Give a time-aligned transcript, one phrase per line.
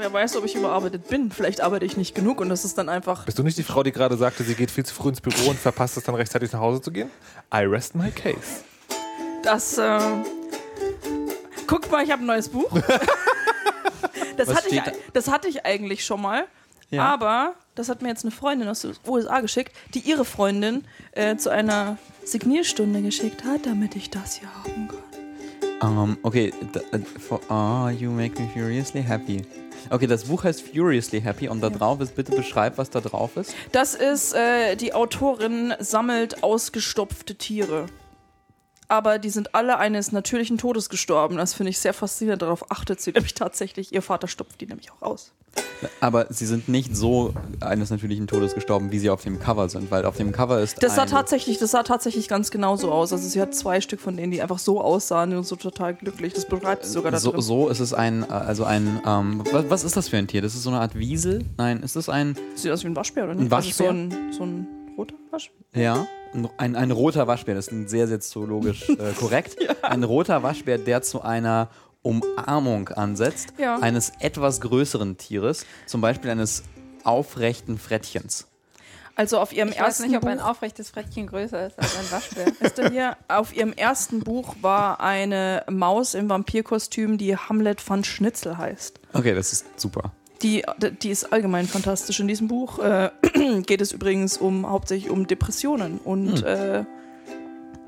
[0.00, 1.30] wer weiß, ob ich überarbeitet bin.
[1.30, 3.24] Vielleicht arbeite ich nicht genug und das ist dann einfach.
[3.24, 5.50] Bist du nicht die Frau, die gerade sagte, sie geht viel zu früh ins Büro
[5.50, 7.10] und verpasst es dann rechtzeitig nach Hause zu gehen?
[7.54, 8.64] I rest my case.
[9.42, 10.00] Das, äh,
[11.66, 12.70] guckt mal, ich habe ein neues Buch.
[14.36, 14.92] das, Was hatte ich, da?
[15.12, 16.46] das hatte ich eigentlich schon mal.
[16.90, 17.04] Ja.
[17.04, 21.36] Aber das hat mir jetzt eine Freundin aus den USA geschickt, die ihre Freundin äh,
[21.36, 24.99] zu einer Signierstunde geschickt hat, damit ich das hier haben kann.
[25.82, 26.52] Ähm, okay,
[26.92, 29.42] äh, for, ah, you make me furiously happy.
[29.88, 33.36] Okay, das Buch heißt Furiously Happy und da drauf ist, bitte beschreib, was da drauf
[33.36, 33.54] ist.
[33.72, 37.86] Das ist, äh, die Autorin sammelt ausgestopfte Tiere.
[38.90, 41.36] Aber die sind alle eines natürlichen Todes gestorben.
[41.36, 42.42] Das finde ich sehr faszinierend.
[42.42, 43.92] Darauf achtet sie nämlich tatsächlich.
[43.94, 45.32] Ihr Vater stopft die nämlich auch aus.
[46.00, 49.92] Aber sie sind nicht so eines natürlichen Todes gestorben, wie sie auf dem Cover sind,
[49.92, 53.12] weil auf dem Cover ist Das sah tatsächlich, das sah tatsächlich ganz genauso aus.
[53.12, 56.32] Also sie hat zwei Stück von denen, die einfach so aussahen und so total glücklich.
[56.32, 57.42] Das beschreibt sie sogar da so, drin.
[57.42, 60.42] so ist es ein, äh, also ein, ähm, was, was ist das für ein Tier?
[60.42, 61.44] Das ist so eine Art Wiesel?
[61.56, 63.44] Nein, ist das ein, Sieht aus wie ein Waschbär, oder nicht?
[63.44, 63.90] Ein Waschbär?
[63.90, 65.56] Also so, ein, so ein roter Waschbär.
[65.82, 66.06] ja,
[66.58, 69.56] ein, ein, roter Waschbär, das ist sehr, sehr zoologisch äh, korrekt.
[69.82, 71.68] Ein roter Waschbär, der zu einer
[72.02, 73.78] Umarmung ansetzt, Ja.
[73.78, 76.62] eines etwas größeren Tieres, zum Beispiel eines
[77.04, 78.46] aufrechten Frettchens.
[79.16, 81.98] Also auf ihrem Ich weiß ersten nicht, ob ein Buch, aufrechtes Frettchen größer ist als
[81.98, 82.46] ein Waschbär.
[82.60, 88.02] Wisst ihr hier, auf ihrem ersten Buch war eine Maus im Vampirkostüm, die Hamlet van
[88.04, 88.98] Schnitzel heißt.
[89.12, 90.12] Okay, das ist super.
[90.42, 90.64] Die,
[91.02, 92.18] die ist allgemein fantastisch.
[92.20, 93.10] In diesem Buch äh,
[93.66, 96.84] geht es übrigens um hauptsächlich um Depressionen und äh,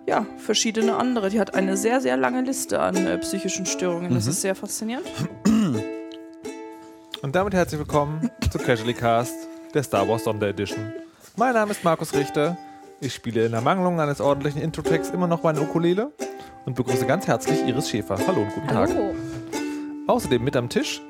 [0.06, 1.30] ja, verschiedene andere.
[1.30, 4.12] Die hat eine sehr, sehr lange Liste an äh, psychischen Störungen.
[4.12, 5.06] Das ist sehr faszinierend.
[7.22, 9.34] Und damit herzlich willkommen zu Casually Cast,
[9.72, 10.92] der Star Wars Sonderedition.
[11.36, 12.58] Mein Name ist Markus Richter.
[13.00, 16.12] Ich spiele in Ermangelung eines ordentlichen Intro-Tracks immer noch meine Ukulele
[16.66, 18.18] und begrüße ganz herzlich Iris Schäfer.
[18.26, 18.90] Hallo und guten Tag.
[18.90, 19.14] Hallo.
[20.06, 21.00] Außerdem mit am Tisch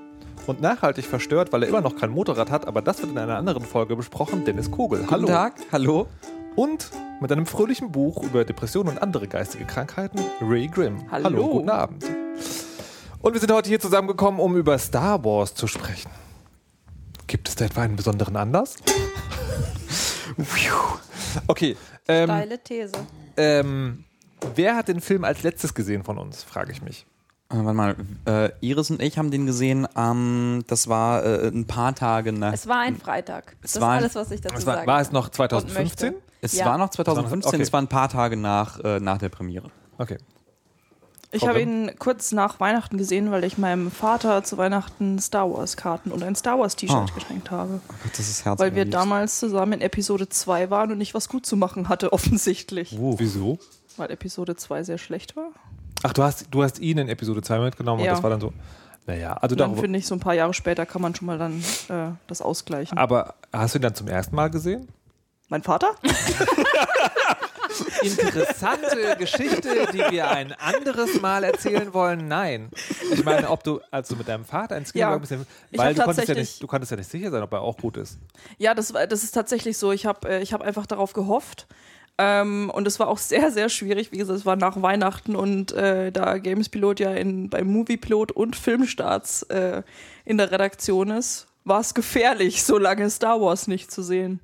[0.46, 3.36] und nachhaltig verstört, weil er immer noch kein Motorrad hat, aber das wird in einer
[3.36, 5.06] anderen Folge besprochen, Dennis Kogel.
[5.10, 5.22] Hallo.
[5.22, 6.06] Guten Tag, hallo.
[6.56, 6.90] Und
[7.20, 11.10] mit einem fröhlichen Buch über Depressionen und andere geistige Krankheiten, Ray Grimm.
[11.10, 11.48] Hallo.
[11.48, 12.04] guten Abend.
[13.20, 16.10] Und wir sind heute hier zusammengekommen, um über Star Wars zu sprechen.
[17.28, 18.76] Gibt es da etwa einen besonderen Anlass?
[21.46, 21.76] okay.
[22.08, 22.92] Ähm, Steile These.
[23.36, 24.04] ähm,
[24.54, 27.06] wer hat den Film als letztes gesehen von uns, frage ich mich.
[27.52, 27.96] Äh, warte mal,
[28.26, 32.52] äh, Iris und ich haben den gesehen, ähm, das war äh, ein paar Tage nach.
[32.52, 33.56] Es war ein Freitag.
[33.62, 35.82] Es das war alles, was ich dazu Es war, sagen war es noch 2015?
[36.12, 36.22] möchte.
[36.40, 36.66] Es Ja.
[36.66, 37.62] war noch 2015, Okay.
[37.62, 39.70] es war ein paar Tage nach, äh, nach der Premiere.
[39.98, 40.18] Okay.
[41.34, 45.78] Ich habe ihn kurz nach Weihnachten gesehen, weil ich meinem Vater zu Weihnachten Star Wars
[45.78, 47.14] Karten und ein Star Wars T-Shirt Oh.
[47.14, 47.80] geschenkt habe.
[48.10, 48.66] Das ist herzlich.
[48.68, 52.12] Weil wir damals zusammen in Episode 2 waren und ich was gut zu machen hatte,
[52.12, 52.94] offensichtlich.
[52.98, 53.58] Wieso?
[53.96, 55.48] Weil Episode 2 sehr schlecht war.
[56.02, 58.10] Ach, du hast, du hast ihn in Episode 2 mitgenommen Ja.
[58.12, 58.52] und das war dann so.
[59.06, 59.82] Naja, also dann darüber.
[59.82, 62.96] finde ich, so ein paar Jahre später kann man schon mal dann äh, das ausgleichen.
[62.98, 64.88] Aber hast du ihn dann zum ersten Mal gesehen?
[65.48, 65.94] Mein Vater?
[68.02, 72.28] Interessante Geschichte, die wir ein anderes Mal erzählen wollen.
[72.28, 72.70] Nein.
[73.12, 75.16] Ich meine, ob du, als du mit deinem Vater ins Kino Ja.
[75.16, 77.52] gegangen bist, Ich weil du konntest, ja nicht, du konntest ja nicht sicher sein, ob
[77.52, 78.18] er auch gut ist.
[78.58, 79.92] Ja, das, das ist tatsächlich so.
[79.92, 81.66] Ich habe äh, ich hab einfach darauf gehofft.
[82.18, 84.12] Ähm, und es war auch sehr, sehr schwierig.
[84.12, 87.96] Wie gesagt, es war nach Weihnachten und äh, da Games Pilot ja in, bei Movie
[87.96, 89.82] Pilot und Filmstarts äh,
[90.24, 94.40] in der Redaktion ist, war es gefährlich, so lange Star Wars nicht zu sehen.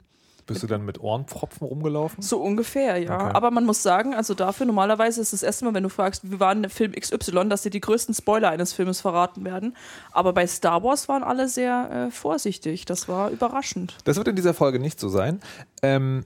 [0.49, 2.23] Bist du dann mit Ohrenpfropfen rumgelaufen?
[2.23, 3.15] So ungefähr, ja.
[3.23, 3.33] Okay.
[3.35, 6.41] Aber man muss sagen, also dafür normalerweise ist das erste Mal, wenn du fragst, wie
[6.41, 9.77] war denn der Film XY, dass dir die größten Spoiler eines Filmes verraten werden.
[10.11, 12.87] Aber bei Star Wars waren alle sehr äh, vorsichtig.
[12.87, 13.99] Das war überraschend.
[14.05, 15.41] Das wird in dieser Folge nicht so sein.
[15.83, 16.25] Ähm,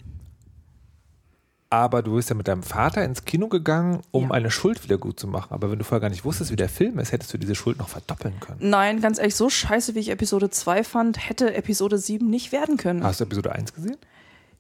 [1.72, 4.30] aber du bist ja mit deinem Vater ins Kino gegangen, um Ja.
[4.32, 5.48] eine Schuld wieder gut zu machen.
[5.54, 7.78] Aber wenn du vorher gar nicht wusstest, wie der Film ist, hättest du diese Schuld
[7.78, 8.58] noch verdoppeln können.
[8.60, 12.76] Nein, ganz ehrlich, so scheiße, wie ich Episode 2 fand, hätte Episode 7 nicht werden
[12.76, 13.02] können.
[13.02, 13.96] Hast du Episode 1 gesehen?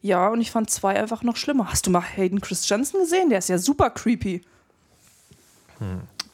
[0.00, 1.70] Ja, und ich fand 2 einfach noch schlimmer.
[1.70, 3.28] Hast du mal Hayden Christensen gesehen?
[3.28, 4.40] Der ist ja super creepy.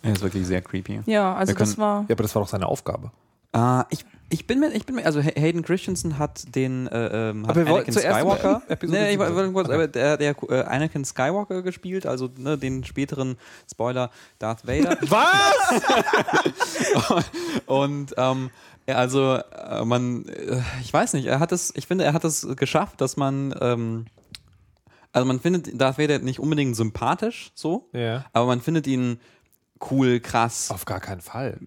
[0.03, 1.01] Er ist wirklich sehr creepy.
[1.07, 2.05] Ja, also Wir können- das war.
[2.09, 3.11] Ja, aber das war doch seine Aufgabe.
[3.53, 7.31] Äh, ich, ich bin mir, ich bin mir, also Hay- Hayden Christensen hat den, äh,
[7.31, 9.75] ähm, hat Aber Anakin Skywalker, nee, ich wollte kurz, Okay.
[9.75, 13.37] aber der, der äh, Anakin Skywalker gespielt, also ne, den späteren
[13.71, 14.99] Spoiler Darth Vader.
[15.09, 15.83] Was?
[17.67, 18.51] Und ähm,
[18.87, 22.47] also äh, man, äh, ich weiß nicht, er hat es, ich finde, er hat es
[22.57, 24.07] geschafft, dass man, ähm,
[25.13, 28.25] also man findet Darth Vader nicht unbedingt sympathisch, so, ja.
[28.33, 29.21] aber man findet ihn
[29.91, 31.59] cool, krass, Auf gar keinen Fall.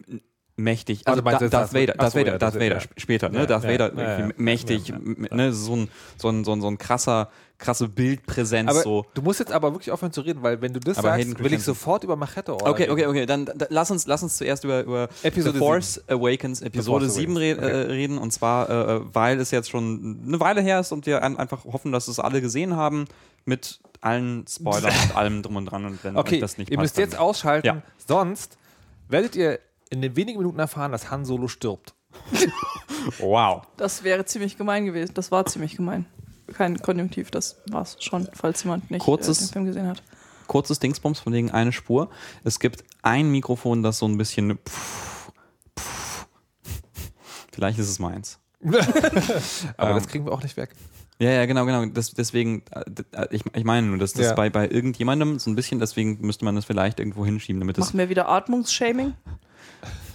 [0.62, 1.08] Mächtig.
[1.08, 3.40] Also Also, da, Darth Vader, Darth Vader, Darth das- Vader später, ne?
[3.40, 4.94] Ja, Darth Vader ja, mächtig,
[5.32, 5.54] ne?
[5.54, 9.06] So ein, so ein, so ein, so ein krasser, krasse Bildpräsenz Aber so.
[9.14, 11.44] du musst jetzt aber wirklich aufhören zu reden, weil wenn du das Aber Hayden sagst,
[11.44, 14.38] will ich sofort über Machete Order Okay, okay, okay, dann da, lass uns lass uns
[14.38, 17.72] zuerst über, über Episode The Force Awakens Episode Force 7 re Awakens, okay.
[17.84, 21.24] äh, reden und zwar äh, weil es jetzt schon eine Weile her ist und wir
[21.24, 23.06] an, einfach hoffen, dass es alle gesehen haben
[23.46, 26.84] mit allen Spoilern und allem drum und dran und wenn Okay, das nicht ihr passt,
[26.86, 27.82] müsst jetzt dann- ausschalten, Ja.
[28.08, 28.58] sonst
[29.08, 29.60] werdet ihr
[29.92, 31.94] in den wenigen Minuten erfahren, dass Han Solo stirbt.
[33.20, 33.64] Wow.
[33.78, 35.14] Das wäre ziemlich gemein gewesen.
[35.16, 36.06] Das war ziemlich gemein.
[36.54, 40.04] Kein Konjunktiv, das war's schon, falls jemand nicht Kurzes- äh, den Film gesehen hat.
[40.46, 42.10] kurzes Dingsbums von wegen eine Spur.
[42.44, 45.32] Es gibt ein Mikrofon, das so ein bisschen pff,
[45.80, 46.28] pff.
[47.52, 48.38] Vielleicht ist es meins.
[49.78, 49.96] Aber Ähm.
[49.96, 50.76] das kriegen wir auch nicht weg.
[51.22, 51.86] Ja, ja, genau, genau.
[51.86, 54.34] Das, deswegen, äh, ich, ich meine nur, dass das Ja.
[54.34, 57.86] bei, bei irgendjemandem so ein bisschen, deswegen müsste man das vielleicht irgendwo hinschieben, damit es
[57.86, 59.14] Machen wir wieder Atmungsshaming?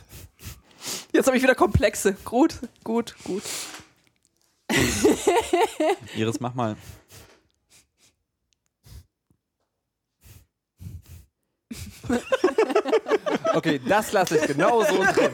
[1.13, 2.17] Jetzt habe ich wieder Komplexe.
[2.25, 3.45] Gut, gut, gut.
[6.17, 6.75] Iris, mach mal.
[13.55, 15.31] Okay, das lasse ich genau so drin.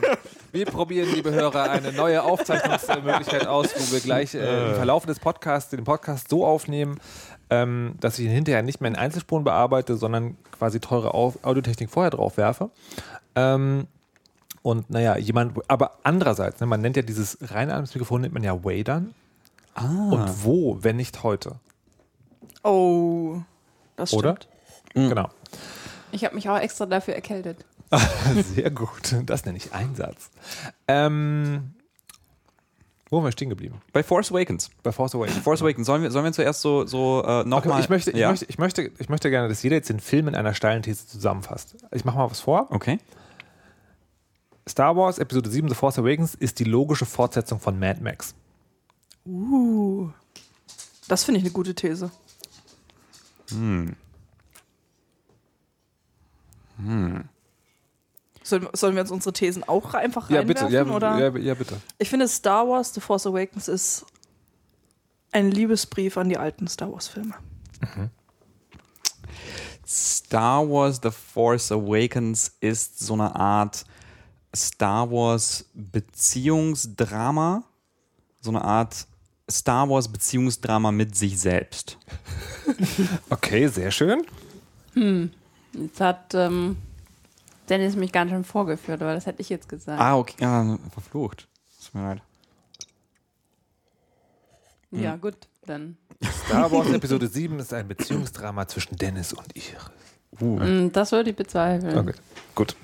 [0.53, 5.19] Wir probieren, liebe Hörer, eine neue Aufzeichnungsmöglichkeit aus, wo wir gleich äh, im Verlauf des
[5.19, 7.01] Podcasts den Podcast so aufnehmen,
[7.49, 11.89] ähm, dass ich ihn hinterher nicht mehr in Einzelspuren bearbeite, sondern quasi teure Au Audiotechnik
[11.89, 12.69] vorher drauf werfe.
[13.35, 13.87] Ähm,
[14.61, 19.15] und naja, jemand, aber andererseits, ne, man nennt ja dieses Reinatmungsmikrofon, nennt man ja Wadern.
[19.75, 20.11] Ah.
[20.11, 21.57] Und wo, wenn nicht heute?
[22.63, 23.39] Oh,
[23.97, 24.23] das stimmt.
[24.23, 24.37] Oder?
[24.93, 25.31] Genau.
[26.13, 27.65] Ich habe mich auch extra dafür erkältet.
[28.55, 29.15] Sehr gut.
[29.27, 30.31] Das nenne ich Einsatz.
[30.89, 31.75] Ähm,
[33.11, 33.83] wo waren wir stehen geblieben?
[33.93, 34.71] Bei Force Awakens.
[34.83, 35.37] Bei Force Awakens.
[35.39, 37.81] Force Awakens, sollen wir, sollen wir zuerst so, so äh, Okay, nochmal.
[37.81, 38.31] ich, möchte, ich, ja?
[38.31, 41.07] möchte, ich, möchte, ich möchte gerne, dass jeder jetzt den Film in einer steilen These
[41.07, 41.77] zusammenfasst.
[41.91, 42.69] Ich mache mal was vor.
[42.71, 42.99] Okay.
[44.67, 48.35] Star Wars Episode 7 The Force Awakens ist die logische Fortsetzung von Mad Max.
[49.27, 50.09] Uh,
[51.09, 52.11] das finde ich eine gute These.
[58.45, 60.69] Sollen, sollen wir uns unsere Thesen auch einfach Ja, reinwerfen?
[60.69, 60.75] bitte.
[60.75, 61.19] Ja, oder?
[61.19, 61.81] ja, ja, bitte.
[61.99, 64.05] Ich finde, Star Wars The Force Awakens ist
[65.31, 67.35] ein Liebesbrief an die alten Star Wars-Filme.
[69.87, 73.85] Star Wars The Force Awakens ist so eine Art
[74.55, 77.63] Star Wars Beziehungsdrama.
[78.41, 79.07] So eine Art
[79.51, 81.97] Star Wars Beziehungsdrama mit sich selbst.
[83.29, 84.23] Okay, sehr schön.
[85.73, 86.77] Jetzt hat ähm,
[87.79, 90.01] Dennis mich ganz schön vorgeführt, aber das hätte ich jetzt gesagt.
[90.01, 90.45] Ah, okay.
[90.45, 91.49] Ah, verflucht.
[91.85, 92.23] Tut mir leid.
[94.91, 95.35] Ja, gut,
[95.67, 95.97] dann.
[96.47, 99.91] Star Wars Episode 7 ist ein Beziehungsdrama zwischen Dennis und Iris.
[100.41, 101.97] Mm, Das würde ich bezweifeln.
[101.99, 102.15] Okay,
[102.55, 102.77] gut.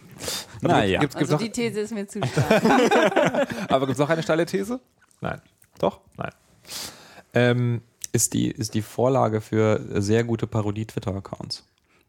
[0.62, 1.00] Aber Naja.
[1.00, 2.62] Gibt's, gibt's Also die These ist mir zu stark.
[3.70, 4.81] aber gibt es noch eine steile These?
[5.20, 5.41] Nein.
[5.79, 6.00] Doch?
[6.17, 6.31] Nein.
[7.34, 7.82] Ähm,
[8.12, 11.62] Ist die, ist die Vorlage für sehr gute Parodie-Twitter-Accounts.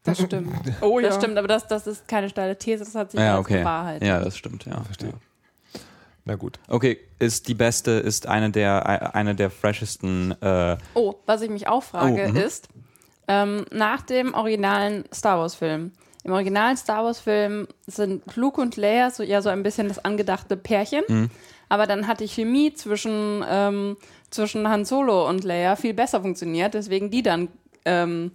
[0.04, 0.50] Das stimmt.
[0.80, 3.40] Oh Das stimmt, aber das, das ist keine steile These, das hat sich Ja, als
[3.40, 3.64] okay.
[3.64, 4.02] Wahrheit.
[4.02, 4.80] Ja, das stimmt, ja.
[4.82, 5.10] Verstehe.
[5.10, 5.80] Ja.
[6.24, 6.58] na gut.
[6.68, 11.68] Okay, ist die beste, ist eine der, eine der freshesten, äh, Oh, was ich mich
[11.68, 12.36] auch frage, Oh, mhm.
[12.36, 12.68] ist,
[13.28, 15.92] ähm, nach dem originalen Star Wars-Film,
[16.24, 20.56] im originalen Star Wars-Film sind Luke und Leia so, ja so ein bisschen das angedachte
[20.56, 21.30] Pärchen, Mhm.
[21.68, 23.96] aber dann hat die Chemie zwischen, ähm,
[24.30, 27.48] zwischen Han Solo und Leia viel besser funktioniert, deswegen die dann
[27.84, 28.32] ähm,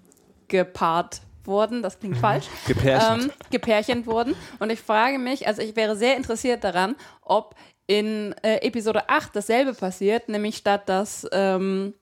[0.47, 3.23] gepaart wurden, das klingt falsch, Gepärchent.
[3.23, 4.35] ähm, gepärchent wurden.
[4.59, 7.55] Und ich frage mich, also ich wäre sehr interessiert daran, ob
[7.87, 11.93] in äh, Episode 8 dasselbe passiert, nämlich statt dass ähm,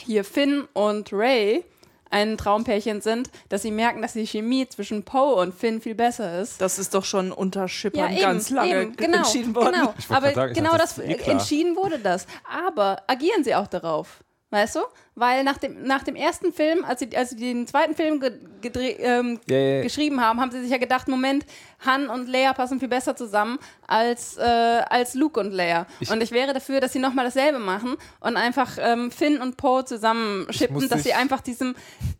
[0.00, 1.64] hier Finn und Ray
[2.10, 6.40] ein Traumpärchen sind, dass sie merken, dass die Chemie zwischen Poe und Finn viel besser
[6.40, 6.60] ist.
[6.60, 9.72] Das ist doch schon unter Schippern Ja, eben, ganz lange eben, genau, entschieden worden.
[9.72, 12.28] Genau, aber sagen, genau das, das eh entschieden wurde das.
[12.48, 14.22] Aber agieren sie auch darauf?
[14.54, 14.80] Weißt du?
[15.16, 18.30] Weil nach dem, nach dem ersten Film, als sie, als sie den zweiten Film ge,
[18.60, 19.82] gedreh, ähm, Ja, ja, ja.
[19.82, 21.44] geschrieben haben, haben sie sich ja gedacht, Moment,
[21.84, 23.58] Han und Leia passen viel besser zusammen
[23.88, 25.88] als, äh, als Luke und Leia.
[26.08, 29.84] und ich wäre dafür, dass sie nochmal dasselbe machen und einfach ähm, Finn und Poe
[29.84, 31.74] zusammenschippen, dass sie einfach diesem,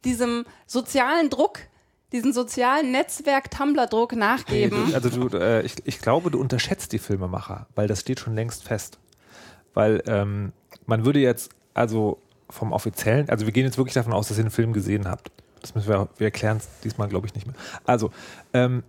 [0.05, 1.61] diesem sozialen Druck,
[2.11, 4.93] diesen sozialen Netzwerk-Tumblr-Druck nachgeben.
[4.93, 8.65] Also du, äh, ich, ich glaube, du unterschätzt die Filmemacher, weil das steht schon längst
[8.65, 8.99] fest.
[9.73, 10.53] Weil ähm,
[10.87, 12.19] man würde jetzt, also
[12.55, 15.31] vom offiziellen, also wir gehen jetzt wirklich davon aus, dass ihr den Film gesehen habt.
[15.61, 17.57] Das müssen wir, wir erklären es diesmal, glaube ich, nicht mehr.
[17.85, 18.11] Also,
[18.53, 18.83] ähm,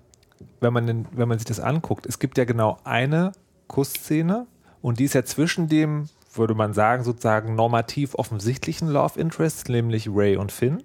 [0.59, 3.31] wenn, man den, wenn man sich das anguckt, es gibt ja genau eine
[3.67, 4.45] Kussszene
[4.81, 10.09] und die ist ja zwischen dem, würde man sagen, sozusagen normativ offensichtlichen Love Interest, nämlich
[10.09, 10.83] Ray und Finn.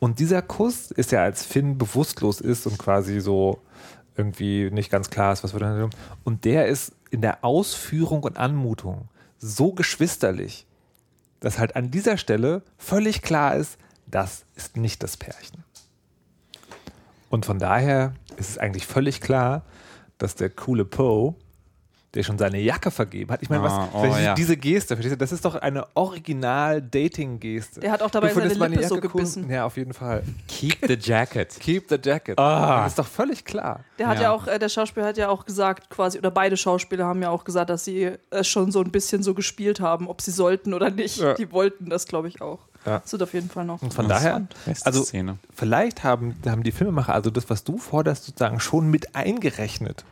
[0.00, 3.60] Und dieser Kuss ist ja, als Finn bewusstlos ist und quasi so
[4.16, 5.90] irgendwie nicht ganz klar ist, was wir dann tun.
[6.24, 10.66] Und der ist in der Ausführung und Anmutung so geschwisterlich,
[11.40, 15.64] dass halt an dieser Stelle völlig klar ist, das ist nicht das Pärchen.
[17.30, 19.62] Und von daher ist es eigentlich völlig klar,
[20.16, 21.34] dass der coole Poe,
[22.18, 24.34] der schon seine Jacke vergeben hat, ich meine, Ah, was, oh, diese, ja.
[24.34, 27.80] diese Geste, verstehst du, das ist doch eine Original-Dating-Geste.
[27.80, 29.12] Der hat auch dabei seine Lippe so Jacke cool?
[29.12, 29.48] gebissen.
[29.50, 30.22] Ja, auf jeden Fall.
[30.48, 31.56] Keep the jacket.
[31.60, 32.38] Keep the jacket.
[32.38, 32.82] Ah.
[32.82, 33.80] Das ist doch völlig klar.
[33.98, 34.22] Der hat Ja.
[34.24, 37.30] ja, auch, äh, der Schauspieler hat ja auch gesagt, quasi, oder beide Schauspieler haben ja
[37.30, 40.74] auch gesagt, dass sie es schon so ein bisschen so gespielt haben, ob sie sollten
[40.74, 41.18] oder nicht.
[41.18, 41.34] Ja.
[41.34, 42.58] Die wollten das, glaube ich, auch.
[42.84, 42.98] Ja.
[43.00, 43.82] Das wird auf jeden Fall noch.
[43.82, 44.46] Und von daher,
[44.84, 45.38] also Szene.
[45.54, 50.04] vielleicht haben, haben die Filmemacher also das, was du forderst, sozusagen schon mit eingerechnet.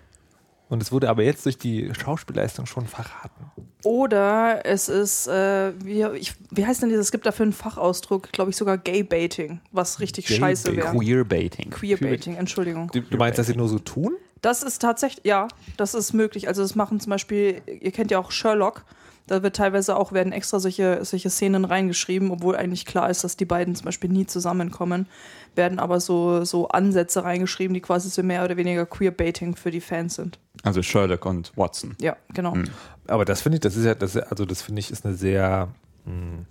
[0.68, 3.50] Und es wurde aber jetzt durch die Schauspielleistung schon verraten.
[3.84, 6.98] Oder es ist, äh, wie, ich, wie heißt denn das?
[6.98, 10.84] Es gibt dafür einen Fachausdruck, glaube ich, sogar Gay-Baiting, was richtig Gay scheiße Baiting.
[10.84, 10.96] wäre.
[10.98, 11.70] Queerbaiting.
[11.70, 12.90] Queer-Baiting, Entschuldigung.
[12.92, 14.16] Du, du meinst, dass sie nur so tun?
[14.42, 15.46] Das ist tatsächlich, ja,
[15.76, 16.48] das ist möglich.
[16.48, 18.84] Also das machen zum Beispiel, ihr kennt ja auch Sherlock,
[19.26, 23.36] da wird teilweise auch, werden extra solche, solche Szenen reingeschrieben, obwohl eigentlich klar ist, dass
[23.36, 25.06] die beiden zum Beispiel nie zusammenkommen,
[25.54, 29.80] werden aber so, so Ansätze reingeschrieben, die quasi so mehr oder weniger Queerbaiting für die
[29.80, 30.38] Fans sind.
[30.62, 31.96] Also Sherlock und Watson.
[32.00, 32.54] Ja, genau.
[32.54, 32.64] Hm.
[33.06, 35.68] Aber das finde ich, das ist ja, das, also das finde ich, ist eine sehr,
[36.04, 36.44] mh,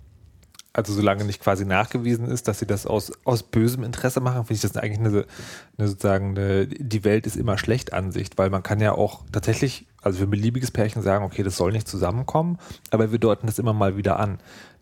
[0.76, 4.54] also solange nicht quasi nachgewiesen ist, dass sie das aus, aus bösem Interesse machen, finde
[4.54, 5.24] ich das eigentlich eine,
[5.78, 9.86] eine sozusagen eine, die Welt ist immer schlecht Ansicht, weil man kann ja auch tatsächlich,
[10.06, 12.58] also für ein beliebiges Pärchen sagen, okay, das soll nicht zusammenkommen,
[12.90, 14.38] aber wir deuten das immer mal wieder an.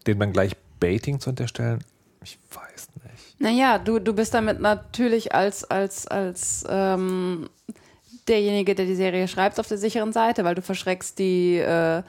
[0.07, 1.83] Den dann gleich Baiting zu unterstellen,
[2.23, 3.41] ich weiß nicht.
[3.41, 7.49] Naja, du, du bist damit natürlich als, als, als ähm,
[8.29, 12.03] derjenige, der die Serie schreibt, auf der sicheren Seite, weil du verschreckst die, äh,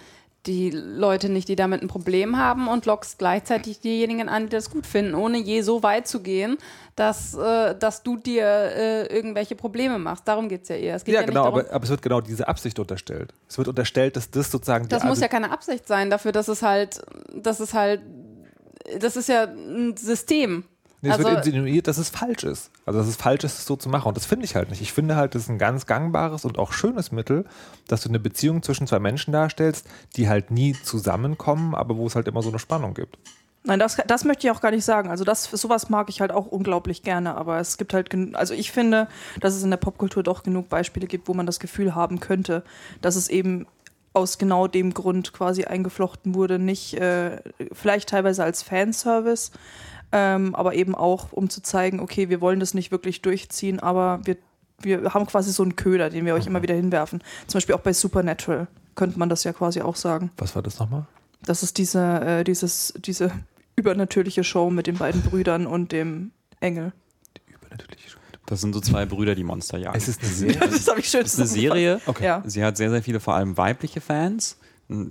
[0.48, 4.70] die Leute nicht, die damit ein Problem haben und lockst gleichzeitig diejenigen an, die das
[4.70, 6.58] gut finden, ohne je so weit zu gehen,
[6.96, 10.28] dass, äh, dass du dir äh, irgendwelche Probleme machst.
[10.28, 10.96] Darum geht es ja eher.
[10.96, 13.34] Es geht Ja, ja, genau, darum, aber, aber es wird genau diese Absicht unterstellt.
[13.50, 16.32] Es wird unterstellt, dass das sozusagen das die, muss also, ja keine Absicht sein dafür,
[16.32, 17.02] dass es halt,
[17.36, 18.02] dass es halt,
[19.00, 20.66] das ist ja ein System.
[21.06, 22.72] Nee, es Also- wird insinuiert, dass es falsch ist.
[22.86, 24.08] Also, dass es falsch ist, es so zu machen.
[24.08, 24.82] Und das finde ich halt nicht.
[24.82, 27.46] Ich finde halt, das ist ein ganz gangbares und auch schönes Mittel,
[27.88, 32.16] dass du eine Beziehung zwischen zwei Menschen darstellst, die halt nie zusammenkommen, aber wo es
[32.16, 33.18] halt immer so eine Spannung gibt.
[33.68, 35.10] Nein, das, das möchte ich auch gar nicht sagen.
[35.10, 38.72] Also das, sowas mag ich halt auch unglaublich gerne, aber es gibt halt, also ich
[38.72, 39.08] finde,
[39.40, 42.64] dass es in der Popkultur doch genug Beispiele gibt, wo man das Gefühl haben könnte,
[43.02, 43.66] dass es eben
[44.14, 47.42] aus genau dem Grund quasi eingeflochten wurde, nicht äh,
[47.74, 49.52] vielleicht teilweise als Fanservice,
[50.18, 54.22] ähm, aber eben auch, um zu zeigen, okay, wir wollen das nicht wirklich durchziehen, aber
[54.24, 54.38] wir,
[54.80, 57.22] wir haben quasi so einen Köder, den wir euch immer wieder hinwerfen.
[57.48, 60.32] Zum Beispiel auch bei Supernatural könnte man das ja quasi auch sagen.
[60.38, 61.06] Was war das nochmal?
[61.46, 63.30] Das ist diese, äh, dieses, diese
[63.76, 66.32] übernatürliche Show mit den beiden Brüdern und dem
[66.62, 66.94] Engel.
[67.48, 68.24] Übernatürliche Schuld.
[68.46, 69.98] Das sind so zwei Brüder, die Monster jagen.
[69.98, 70.60] Es ist eine Serie.
[70.60, 72.00] Das habe ich schön Das ist eine Serie.
[72.06, 72.24] Okay.
[72.24, 72.42] Ja.
[72.46, 74.58] Sie hat sehr, sehr viele, vor allem weibliche Fans.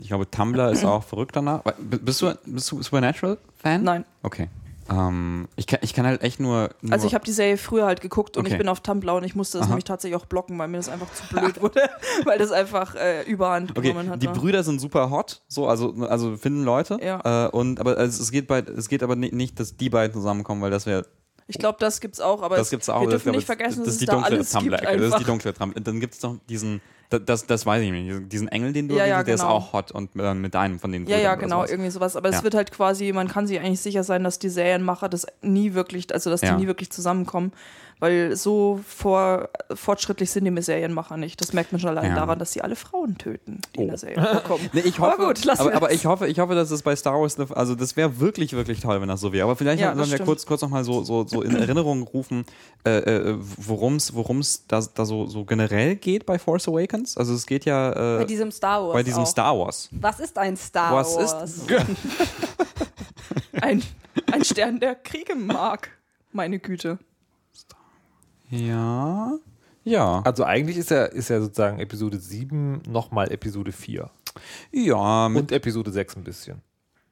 [0.00, 1.62] Ich glaube, Tumblr ist auch verrückt danach.
[1.78, 3.84] Bist du, bist du Supernatural-Fan?
[3.84, 4.06] Nein.
[4.22, 4.48] Okay.
[4.90, 6.70] Ähm, ich, kann, ich kann halt echt nur.
[6.82, 8.52] nur Also ich habe die Serie früher halt geguckt und Okay.
[8.54, 9.70] ich bin auf Tumblr und ich musste das Aha.
[9.70, 11.80] nämlich tatsächlich auch blocken, weil mir das einfach zu blöd wurde,
[12.24, 14.22] weil das einfach äh, überhand Okay, genommen hat.
[14.22, 16.98] die Brüder sind super hot, so also also finden Leute.
[17.02, 17.46] Ja.
[17.46, 20.60] Äh, und aber es, es geht bei es geht aber nicht, dass die beiden zusammenkommen,
[20.62, 21.06] weil das wäre
[21.46, 23.00] Ich glaube, das gibt's auch, aber das es, gibt's auch.
[23.02, 24.84] wir dürfen nicht vergessen, das dass es die da dunkle alles gibt Tumblr-Ecke.
[24.86, 25.26] Das ist die einfach.
[25.26, 25.80] dunkle Tumblr.
[25.80, 26.80] Dann gibt es noch diesen,
[27.18, 29.40] das, das, weiß ich nicht, diesen- Engel, den du Ja, ja, erwähnt hast, der ist
[29.42, 29.52] genau.
[29.54, 32.16] auch hot und äh, mit einem von den Ja, ja, genau, irgendwie sowas.
[32.16, 32.36] Aber Ja.
[32.38, 35.74] es wird halt quasi, man kann sich eigentlich sicher sein, dass die Serienmacher das nie
[35.74, 36.54] wirklich, also dass Ja.
[36.54, 37.52] die nie wirklich zusammenkommen.
[38.00, 41.40] Weil so vor, fortschrittlich sind die Serienmacher nicht.
[41.40, 42.16] Das merkt man schon allein Ja.
[42.16, 43.88] daran, dass sie alle Frauen töten, die in Oh.
[43.90, 44.68] der Serie vorkommen.
[44.72, 46.94] Nee, ich hoffe, Aber gut, lassen aber, aber ich hoffe, ich hoffe, dass es bei
[46.96, 49.44] Star Wars, also das wäre wirklich, wirklich toll, wenn das so wäre.
[49.44, 52.44] Aber vielleicht Ja, sollen wir kurz, kurz nochmal so, so, so in Erinnerung rufen,
[52.84, 57.16] äh, äh, worum es worum's da, da so, so generell geht bei Force Awakens.
[57.16, 58.92] Also es geht ja Bei äh, diesem Star Wars.
[58.94, 59.26] bei diesem auch.
[59.26, 59.88] Star Wars.
[59.92, 61.60] Was ist ein Star Was ist- Wars?
[63.60, 63.82] Ein,
[64.32, 65.90] ein Stern, der Kriege mag.
[66.32, 66.98] Meine Güte.
[68.54, 69.38] Ja,
[69.84, 74.10] ja, Also eigentlich ist ja, ist ja sozusagen Episode 7 nochmal Episode 4.
[74.72, 76.62] ja, mit, Und Episode 6 ein bisschen.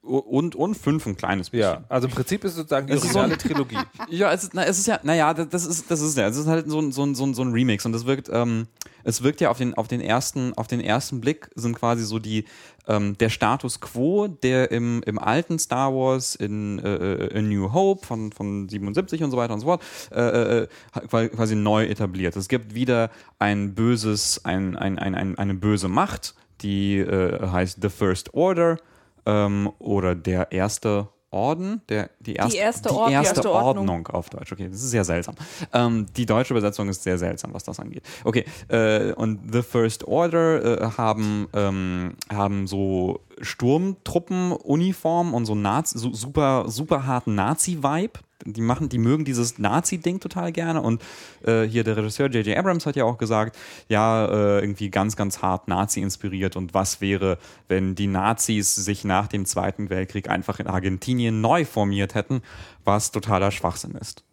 [0.03, 1.75] Und, und fünf ein kleines bisschen.
[1.75, 3.79] Ja, also im Prinzip ist es sozusagen die Es ist so originale ein- Trilogie.
[4.11, 6.47] Ja, es ist, na, es ist ja, naja, das ist, das ist ja, es ist
[6.49, 8.67] halt so ein, so ein, so ein, so ein Remix und das wirkt, ähm,
[9.05, 12.19] es wirkt ja auf den, auf den ersten, auf den ersten Blick sind quasi so
[12.19, 12.45] die,
[12.89, 18.05] ähm, der Status quo, der im, im alten Star Wars in, äh, in New Hope
[18.05, 19.83] von, von 77 und so weiter und so fort,
[20.13, 20.69] äh, äh,
[21.09, 22.35] qua- quasi neu etabliert.
[22.37, 27.79] Es gibt wieder ein böses, ein, ein, ein, ein, eine böse Macht, die äh, heißt
[27.83, 28.79] The First Order,
[29.27, 33.89] ähm, oder der erste Orden, der, die erste, erste die Ord- die erste erste Ordnung.
[33.89, 34.53] Ordnung auf Deutsch.
[34.53, 35.35] Okay, das ist sehr seltsam.
[35.73, 38.03] Ähm, die deutsche Übersetzung ist sehr seltsam, was das angeht.
[38.25, 45.99] Okay, äh, und The First Order äh, haben, ähm, haben so Sturmtruppen-Uniform und so, Nazi,
[45.99, 48.21] so super, super harten Nazi-Vibe.
[48.45, 51.03] Die machen, die mögen dieses Nazi-Ding total gerne und
[51.47, 52.57] äh, hier der Regisseur J.J.
[52.57, 53.57] Abrams hat ja auch gesagt,
[53.89, 59.05] ja, äh, irgendwie ganz, ganz hart Nazi inspiriert und was wäre, wenn die Nazis sich
[59.05, 62.43] nach dem Zweiten Weltkrieg einfach in Argentinien neu formiert hätten,
[62.85, 64.25] was totaler Schwachsinn ist.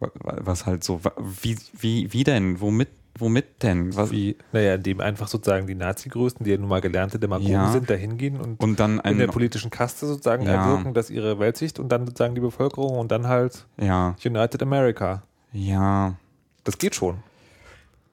[0.00, 1.00] Wa- wa- Was halt so,
[1.42, 2.60] wie, wie, wie denn?
[2.60, 2.88] Womit,
[3.18, 3.94] womit denn?
[3.96, 7.70] Was, Wie, naja, indem einfach sozusagen die Nazi-Größten, die ja nun mal gelernte Demagogen Ja.
[7.72, 10.52] sind, da hingehen und, und dann in der ein, politischen Kaste sozusagen Ja.
[10.64, 15.22] erwirken, dass ihre Weltsicht und dann sozusagen die Bevölkerung und dann halt ja, United America.
[15.52, 16.14] ja,
[16.64, 17.18] Das geht schon.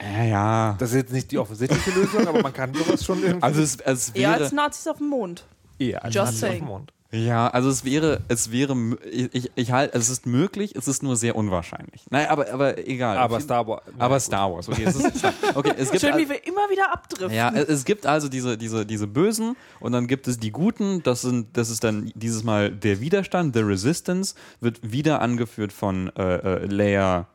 [0.02, 0.76] ja, ja.
[0.78, 3.42] Das ist jetzt nicht die offensichtliche Lösung, aber man kann sowas schon irgendwie.
[3.42, 5.46] Also es, es Eher wäre, als Nazis auf dem Mond.
[5.78, 6.62] eher als just Nazi auf saying.
[6.62, 6.92] dem Mond.
[7.12, 8.76] Ja, also es wäre, es wäre,
[9.10, 12.04] ich, ich halt, es ist möglich, es ist nur sehr unwahrscheinlich.
[12.08, 13.18] Naja, aber, aber egal.
[13.18, 13.82] Aber Star Wars.
[13.98, 14.84] aber Star Wars, okay.
[14.84, 15.24] Es ist,
[15.54, 17.36] okay, es gibt, Schön, wie wir immer wieder abdriften.
[17.36, 21.02] ja, es es gibt also diese, diese, diese Bösen und dann gibt es die Guten,
[21.02, 26.14] das sind, das ist dann dieses Mal der Widerstand, The Resistance, wird wieder angeführt von
[26.16, 27.26] äh, äh, Leia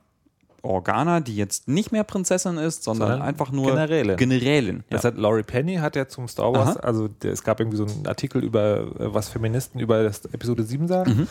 [0.65, 4.17] Organa, die jetzt nicht mehr Prinzessin ist, sondern, Sondern einfach nur Generälin.
[4.17, 4.84] Generälin.
[4.89, 5.10] Das ja.
[5.12, 6.79] hat Laurie Penny hat ja zum Star Wars, Aha.
[6.86, 10.63] also der, es gab irgendwie so einen Artikel über äh, was Feministen über das Episode
[10.63, 11.12] 7 sagen.
[11.17, 11.27] Mhm.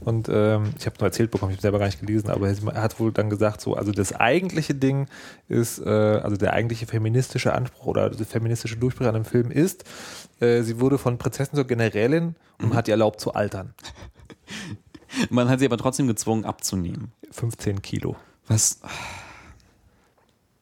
[0.00, 2.82] Und ähm, ich habe nur erzählt bekommen, ich habe selber gar nicht gelesen, aber er
[2.82, 5.08] hat wohl dann gesagt, so, also das eigentliche Ding
[5.48, 9.84] ist, äh, also der eigentliche feministische Anspruch oder der feministische Durchbruch an dem Film ist,
[10.38, 12.74] äh, sie wurde von Prinzessin zur Generälin und Mhm.
[12.74, 13.74] hat ihr erlaubt zu altern.
[15.30, 17.10] Man hat sie aber trotzdem gezwungen abzunehmen.
[17.32, 18.16] 15 Kilo.
[18.48, 18.78] Was?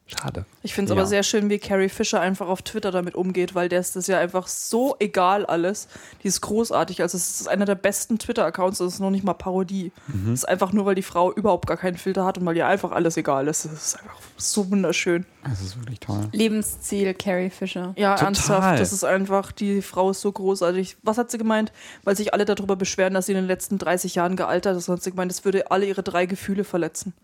[0.06, 0.44] Schade.
[0.62, 1.00] Ich finde es Ja.
[1.00, 4.06] aber sehr schön, wie Carrie Fisher einfach auf Twitter damit umgeht, weil der ist das
[4.06, 5.88] ja einfach so egal alles.
[6.22, 7.00] Die ist großartig.
[7.00, 9.92] Also es ist einer der besten Twitter-Accounts, das ist noch nicht mal Parodie.
[10.08, 10.26] Mhm.
[10.30, 12.66] Das ist einfach nur, weil die Frau überhaupt gar keinen Filter hat und weil ihr
[12.66, 13.64] einfach alles egal ist.
[13.64, 15.24] Das ist einfach so wunderschön.
[15.42, 16.28] Das ist wirklich toll.
[16.32, 17.94] Lebensziel Carrie Fisher.
[17.96, 18.26] Ja, Total.
[18.26, 18.80] ernsthaft.
[18.80, 20.98] Das ist einfach, die Frau ist so großartig.
[21.02, 21.72] Was hat sie gemeint?
[22.04, 24.88] Weil sich alle darüber beschweren, dass sie in den letzten 30 Jahren gealtert ist.
[24.88, 27.14] Hat sie gemeint, das würde alle ihre drei Gefühle verletzen.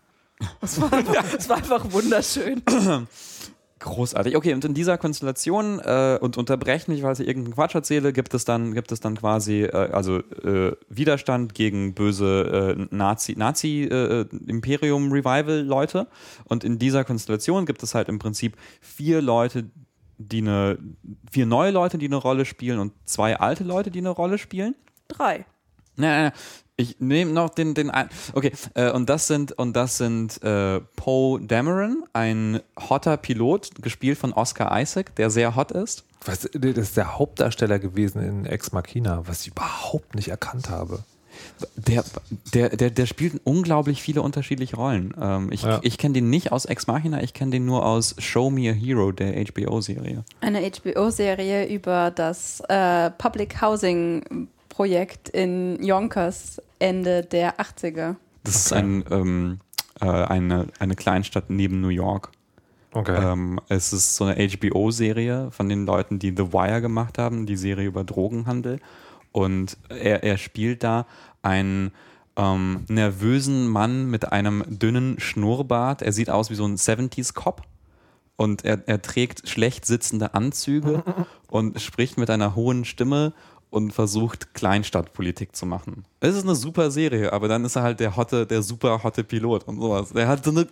[0.60, 2.62] Das war, war einfach wunderschön.
[3.80, 4.36] Großartig.
[4.36, 8.34] Okay, und in dieser Konstellation äh, und unterbrechen mich, weil ich irgendeinen Quatsch erzähle, gibt
[8.34, 13.84] es dann, gibt es dann quasi äh, also äh, Widerstand gegen böse äh, Nazi, Nazi
[13.84, 16.08] äh, Imperium Revival Leute.
[16.44, 19.70] Und in dieser Konstellation gibt es halt im Prinzip vier Leute,
[20.18, 20.76] die eine,
[21.30, 24.74] vier neue Leute, die eine Rolle spielen und zwei alte Leute, die eine Rolle spielen.
[25.08, 25.46] Drei.
[25.96, 26.32] Nein, nein, nein.
[26.80, 28.08] Ich nehme noch den, den ein.
[28.32, 34.16] Okay, äh, und das sind, und das sind äh, Poe Dameron, ein hotter Pilot, gespielt
[34.16, 36.04] von Oscar Isaac, der sehr hot ist.
[36.24, 41.00] Was, das ist der Hauptdarsteller gewesen in Ex Machina, was ich überhaupt nicht erkannt habe.
[41.76, 42.04] Der,
[42.54, 45.14] der, der, der spielt unglaublich viele unterschiedliche Rollen.
[45.20, 45.78] Ähm, ich Ja.
[45.82, 48.72] ich kenne den nicht aus Ex Machina, ich kenne den nur aus Show Me a
[48.72, 50.24] Hero, der HBO-Serie.
[50.40, 54.48] Eine HBO-Serie über das äh, Public Housing
[54.80, 58.16] Projekt in Yonkers Ende der 80er.
[58.44, 59.60] Das ist ein, ähm,
[60.00, 62.30] äh, eine, eine Kleinstadt neben New York.
[62.94, 63.14] Okay.
[63.14, 67.58] Ähm, es ist so eine HBO-Serie von den Leuten, die The Wire gemacht haben, die
[67.58, 68.80] Serie über Drogenhandel.
[69.32, 71.04] Und er, er spielt da
[71.42, 71.92] einen
[72.36, 76.00] ähm, nervösen Mann mit einem dünnen Schnurrbart.
[76.00, 77.64] Er sieht aus wie so ein 70s-Cop.
[78.36, 81.04] Und er, er trägt schlecht sitzende Anzüge
[81.48, 83.34] und spricht mit einer hohen Stimme
[83.70, 86.04] und versucht Kleinstadtpolitik zu machen.
[86.20, 89.22] Es ist eine super Serie, aber dann ist er halt der hotte, der super hotte
[89.24, 90.10] Pilot und sowas.
[90.12, 90.66] Der hat so eine,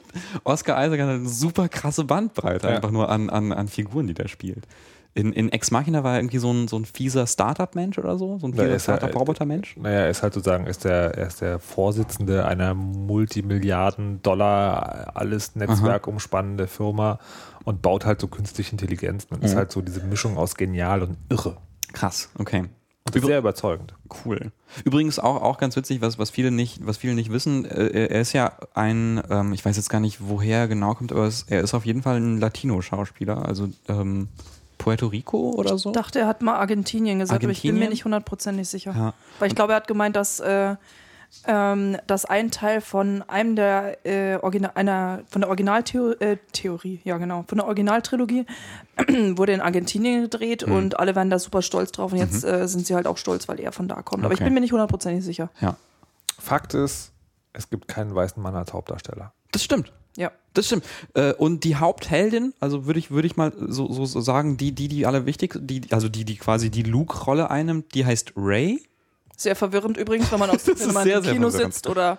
[0.45, 2.75] Oscar Isaac hat eine super krasse Bandbreite Ja.
[2.77, 4.67] einfach nur an, an, an Figuren, die der spielt.
[5.15, 8.39] In, in Ex Machina war er irgendwie so ein, so ein fieser Startup-Mensch oder so,
[8.39, 9.77] so ein er fieser ist halt- Startup-Roboter-Mensch.
[9.79, 16.07] Naja, er ist halt sozusagen, ist der, er ist der Vorsitzende einer Multimilliarden-Dollar alles Netzwerk
[16.07, 17.19] umspannende Firma
[17.65, 19.27] und baut halt so künstliche Intelligenz.
[19.31, 19.59] Und ist Mhm.
[19.59, 21.57] halt so diese Mischung aus genial und irre.
[21.93, 22.65] Krass, okay.
[23.15, 23.95] Ist sehr überzeugend.
[24.25, 24.53] Cool.
[24.85, 28.21] Übrigens auch, auch ganz witzig, was, was, viele nicht, was viele nicht wissen, äh, er
[28.21, 31.45] ist ja ein, ähm, ich weiß jetzt gar nicht, woher er genau kommt, aber es,
[31.49, 34.29] er ist auf jeden Fall ein Latino-Schauspieler, also ähm,
[34.79, 35.91] Puerto Rico oder so.
[35.91, 37.91] Ich dachte, er hat mal Argentinien gesagt, aber ich bin mir Argentinien?
[37.91, 38.95] nicht hundertprozentig sicher.
[38.97, 39.15] Ja.
[39.39, 40.77] Weil ich glaube, er hat gemeint, dass, äh,
[41.47, 47.19] ähm, dass ein Teil von einem der äh, Original, einer von der Originaltheorie, äh, ja
[47.19, 48.45] genau, von der Originaltrilogie
[49.37, 50.73] wurde in Argentinien gedreht Mhm.
[50.73, 53.49] und alle waren da super stolz drauf und jetzt äh, sind sie halt auch stolz,
[53.49, 54.25] weil er von da kommt.
[54.25, 54.45] Aber ich Okay.
[54.47, 55.51] bin mir nicht hundertprozentig sicher.
[55.61, 55.77] Ja,
[56.39, 57.13] Fakt ist,
[57.53, 59.33] es gibt keinen weißen Mann als Hauptdarsteller.
[59.53, 59.93] das stimmt.
[60.17, 60.33] Ja.
[60.55, 60.85] Das stimmt.
[61.15, 64.73] Äh, und die Hauptheldin, also würde ich, würde ich mal so, so, so sagen, die,
[64.73, 68.83] die, die alle wichtig, die, also die, die quasi die Luke-Rolle einnimmt, die heißt Ray.
[69.41, 71.73] Sehr verwirrend übrigens, wenn man, aus, wenn man sehr, im Kino verwirrend.
[71.75, 72.19] sitzt oder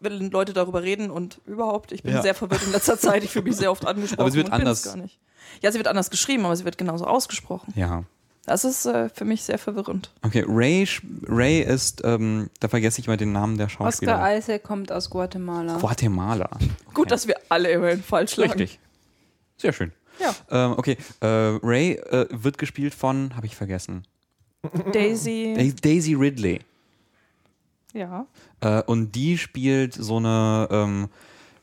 [0.00, 1.90] wenn Leute darüber reden und überhaupt.
[1.92, 2.22] Ich bin Ja.
[2.22, 3.24] sehr verwirrt in letzter Zeit.
[3.24, 4.20] Ich fühle mich sehr oft angesprochen.
[4.20, 5.18] Aber sie wird anders- Gar nicht.
[5.62, 7.72] Ja, sie wird anders geschrieben, aber sie wird genauso ausgesprochen.
[7.74, 8.04] Ja.
[8.44, 10.10] Das ist äh, für mich sehr verwirrend.
[10.22, 10.86] Okay, Ray,
[11.26, 14.14] Ray ist, ähm, da vergesse ich mal den Namen der Schauspieler.
[14.14, 15.78] Oscar Isaac kommt aus Guatemala.
[15.78, 16.48] Guatemala.
[16.94, 18.52] Gut, dass wir alle immerhin falsch lagen.
[18.52, 18.78] Richtig.
[19.56, 19.92] Sehr schön.
[20.20, 20.34] Ja.
[20.50, 24.04] Ähm, okay, äh, Ray äh, wird gespielt von, habe ich vergessen,
[24.92, 25.54] Daisy.
[25.56, 26.60] Da- Daisy Ridley.
[27.94, 28.26] Ja.
[28.60, 31.08] Äh, und die spielt so eine, ähm,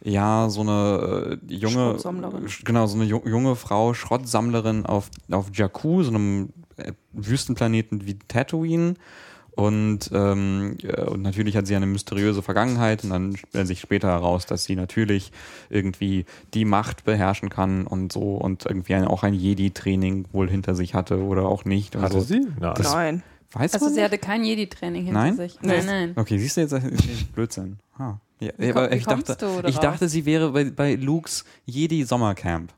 [0.03, 1.97] ja, so eine äh, junge,
[2.63, 8.17] genau, so eine ju junge Frau, Schrottsammlerin auf, auf Jakku, so einem äh, Wüstenplaneten wie
[8.27, 8.95] Tatooine.
[9.55, 14.09] Und, ähm, äh, und natürlich hat sie eine mysteriöse Vergangenheit und dann stellt sich später
[14.09, 15.31] heraus, dass sie natürlich
[15.69, 20.75] irgendwie die Macht beherrschen kann und so und irgendwie ein, auch ein Jedi-Training wohl hinter
[20.75, 21.95] sich hatte oder auch nicht.
[21.95, 22.21] Und Hatte so.
[22.21, 22.41] sie?
[22.59, 22.73] Nein.
[22.75, 23.23] Das- Nein.
[23.53, 24.05] Weiß Also man sie nicht?
[24.11, 25.37] hatte kein Jedi-Training hinter Nein?
[25.37, 25.57] sich.
[25.61, 26.11] Nein, nein.
[26.17, 26.75] Okay, siehst du jetzt,
[27.33, 27.77] Blödsinn.
[27.97, 28.15] Ah.
[28.41, 31.45] Ja, Wie aber komm- wie ich dachte, du ich dachte, sie wäre bei, bei Lukes
[31.65, 32.73] Jedi Sommercamp.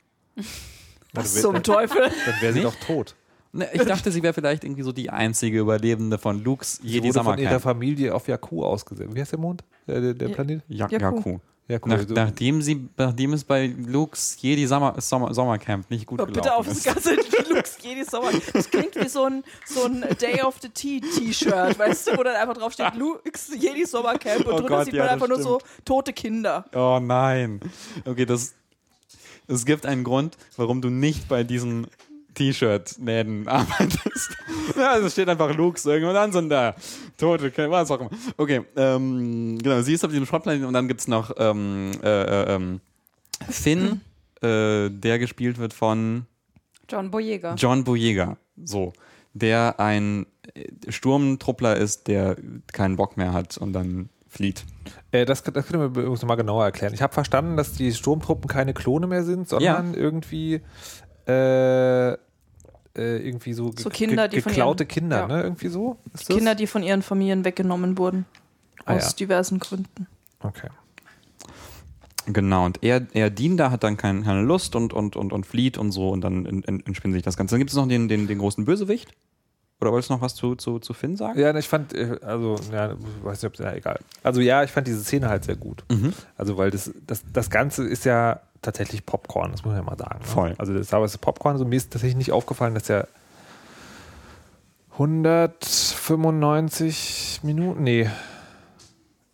[1.14, 2.02] Was zum Teufel?
[2.02, 3.16] Dann wäre sie doch tot.
[3.52, 7.08] Ne, ich dachte, sie wäre vielleicht irgendwie so die einzige Überlebende von Lukes Sie Jedi
[7.08, 7.62] wurde von ihrer Sommercamp.
[7.62, 9.14] Familie auf Jakku ausgesetzt.
[9.14, 9.64] Wie heißt der Mond?
[9.86, 10.62] Der, der, der Planet?
[10.68, 11.16] Ja, Jakku.
[11.16, 11.38] Jakku.
[11.66, 11.88] Jakku.
[11.88, 16.26] Nach, Also- nachdem, sie, nachdem es bei Lukes Jedi Sommer, Sommer, Sommercamp nicht gut Oh,
[16.26, 16.84] gelaufen bitte auf das ist.
[16.84, 17.14] ganze
[17.54, 18.30] Lux Jedi Sommer.
[18.52, 22.22] Das klingt wie so ein, so ein Day of the Tea T-Shirt, weißt du, wo
[22.22, 25.28] dann einfach drauf steht Lux Jedi Sommercamp und Oh drunter Gott, sieht ja, man einfach
[25.28, 26.64] das nur so tote Kinder.
[26.74, 27.60] Oh nein.
[28.04, 28.54] Okay, das.
[29.50, 31.42] Es gibt einen Grund, warum du nicht bei
[32.38, 34.36] diesen T-Shirt-Läden arbeitest.
[34.76, 36.74] ja, es steht einfach Lux irgendwo dann sind da
[37.16, 38.10] Tote, was auch immer.
[38.36, 42.22] Okay, ähm, genau, sie ist auf diesem Schrottplaneten und dann gibt es noch ähm, äh,
[42.22, 42.80] äh, ähm,
[43.48, 44.00] Finn,
[44.40, 46.26] äh, der gespielt wird von
[46.88, 47.54] John Boyega.
[47.54, 48.36] John Boyega.
[48.64, 48.92] So.
[49.34, 52.36] Der ein äh, Sturmtruppler ist, der
[52.72, 54.64] keinen Bock mehr hat und dann flieht.
[55.10, 56.94] Äh, das, das können wir übrigens noch mal genauer erklären.
[56.94, 60.60] Ich habe verstanden, dass die Sturmtruppen keine Klone mehr sind, sondern irgendwie
[61.26, 62.16] äh,
[62.98, 65.26] äh, irgendwie so, So Kinder, ge die von geklaute ihren- Kinder, ja.
[65.28, 65.42] ne?
[65.42, 65.96] Irgendwie so?
[66.12, 66.36] Ist das?
[66.36, 68.26] Kinder, die von ihren Familien weggenommen wurden.
[68.84, 69.16] Ah, Aus ja.
[69.16, 70.06] diversen Gründen.
[70.40, 70.68] Okay.
[72.26, 75.46] Genau, und er, er dient da, hat dann kein, keine Lust und, und, und, und
[75.46, 77.54] flieht und so und dann en- en- entspinnt sich das Ganze.
[77.54, 79.10] Dann gibt es noch den, den, den großen Bösewicht.
[79.80, 81.38] Oder wolltest du noch was zu, zu, zu Finn sagen?
[81.38, 84.00] Ja, ne, ich fand, äh, also, ja, ich weiß nicht, ob, ja, egal.
[84.24, 85.84] Also, ja, ich fand diese Szene halt sehr gut.
[85.90, 86.12] Mhm.
[86.36, 89.96] Also, weil das, das, das Ganze ist ja tatsächlich Popcorn, das muss man ja mal
[89.96, 90.18] sagen.
[90.20, 90.26] Ne?
[90.26, 90.56] Voll.
[90.58, 93.06] Also, das aber es ist Popcorn, so mir ist tatsächlich nicht aufgefallen, dass ja
[94.92, 98.10] 195 Minuten, nee,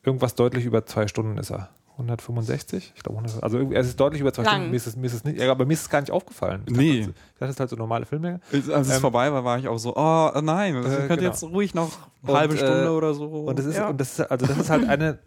[0.03, 1.71] irgendwas deutlich über zwei Stunden ist er.
[1.96, 2.92] 165?
[2.96, 4.52] Ich glaube, 100, also irgendwie, es ist deutlich über zwei Lang.
[4.54, 4.70] Stunden.
[4.70, 6.62] Mir ist, es, mir ist es nicht, aber mir ist es gar nicht aufgefallen.
[6.66, 7.00] Ich Nee.
[7.02, 8.40] Dachte, es ist halt so normale Filme.
[8.52, 11.30] Als es Ähm, vorbei war, war ich auch so, oh nein, das Äh, könnte genau.
[11.30, 11.90] jetzt ruhig noch
[12.22, 13.26] eine Und, halbe äh, Stunde oder so.
[13.26, 13.88] Und das ist, Ja.
[13.88, 15.18] und das ist, also das ist halt eine,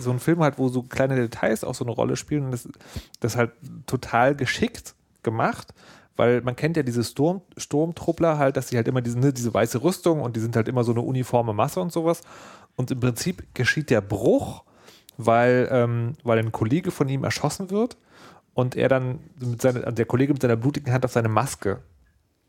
[0.00, 2.68] so ein Film halt, wo so kleine Details auch so eine Rolle spielen und das,
[3.20, 3.50] das ist halt
[3.86, 5.74] total geschickt gemacht,
[6.16, 9.52] weil man kennt ja diese Sturm, Sturmtruppler halt, dass sie halt immer diese, ne, diese
[9.52, 12.20] weiße Rüstung und die sind halt immer so eine uniforme Masse und sowas.
[12.76, 14.62] Und im Prinzip geschieht der Bruch,
[15.26, 17.96] weil, ähm, weil ein Kollege von ihm erschossen wird
[18.54, 21.80] und er dann mit seiner, der Kollege mit seiner blutigen Hand auf seine Maske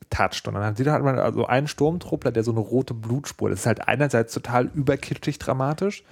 [0.09, 0.47] toucht.
[0.47, 3.49] Und dann sieht hat man also einen Sturmtruppler, der so eine rote Blutspur.
[3.49, 6.03] Das ist halt einerseits total überkitschig dramatisch,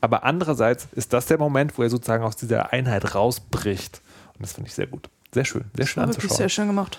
[0.00, 4.00] aber andererseits ist das der Moment, wo er sozusagen aus dieser Einheit rausbricht.
[4.34, 5.08] Und das finde ich sehr gut.
[5.32, 5.64] Sehr schön.
[5.74, 6.50] Sehr schön War wirklich sehr anzuschauen.
[6.50, 6.98] schön gemacht.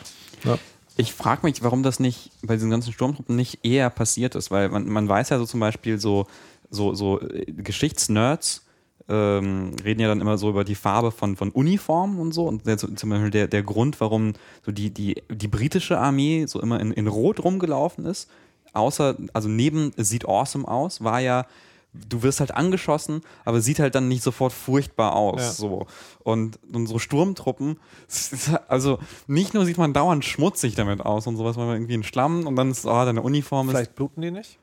[0.96, 4.70] Ich frage mich, warum das nicht bei diesen ganzen Sturmtruppen nicht eher passiert ist, weil
[4.70, 6.28] man, man weiß ja so zum Beispiel so,
[6.70, 8.66] so, so äh, Geschichtsnerds
[9.10, 12.48] ähm, reden ja dann immer so über die Farbe von, von Uniformen und so.
[12.48, 14.34] Und der, zum Beispiel der, der Grund, warum
[14.66, 18.30] so die, die, die britische Armee so immer in, in Rot rumgelaufen ist,
[18.74, 21.46] außer, also neben sieht awesome aus, war ja,
[21.94, 25.42] du wirst halt angeschossen, aber sieht halt dann nicht sofort furchtbar aus.
[25.42, 25.52] Ja.
[25.52, 25.88] So.
[26.24, 27.80] Und unsere Sturmtruppen,
[28.68, 32.04] also nicht nur sieht man dauernd schmutzig damit aus und sowas, weil man irgendwie ein
[32.04, 33.76] Schlamm und dann ist, oh, deine Uniform ist.
[33.76, 34.60] Vielleicht bluten die nicht?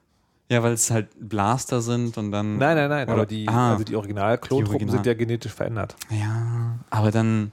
[0.50, 2.58] Ja, weil es halt Blaster sind und dann.
[2.58, 3.04] Nein, nein, nein.
[3.04, 3.72] Oder- aber die, ah.
[3.72, 4.94] also die Original-Klontruppen Original.
[4.96, 5.96] sind ja genetisch verändert.
[6.10, 7.52] Ja, aber dann.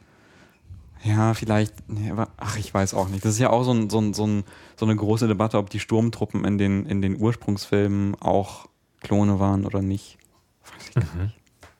[1.04, 1.88] Ja, vielleicht.
[1.88, 3.24] Nee, aber, ach, ich weiß auch nicht.
[3.24, 4.44] Das ist ja auch so, ein, so, ein, so, ein,
[4.76, 8.66] so eine große Debatte, ob die Sturmtruppen in den, in den Ursprungsfilmen auch
[9.02, 10.18] Klone waren oder nicht.
[10.66, 11.38] Weiß ich gar nicht.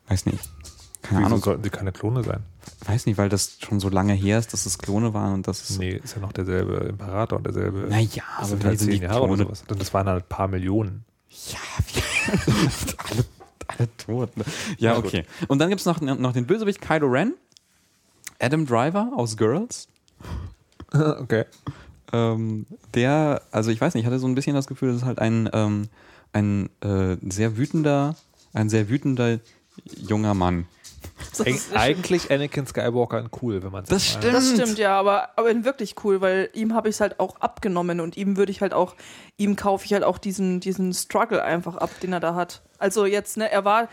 [0.08, 0.50] Weiß nicht.
[1.02, 1.42] Keine Wieso Ahnung.
[1.42, 2.44] sollten sie keine Klone sein?
[2.86, 5.68] Weiß nicht, weil das schon so lange her ist, dass es Klone waren und das
[5.68, 5.78] ist.
[5.80, 7.88] Nee, ist ja noch derselbe Imperator und derselbe.
[7.88, 9.44] Naja, aber sind halt sind zehn Jahre oder Klone.
[9.44, 9.64] sowas.
[9.68, 11.04] Und das waren halt ein paar Millionen.
[11.30, 11.58] Ja,
[11.92, 12.02] wir,
[13.10, 13.24] alle,
[13.66, 14.36] alle tot.
[14.36, 14.44] Ne?
[14.78, 15.06] Ja, gut.
[15.06, 15.24] okay.
[15.48, 17.34] Und dann gibt es noch, noch den Bösewicht Kylo Ren,
[18.40, 19.88] Adam Driver aus Girls.
[20.92, 21.44] okay.
[22.12, 25.04] ähm, der, also ich weiß nicht, ich hatte so ein bisschen das Gefühl, das ist
[25.04, 25.88] halt ein, ähm,
[26.32, 28.16] ein äh, sehr wütender,
[28.52, 29.38] ein sehr wütender
[29.84, 30.66] junger Mann.
[31.38, 34.34] Das, eigentlich Anakin Skywalker in cool, wenn man Das mal- stimmt.
[34.34, 37.36] das stimmt, ja, aber, aber in wirklich cool, weil ihm habe ich es halt auch
[37.40, 38.94] abgenommen und ihm würde ich halt auch,
[39.36, 42.62] ihm kaufe ich halt auch diesen, diesen Struggle einfach ab, den er da hat.
[42.78, 43.88] Also jetzt, ne, er war,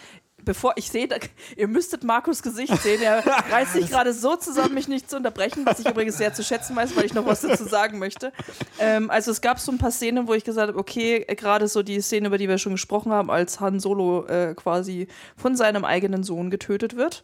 [0.46, 1.10] bevor ich sehe,
[1.58, 5.66] ihr müsstet Markus Gesicht sehen, er reißt sich gerade so zusammen, mich nicht zu unterbrechen,
[5.66, 8.32] was ich übrigens sehr zu schätzen weiß, weil ich noch was dazu sagen möchte.
[8.80, 11.84] Ähm, also es gab so ein paar Szenen, wo ich gesagt habe, okay, gerade so
[11.84, 15.84] die Szene, über die wir schon gesprochen haben, als Han Solo äh, quasi von seinem
[15.84, 17.24] eigenen Sohn getötet wird.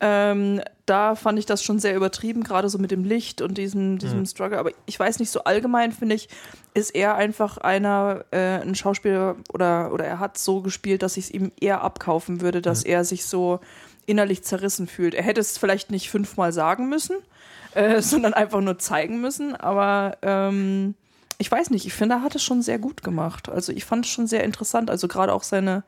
[0.00, 3.98] Ähm, da fand ich das schon sehr übertrieben, gerade so mit dem Licht und diesem,
[3.98, 4.58] diesem Struggle.
[4.58, 6.28] Aber ich weiß nicht, so allgemein finde ich,
[6.72, 11.26] ist er einfach einer, äh, ein Schauspieler oder, oder er hat so gespielt, dass ich
[11.26, 13.60] es ihm eher abkaufen würde, dass er sich so
[14.06, 15.14] innerlich zerrissen fühlt.
[15.14, 17.16] Er hätte es vielleicht nicht fünfmal sagen müssen,
[17.74, 19.54] äh, sondern einfach nur zeigen müssen.
[19.54, 20.94] Aber ähm,
[21.38, 23.48] ich weiß nicht, ich finde, er hat es schon sehr gut gemacht.
[23.48, 24.90] Also ich fand es schon sehr interessant.
[24.90, 25.84] Also gerade auch seine,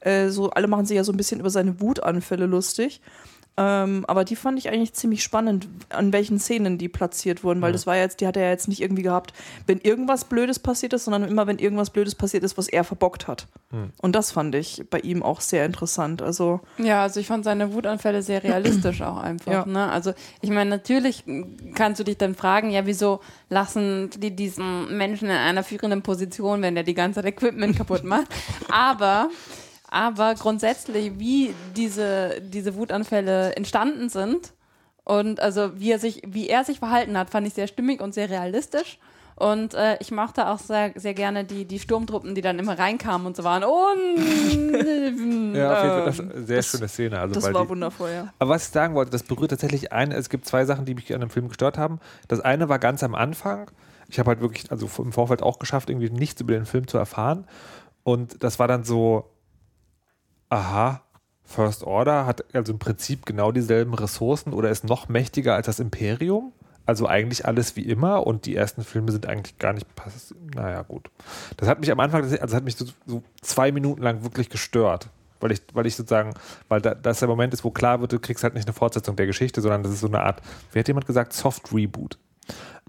[0.00, 3.00] äh, so, alle machen sich ja so ein bisschen über seine Wutanfälle lustig.
[3.58, 7.72] Ähm, aber die fand ich eigentlich ziemlich spannend, an welchen Szenen die platziert wurden, weil
[7.72, 9.34] das war jetzt, die hat er ja jetzt nicht irgendwie gehabt,
[9.66, 13.28] wenn irgendwas Blödes passiert ist, sondern immer, wenn irgendwas Blödes passiert ist, was er verbockt
[13.28, 13.46] hat.
[14.00, 16.22] Und das fand ich bei ihm auch sehr interessant.
[16.22, 19.52] Also, Ja, also ich fand seine Wutanfälle sehr realistisch auch einfach.
[19.52, 19.66] Ja.
[19.66, 19.90] Ne?
[19.90, 21.24] Also ich meine, natürlich
[21.74, 26.62] kannst du dich dann fragen, ja, wieso lassen die diesen Menschen in einer führenden Position,
[26.62, 28.26] wenn der die ganze Zeit Equipment kaputt macht?
[28.70, 29.28] Aber
[29.92, 34.52] aber grundsätzlich, wie diese, diese Wutanfälle entstanden sind
[35.04, 38.14] und also wie er sich, wie er sich verhalten hat, fand ich sehr stimmig und
[38.14, 38.98] sehr realistisch.
[39.34, 43.26] Und äh, ich mochte auch sehr, sehr gerne die, die Sturmtruppen, die dann immer reinkamen
[43.26, 43.64] und so waren.
[43.64, 47.18] Und Ja, auf jeden Fall, Ähm, das ist eine sehr das- schöne Szene.
[47.18, 48.32] Also, das weil war die, wundervoll, ja.
[48.38, 51.12] Aber was ich sagen wollte, das berührt tatsächlich ein, es gibt zwei Sachen, die mich
[51.14, 51.98] an dem Film gestört haben.
[52.28, 53.70] Das eine war ganz am Anfang.
[54.08, 56.98] Ich habe halt wirklich, also im Vorfeld auch geschafft, irgendwie nichts über den Film zu
[56.98, 57.46] erfahren.
[58.04, 59.24] Und das war dann so,
[60.52, 61.00] aha,
[61.44, 65.80] First Order hat also im Prinzip genau dieselben Ressourcen oder ist noch mächtiger als das
[65.80, 66.52] Imperium.
[66.84, 70.82] Also eigentlich alles wie immer und die ersten Filme sind eigentlich gar nicht pass Naja,
[70.82, 71.10] gut.
[71.56, 75.08] Das hat mich am Anfang, also hat mich so, so zwei Minuten lang wirklich gestört.
[75.40, 76.34] Weil ich, weil ich sozusagen,
[76.68, 79.16] weil da, das der Moment ist, wo klar wird, du kriegst halt nicht eine Fortsetzung
[79.16, 82.18] der Geschichte, sondern das ist so eine Art, wie hat jemand gesagt, Soft Reboot.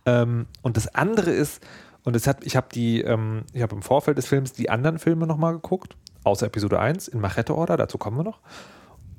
[0.06, 1.64] Ähm, und das andere ist,
[2.04, 5.00] und das hat, ich habe die, ähm, ich habe im Vorfeld des Films die anderen
[5.00, 8.40] Filme nochmal geguckt, außer Episode 1 in Machete-Order, dazu kommen wir noch.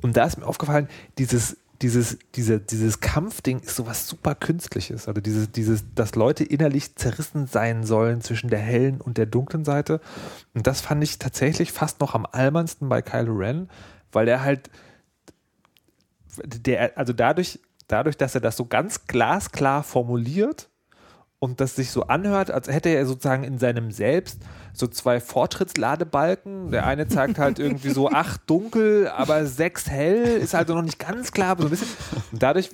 [0.02, 0.88] Und da ist mir aufgefallen,
[1.18, 5.08] dieses, dieses, diese, dieses Kampfding ist sowas super Künstliches.
[5.08, 9.64] Also dieses, dieses, dass Leute innerlich zerrissen sein sollen zwischen der hellen und der dunklen
[9.64, 10.00] Seite.
[10.54, 13.68] Und das fand ich tatsächlich fast noch am albernsten bei Kylo Ren,
[14.12, 14.70] weil er halt
[16.44, 20.68] der, also dadurch, dadurch, dass er das so ganz glasklar formuliert
[21.38, 24.40] und das sich so anhört, als hätte er sozusagen in seinem Selbst
[24.72, 26.70] so zwei Fortschrittsladebalken.
[26.70, 30.98] Der eine zeigt halt irgendwie so acht dunkel, aber sechs hell, ist also noch nicht
[30.98, 31.88] ganz klar, aber so ein bisschen.
[32.32, 32.70] Und dadurch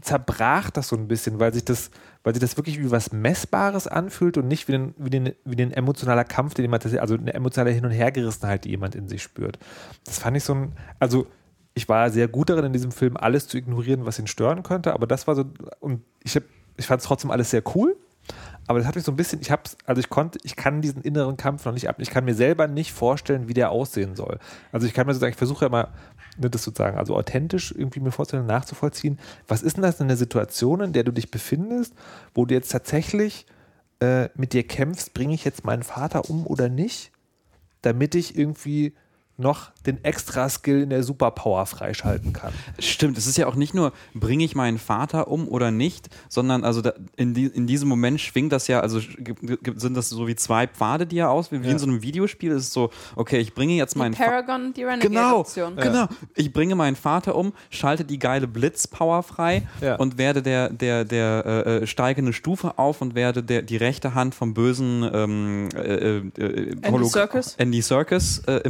[0.00, 1.90] zerbrach das so ein bisschen, weil sich das,
[2.22, 5.56] weil sich das wirklich wie was Messbares anfühlt und nicht wie ein, wie den, wie
[5.56, 9.22] den emotionaler Kampf, den jemand, also eine emotionale Hin- und Hergerissenheit, die jemand in sich
[9.22, 9.58] spürt.
[10.04, 11.26] Das fand ich so ein, also
[11.74, 14.94] ich war sehr gut darin, in diesem Film alles zu ignorieren, was ihn stören könnte,
[14.94, 15.44] aber das war so,
[15.80, 16.44] und ich, hab,
[16.76, 17.96] ich fand es trotzdem alles sehr cool,
[18.66, 21.02] aber das hat mich so ein bisschen, ich hab's, also ich konnte, ich kann diesen
[21.02, 24.38] inneren Kampf noch nicht ab, ich kann mir selber nicht vorstellen, wie der aussehen soll.
[24.72, 25.92] Also ich kann mir sozusagen, ich versuche ja immer,
[26.38, 30.16] ne, das sozusagen, also authentisch irgendwie mir vorzustellen, nachzuvollziehen, was ist denn das in der
[30.16, 31.94] Situation, in der du dich befindest,
[32.34, 33.46] wo du jetzt tatsächlich
[34.00, 37.12] äh, mit dir kämpfst, bringe ich jetzt meinen Vater um oder nicht,
[37.82, 38.94] damit ich irgendwie
[39.38, 42.52] noch den Extra-Skill in der Superpower freischalten kann.
[42.78, 46.64] Stimmt, es ist ja auch nicht nur, bringe ich meinen Vater um oder nicht, sondern
[46.64, 50.36] also da, in, die, in diesem Moment schwingt das ja, also sind das so wie
[50.36, 51.70] zwei Pfade, die er aus, wie, Ja.
[51.70, 54.14] in so einem Videospiel ist es so, okay, ich bringe jetzt die meinen.
[54.14, 55.76] Paragon, die Genau, Renegade-Option.
[55.76, 56.06] genau.
[56.34, 59.96] Ich bringe meinen Vater um, schalte die geile Blitzpower frei Ja.
[59.96, 64.14] und werde der, der, der äh, äh, steigende Stufe auf und werde der, die rechte
[64.14, 66.18] Hand vom bösen ähm, äh, äh,
[66.82, 67.54] Andy Holog- Serkis?
[67.58, 68.60] Andy Serkis äh,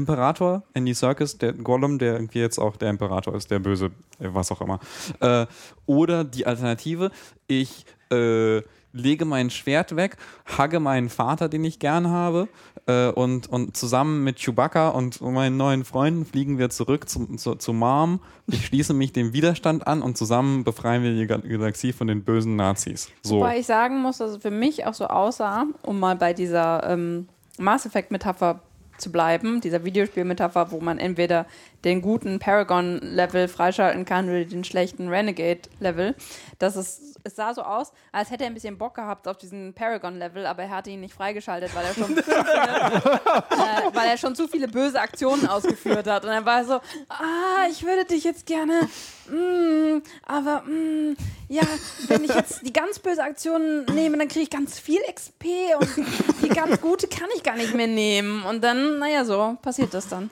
[0.75, 3.87] Andy Serkis, der Gollum, der irgendwie jetzt auch der Imperator ist, der böse,
[4.19, 4.81] äh, was auch immer.
[5.21, 5.47] Äh,
[5.87, 7.11] oder die Alternative,
[7.47, 10.17] ich äh, lege mein Schwert weg,
[10.47, 12.49] hagge meinen Vater, den ich gern habe,
[12.87, 17.57] äh, und, und zusammen mit Chewbacca und meinen neuen Freunden fliegen wir zurück zum, zu,
[17.57, 18.21] zu Mom.
[18.47, 22.25] Ich schließe mich dem Widerstand an und zusammen befreien wir die Gal- Galaxie von den
[22.25, 23.11] bösen Nazis.
[23.23, 23.37] So.
[23.37, 26.89] Wobei ich sagen muss, dass es für mich auch so aussah, um mal bei dieser
[26.89, 28.61] ähm, Mass Effect-Metapher
[28.99, 31.47] zu bleiben, dieser Videospiel-Metapher, wo man entweder
[31.87, 36.17] den guten Paragon-Level freischalten kann oder den schlechten Renegade-Level.
[36.59, 39.73] Das ist, es sah so aus, als hätte er ein bisschen Bock gehabt auf diesen
[39.73, 44.19] Paragon-Level, aber er hatte ihn nicht freigeschaltet, weil er schon zu viele, äh, weil er
[44.19, 46.25] schon zu viele böse Aktionen ausgeführt hat.
[46.25, 46.75] Und er war so,
[47.09, 48.89] ah, ich würde dich jetzt gerne,
[49.29, 51.17] mm, aber mm,
[51.49, 51.63] ja,
[52.09, 55.45] wenn ich jetzt die ganz böse Aktion nehme, dann kriege ich ganz viel XP
[55.79, 56.07] und
[56.43, 58.43] die ganz gute kann ich gar nicht mehr nehmen.
[58.43, 60.31] Und dann, naja, so passiert das dann.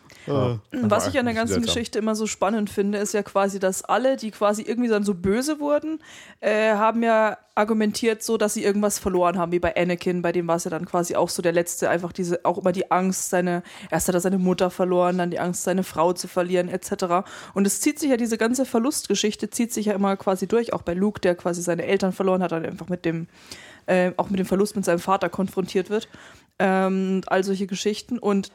[0.73, 1.63] Was ich an der ganzen.
[1.63, 5.15] Geschichte immer so spannend finde, ist ja quasi, dass alle, die quasi irgendwie dann so
[5.15, 6.01] böse wurden,
[6.41, 10.49] äh, haben ja argumentiert so, dass sie irgendwas verloren haben, wie bei Anakin, bei dem
[10.49, 13.31] war es ja dann quasi auch so der letzte, einfach diese, auch immer die Angst,
[13.31, 17.27] seine, erst hat er seine Mutter verloren, dann die Angst, seine Frau zu verlieren, etc.
[17.55, 20.83] Und es zieht sich ja, diese ganze Verlustgeschichte zieht sich ja immer quasi durch, auch
[20.83, 23.29] bei Luke, der quasi seine Eltern verloren hat, dann einfach mit dem,
[23.87, 26.09] äh, auch mit dem Verlust mit seinem Vater konfrontiert wird.
[26.59, 28.19] Ähm, und all solche Geschichten.
[28.19, 28.53] Und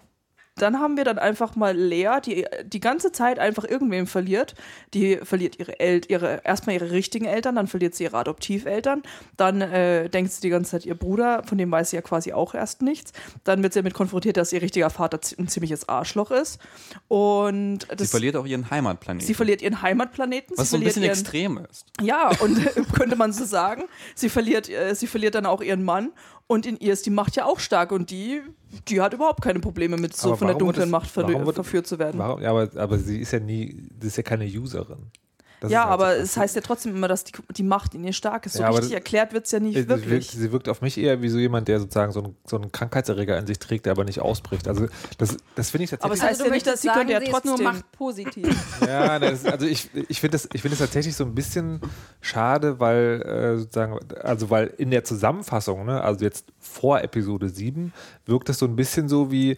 [0.62, 4.56] dann haben wir dann einfach mal Lea, die die ganze Zeit einfach irgendwem verliert.
[4.94, 9.04] Die verliert ihre El ihre erstmal ihre richtigen Eltern, dann verliert sie ihre Adoptiveltern,
[9.38, 12.34] dann äh, denkt sie die ganze Zeit ihr Bruder, von dem weiß sie ja quasi
[12.34, 13.14] auch erst nichts.
[13.44, 16.60] Dann wird sie damit konfrontiert, dass ihr richtiger Vater ein ziemliches Arschloch ist
[17.08, 19.26] und Sie verliert auch ihren Heimatplaneten.
[19.26, 21.86] sie verliert ihren Heimatplaneten, was so ein bisschen ihren, extrem ist.
[22.02, 22.60] ja, und
[22.94, 23.84] könnte man so sagen.
[24.16, 26.12] Sie verliert, äh, sie verliert dann auch ihren Mann
[26.50, 28.42] und in ihr ist die Macht ja auch stark und die,
[28.88, 31.46] die hat überhaupt keine Probleme mit so Aber von der dunklen das- Macht ver warum
[31.46, 32.18] wird- verführt zu werden.
[32.18, 32.42] Warum?
[32.42, 35.12] Ja, aber, aber sie ist ja nie, sie ist ja keine Userin.
[35.62, 36.22] Das ja, halt aber so.
[36.22, 38.54] es heißt ja trotzdem immer, dass die, die Macht in ihr stark ist.
[38.54, 40.10] So Ja, aber richtig das- erklärt wird es ja nicht Sie wirklich.
[40.10, 42.72] wirkt, sie wirkt auf mich eher wie so jemand, der sozusagen so einen, so einen
[42.72, 44.68] Krankheitserreger in sich trägt, der aber nicht ausbricht.
[44.70, 46.22] Also das, das finde ich Aber tatsächlich.
[46.24, 48.80] es heißt ja nicht, dass sie könnte ja ist nur trotzdem- machtpositiv.
[48.88, 51.82] Ja, das, also ich, ich finde das, ich finde es tatsächlich so ein bisschen
[52.22, 57.92] schade, weil äh, sozusagen, also weil in der Zusammenfassung, ne, also jetzt vor Episode 7,
[58.26, 59.58] wirkt es so ein bisschen so wie,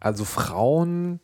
[0.00, 1.20] also Frauen,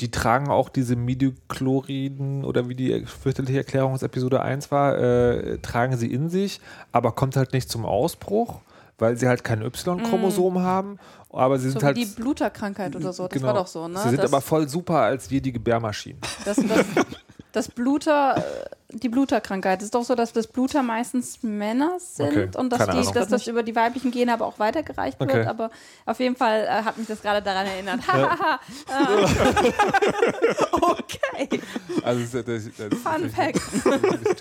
[0.00, 5.58] die tragen auch diese Midichloriden oder wie die fürchterliche Erklärung aus Episode 1 war, äh,
[5.58, 8.60] tragen sie in sich, aber kommt halt nicht zum Ausbruch,
[8.98, 10.98] weil sie halt kein Y-Chromosom haben,
[11.30, 13.24] aber sie so sind wie halt die Bluterkrankheit oder so.
[13.24, 13.46] Das genau.
[13.48, 13.98] war doch so, ne?
[14.00, 16.20] Sie sind das, aber voll super als wir die Gebärmaschinen.
[16.44, 16.86] das, das,
[17.54, 22.48] das Bluter, äh, die Bluterkrankheit ist doch so, dass das Bluter meistens Männer sind Okay,
[22.56, 25.30] und dass, die, dass das über die weiblichen Gene aber auch weitergereicht wird.
[25.30, 25.46] Okay.
[25.46, 25.70] Aber
[26.04, 28.00] auf jeden Fall äh, hat mich das gerade daran erinnert.
[28.08, 28.58] Hahaha.
[30.72, 31.60] okay.
[32.02, 33.60] Also das, das, das Fun Fact.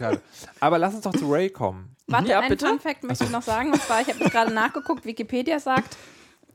[0.59, 1.95] Aber lass uns doch zu Ray kommen.
[2.07, 2.65] Warte, Ja, ein bitte.
[2.65, 3.71] Fun Fact möchte ich noch sagen.
[3.71, 5.97] Und zwar, ich habe gerade nachgeguckt, Wikipedia sagt,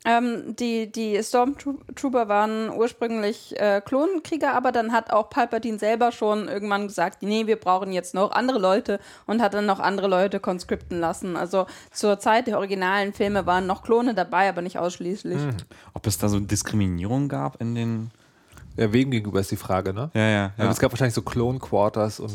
[0.04, 6.48] ähm, die, die Stormtrooper waren ursprünglich äh, Klonkrieger, aber dann hat auch Palpatine selber schon
[6.48, 10.40] irgendwann gesagt, nee, wir brauchen jetzt noch andere Leute und hat dann noch andere Leute
[10.40, 11.36] conscripten lassen.
[11.36, 15.40] Also zur Zeit der originalen Filme waren noch Klone dabei, aber nicht ausschließlich.
[15.94, 18.10] Ob es da so Diskriminierung gab in den.
[18.78, 20.10] Ja, wem gegenüber ist die Frage, ne?
[20.14, 22.32] Ja, ja, Also es gab wahrscheinlich so Clone Quarters und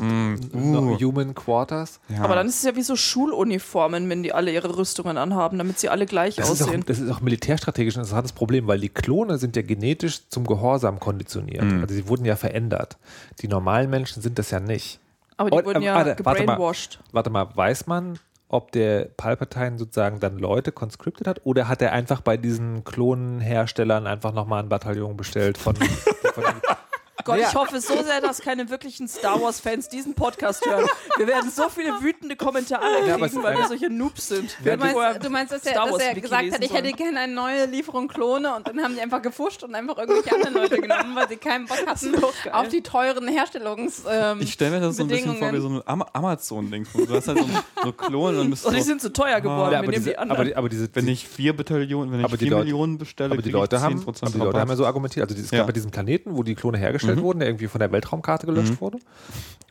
[0.53, 1.99] no- Human Quarters.
[2.09, 2.21] ja.
[2.21, 5.79] Aber dann ist es ja wie so Schuluniformen, wenn die alle ihre Rüstungen anhaben, damit
[5.79, 6.83] sie alle gleich Das ist, auch, aussehen.
[6.85, 10.99] das ist auch militärstrategisch ein interessantes Problem, weil die Klone sind ja genetisch zum Gehorsam
[10.99, 11.63] konditioniert.
[11.63, 11.81] Mhm.
[11.81, 12.97] Also sie wurden ja verändert.
[13.41, 14.99] Die normalen Menschen sind das ja nicht.
[15.37, 16.53] Aber die Und, wurden äh, ja warte, warte mal.
[16.55, 16.99] gebrainwashed.
[17.11, 18.19] Warte mal, weiß man,
[18.53, 24.05] ob der Palpatine sozusagen dann Leute conscripted hat oder hat er einfach bei diesen Klonenherstellern
[24.05, 26.43] einfach nochmal ein Bataillon bestellt von, von
[27.25, 27.47] Gott, Ja.
[27.49, 30.85] ich hoffe so sehr, dass keine wirklichen Star Wars-Fans diesen Podcast hören.
[31.17, 33.67] Wir werden so viele wütende Kommentare Ja, kriegen, es- weil wir ja.
[33.67, 34.57] solche Noobs sind.
[34.63, 36.91] Ja, Du meinst, du meinst, dass er, Star dass Wars er gesagt hat, ich hätte
[36.91, 40.53] gerne eine neue Lieferung Klone und dann haben die einfach gefuscht und einfach irgendwelche anderen
[40.55, 42.13] Leute genommen, weil sie keinen Bock hatten
[42.51, 44.03] auf die teuren Herstellungs...
[44.09, 46.87] Ähm, ich stelle mir das so ein bisschen vor wie so ein Ama Amazon-Ding.
[46.93, 47.45] Du hast halt so,
[47.83, 49.71] so Klone und bist Oh, die so, sind zu teuer geworden.
[49.71, 50.45] Ja, wir aber, nehmen diese, die aber, anderen.
[50.47, 53.31] die, aber diese, wenn ich vier Bataillonen, wenn ich Aber die vier Leute- Millionen bestelle,
[53.33, 55.29] aber die Leute haben, 10% aber die Leute haben ja so argumentiert.
[55.29, 55.65] Also es gab Ja.
[55.65, 58.99] ja diesen Planeten, wo die Klone hergestellt wurden, der irgendwie von der Weltraumkarte gelöscht wurde.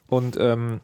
[0.07, 0.81] Und ähm,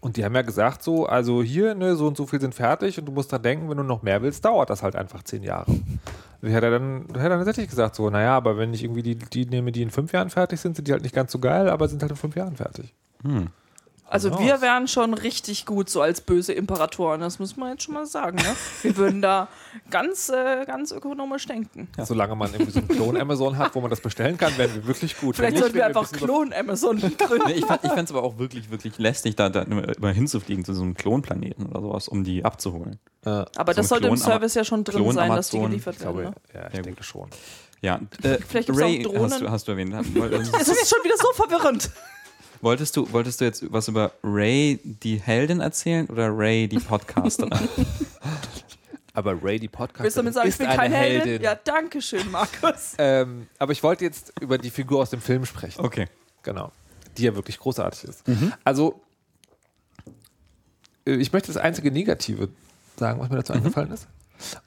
[0.00, 2.98] und die haben ja gesagt so, also hier, ne, so und so viel sind fertig
[3.00, 5.42] und du musst dran denken, wenn du noch mehr willst, dauert das halt einfach zehn
[5.42, 5.72] Jahre.
[6.40, 9.46] Ich hätte dann, hätte dann tatsächlich gesagt so, naja, aber wenn ich irgendwie die, die
[9.46, 11.88] nehme, die in fünf Jahren fertig sind, sind die halt nicht ganz so geil, aber
[11.88, 12.94] sind halt in fünf Jahren fertig.
[14.10, 17.94] Also wir wären schon richtig gut so als böse Imperatoren, das muss man jetzt schon
[17.94, 18.36] mal sagen.
[18.38, 18.56] Ne?
[18.82, 19.48] Wir würden da
[19.90, 21.88] ganz, äh, ganz ökonomisch denken.
[21.98, 25.18] Solange man irgendwie so einen Klon-Amazon hat, wo man das bestellen kann, wären wir wirklich
[25.18, 25.36] gut.
[25.36, 27.46] Vielleicht Wenn sollten wir einfach ein Klon-Amazon gründen.
[27.46, 30.72] Nee, ich fand es aber auch wirklich, wirklich lästig, da, da immer immer hinzufliegen zu
[30.72, 32.98] so einem Klonplaneten oder sowas, um die abzuholen.
[33.24, 36.00] Äh, Aber So das sollte im Service ja schon drin sein, dass die geliefert ich
[36.00, 36.34] glaube, werden.
[36.54, 36.60] Ne?
[36.60, 37.28] ja, ich Sehr denke schon.
[37.80, 39.30] Ja, äh, Vielleicht Ray auch Drohnen.
[39.30, 39.94] hast du, hast du erwähnt.
[40.60, 41.90] Es ist jetzt schon wieder so verwirrend.
[42.60, 47.50] Wolltest du, wolltest du jetzt was über Ray, die Heldin, erzählen oder Ray, die Podcasterin?
[49.14, 51.20] Aber Ray, die Podcast Willst du damit sagen, ich ist bin eine keine Heldin?
[51.22, 51.42] Heldin.
[51.42, 52.94] Ja, danke schön, Markus.
[52.98, 55.84] Ähm, aber ich wollte jetzt über die Figur aus dem Film sprechen.
[55.84, 56.06] Okay.
[56.44, 56.70] Genau.
[57.16, 58.22] Die ja wirklich großartig ist.
[58.62, 59.00] Also,
[61.04, 62.48] äh, ich möchte das einzige Negative
[62.96, 64.06] sagen, was mir dazu eingefallen ist.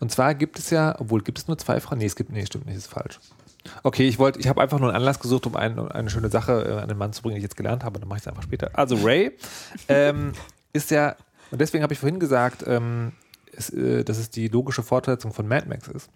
[0.01, 1.99] Und zwar gibt es ja, obwohl gibt es nur zwei Frauen?
[1.99, 3.19] Nee, es gibt, nee, stimmt nicht, ist falsch.
[3.83, 6.63] Okay, ich wollte, ich habe einfach nur einen Anlass gesucht, um ein, eine schöne Sache
[6.63, 8.27] äh, an den Mann zu bringen, die ich jetzt gelernt habe, dann mache ich es
[8.27, 8.71] einfach später.
[8.73, 9.31] Also Ray
[9.87, 10.33] ähm,
[10.73, 11.15] ist ja,
[11.51, 13.11] und deswegen habe ich vorhin gesagt, ähm,
[13.51, 16.09] ist, äh, dass es die logische Fortsetzung von Mad Max ist.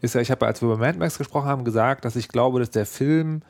[0.00, 2.60] Ist ja, ich habe, als wir über Mad Max gesprochen haben, gesagt, dass ich glaube,
[2.60, 3.42] dass der Film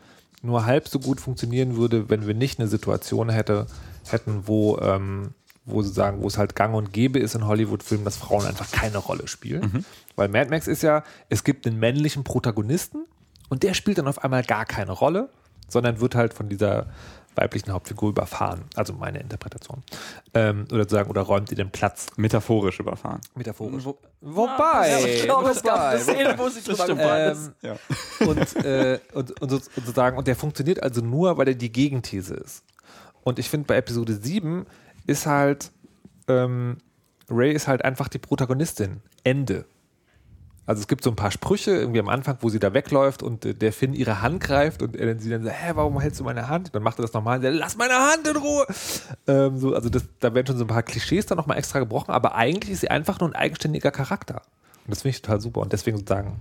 [0.43, 3.67] nur halb so gut funktionieren würde, wenn wir nicht eine Situation hätte,
[4.09, 5.35] hätten, wo, ähm,
[5.65, 8.99] wo sozusagen, wo es halt gang und gäbe ist in Hollywood-Filmen, dass Frauen einfach keine
[8.99, 9.85] Rolle spielen.
[10.15, 13.05] Weil Mad Max ist ja, es gibt einen männlichen Protagonisten
[13.49, 15.29] und der spielt dann auf einmal gar keine Rolle,
[15.69, 16.87] sondern wird halt von dieser
[17.37, 18.65] weiblichen Hauptfigur überfahren.
[18.75, 19.83] Also meine Interpretation.
[20.35, 22.07] Ähm, oder sozusagen, oder räumt ihr den Platz.
[22.17, 23.21] Metaphorisch überfahren.
[23.35, 23.85] Metaphorisch.
[24.21, 27.77] wobei, ich glaube, es gab eine Szene, wo sie drüber ähm, Ja.
[28.27, 31.71] und, äh, und, und, so, und sozusagen, und der funktioniert also nur, weil er die
[31.71, 32.65] Gegenthese ist.
[33.23, 34.67] Und ich finde, bei Episode 7
[35.07, 35.73] ist halt,
[36.29, 36.79] ähm,
[37.29, 39.03] Ray ist halt einfach die Protagonistin.
[39.25, 39.67] Ende.
[40.67, 43.45] Also es gibt so ein paar Sprüche irgendwie am Anfang, wo sie da wegläuft und
[43.45, 46.25] äh, der Finn ihre Hand greift und er sie dann sagt, hä, warum hältst du
[46.25, 46.75] meine Hand?
[46.75, 48.67] Dann macht er das nochmal und sagt, lass meine Hand in Ruhe.
[49.29, 52.11] Ähm, so, also das, da werden schon so ein paar Klischees dann nochmal extra gebrochen,
[52.11, 54.43] aber eigentlich ist sie einfach nur ein eigenständiger Charakter.
[54.85, 56.41] Und das finde ich total super und deswegen sozusagen.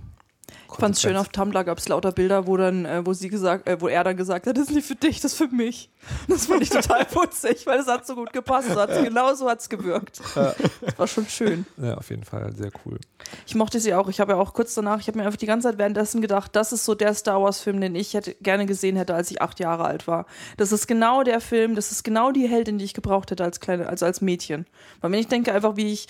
[0.72, 3.66] Ich fand's schön, auf Tumblr gab es lauter Bilder, wo dann, äh, wo sie gesagt,
[3.66, 5.90] äh, wo er dann gesagt hat, das ist nicht für dich, das ist für mich.
[6.28, 8.68] Das fand ich total putzig, weil es hat so gut gepasst.
[8.68, 10.20] So hat's, genau so hat's gewirkt.
[10.34, 11.66] Das war schon schön.
[11.76, 12.98] Ja, auf jeden Fall sehr cool.
[13.46, 14.08] Ich mochte sie auch.
[14.08, 16.54] Ich habe ja auch kurz danach, ich habe mir einfach die ganze Zeit währenddessen gedacht,
[16.54, 19.58] das ist so der Star Wars-Film, den ich hätte, gerne gesehen hätte, als ich acht
[19.60, 20.26] Jahre alt war.
[20.56, 23.60] Das ist genau der Film, das ist genau die Heldin, die ich gebraucht hätte als
[23.60, 24.66] kleine, also als Mädchen.
[25.00, 26.08] Weil wenn ich denke einfach, wie ich,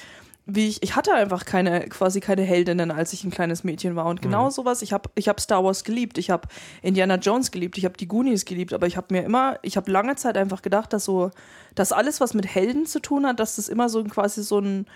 [0.48, 4.06] wie ich, ich hatte einfach keine, quasi keine Heldinnen, als ich ein kleines Mädchen war.
[4.06, 6.46] Und genau sowas, ich habe ich hab Star Wars geliebt, ich habe
[6.82, 9.90] Indiana Jones geliebt, ich habe die Goonies geliebt, aber ich habe mir immer, ich habe
[9.90, 11.30] lange Zeit einfach gedacht, dass so,
[11.74, 14.60] dass alles, was mit Helden zu tun hat, dass das immer so ein- quasi so
[14.60, 14.86] ein,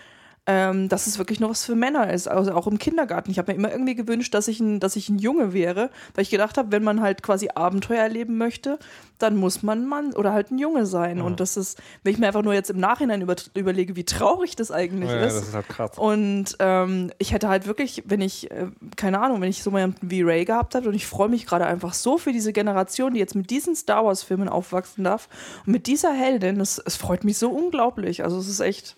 [0.46, 3.30] ähm, dass es wirklich nur was für Männer ist, also auch im Kindergarten.
[3.30, 6.22] Ich habe mir immer irgendwie gewünscht, dass ich, ein, dass ich ein Junge wäre, weil
[6.22, 8.78] ich gedacht habe, wenn man halt quasi Abenteuer erleben möchte,
[9.18, 11.20] dann muss man ein Mann oder halt ein Junge sein.
[11.20, 14.56] Und das ist, wenn ich mir einfach nur jetzt im Nachhinein über, überlege, wie traurig
[14.56, 15.36] das eigentlich Ja, ist.
[15.36, 15.98] das ist halt krass.
[15.98, 20.10] Und ähm, ich hätte halt wirklich, wenn ich, äh, keine Ahnung, wenn ich so jemanden
[20.10, 23.20] wie Ray gehabt habe und ich freue mich gerade einfach so für diese Generation, die
[23.20, 25.28] jetzt mit diesen Star Wars-Filmen aufwachsen darf
[25.66, 28.24] und mit dieser Heldin, es freut mich so unglaublich.
[28.24, 28.96] Also es ist echt,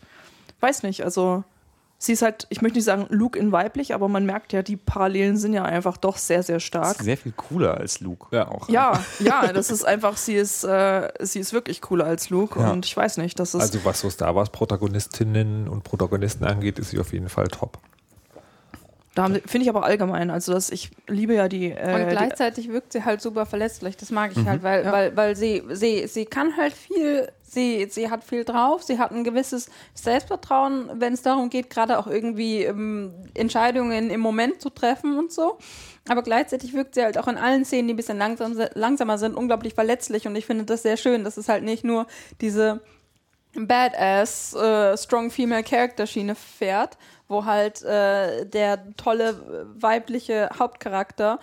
[0.62, 1.44] weiß nicht, also
[1.98, 4.76] sie ist halt, ich möchte nicht sagen Luke in weiblich, aber man merkt ja, die
[4.76, 7.00] Parallelen sind ja einfach doch sehr, sehr stark.
[7.02, 8.26] Sehr viel cooler als Luke.
[8.34, 8.48] Ja.
[8.48, 8.68] auch.
[8.68, 12.70] Ja, ja, das ist einfach, sie ist, äh, sie ist wirklich cooler als Luke Ja.
[12.70, 16.78] und ich weiß nicht, das ist, Also was so Star Wars Protagonistinnen und Protagonisten angeht,
[16.78, 17.78] ist sie auf jeden Fall top.
[19.14, 22.68] Da finde ich aber allgemein, also dass ich liebe ja die, äh, Und die gleichzeitig
[22.70, 23.96] wirkt sie halt super verletzlich.
[23.96, 24.48] Das mag ich Mhm.
[24.48, 24.92] halt, weil, Ja.
[24.92, 29.10] weil, weil sie, sie, sie kann halt viel, sie, sie hat viel drauf, sie hat
[29.10, 34.70] ein gewisses Selbstvertrauen, wenn es darum geht, gerade auch irgendwie ähm, Entscheidungen im Moment zu
[34.70, 35.58] treffen und so.
[36.08, 39.34] Aber gleichzeitig wirkt sie halt auch in allen Szenen, die ein bisschen langsam, langsamer sind,
[39.36, 40.26] unglaublich verletzlich.
[40.26, 42.06] Und ich finde das sehr schön, dass es halt nicht nur
[42.40, 42.80] diese
[43.54, 46.96] Badass, äh, Strong Female Character Schiene fährt,
[47.32, 51.40] wo halt äh, der tolle weibliche Hauptcharakter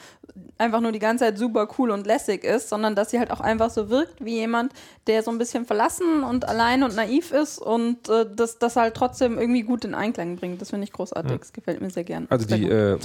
[0.58, 3.40] einfach nur die ganze Zeit super cool und lässig ist, sondern dass sie halt auch
[3.40, 4.74] einfach so wirkt wie jemand,
[5.08, 8.96] der so ein bisschen verlassen und allein und naiv ist und äh, das, das halt
[8.96, 10.62] trotzdem irgendwie gut in Einklang bringt.
[10.62, 11.40] Das finde ich großartig.
[11.40, 12.28] Das gefällt mir sehr gern.
[12.30, 12.98] Also Sehr die äh,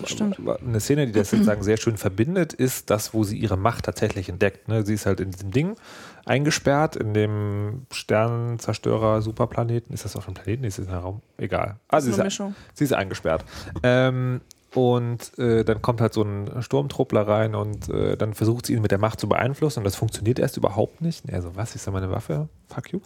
[0.66, 4.28] eine Szene, die das sozusagen sehr schön verbindet, ist das, wo sie ihre Macht tatsächlich
[4.28, 4.68] entdeckt.
[4.68, 4.84] Ne?
[4.84, 5.76] Sie ist halt in diesem Ding
[6.26, 9.94] eingesperrt, in dem Sternenzerstörer Superplaneten.
[9.94, 10.64] Ist das auch ein Planeten?
[10.64, 11.20] Ist das ein Raum?
[11.36, 11.76] Egal.
[11.88, 12.54] Also ist ist, Mischung.
[12.74, 13.44] Sie ist eingesperrt.
[13.82, 14.40] Ähm,
[14.74, 18.82] und äh, dann kommt halt so ein Sturmtruppler rein und äh, dann versucht sie ihn
[18.82, 21.24] mit der Macht zu beeinflussen und das funktioniert erst überhaupt nicht.
[21.28, 22.48] Er so, was ist da meine Waffe?
[22.68, 23.00] Fuck you.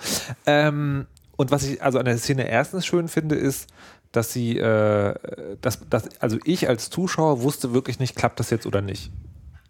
[0.46, 1.06] Ähm,
[1.36, 3.68] und was ich also an der Szene erstens schön finde, ist,
[4.12, 5.14] dass sie, äh,
[5.60, 9.10] dass, dass, also ich als Zuschauer wusste wirklich nicht, klappt das jetzt oder nicht.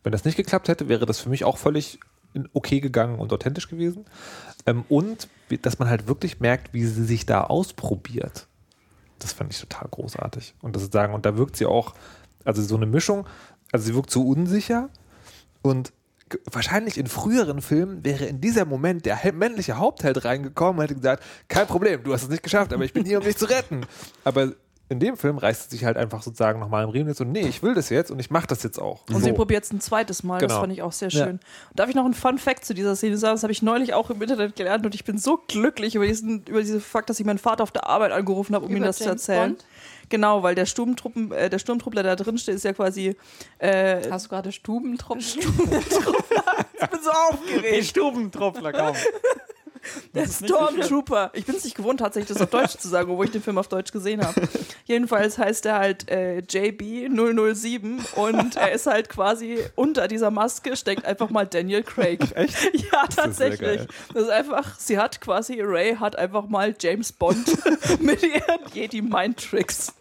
[0.05, 1.99] Wenn das nicht geklappt hätte, wäre das für mich auch völlig
[2.53, 4.05] okay gegangen und authentisch gewesen.
[4.66, 5.28] Ähm, und
[5.62, 8.46] dass man halt wirklich merkt, wie sie sich da ausprobiert.
[9.19, 10.55] Das fand ich total großartig.
[10.62, 11.95] Und das sagen, und da wirkt sie auch,
[12.45, 13.27] also so eine Mischung,
[13.73, 14.89] also sie wirkt so unsicher
[15.62, 15.93] und
[16.51, 21.23] wahrscheinlich in früheren Filmen wäre in dieser Moment der männliche Hauptheld reingekommen und hätte gesagt,
[21.49, 23.87] kein Problem, du hast es nicht geschafft, aber ich bin hier, um dich zu retten.
[24.25, 24.53] Aber
[24.91, 27.47] in dem Film reißt sie sich halt einfach sozusagen nochmal im Riemen und so, nee,
[27.47, 29.03] ich will das jetzt und ich mache das jetzt auch.
[29.09, 29.20] Und so.
[29.20, 30.41] sie probiert es ein zweites Mal.
[30.41, 30.61] Das Genau.
[30.62, 31.24] fand ich auch sehr Ja.
[31.26, 31.41] schön.
[31.74, 33.34] Darf ich noch einen Fun Fact zu dieser Szene sagen?
[33.34, 36.43] Das habe ich neulich auch im Internet gelernt und ich bin so glücklich über diesen,
[36.47, 38.97] über diesen Fakt, dass ich meinen Vater auf der Arbeit angerufen habe, um ihm das
[38.97, 39.51] zu James erzählen.
[39.57, 39.64] Bond?
[40.11, 43.14] Genau, weil der Sturmtruppen, äh, der Sturmtruppler, der da drin steht, ist ja quasi.
[43.59, 45.20] Äh, Hast du gerade Stubentruppen?
[45.22, 47.84] ich bin so aufgeregt.
[47.84, 48.97] Stubentruppler, komm.
[50.14, 51.30] Der Stormtrooper.
[51.34, 53.59] Ich bin es nicht gewohnt, tatsächlich das auf Deutsch zu sagen, obwohl ich den Film
[53.59, 54.43] auf Deutsch gesehen habe.
[54.86, 61.05] Jedenfalls heißt er halt äh, JB007 und er ist halt quasi unter dieser Maske steckt
[61.05, 62.20] einfach mal Daniel Craig.
[62.34, 62.57] Echt?
[62.93, 63.61] Ja, ist sehr tatsächlich.
[63.61, 63.89] geil.
[64.14, 67.47] Das ist einfach, sie hat quasi, Ray hat einfach mal James Bond
[68.01, 69.93] mit ihren Jedi Mind Tricks.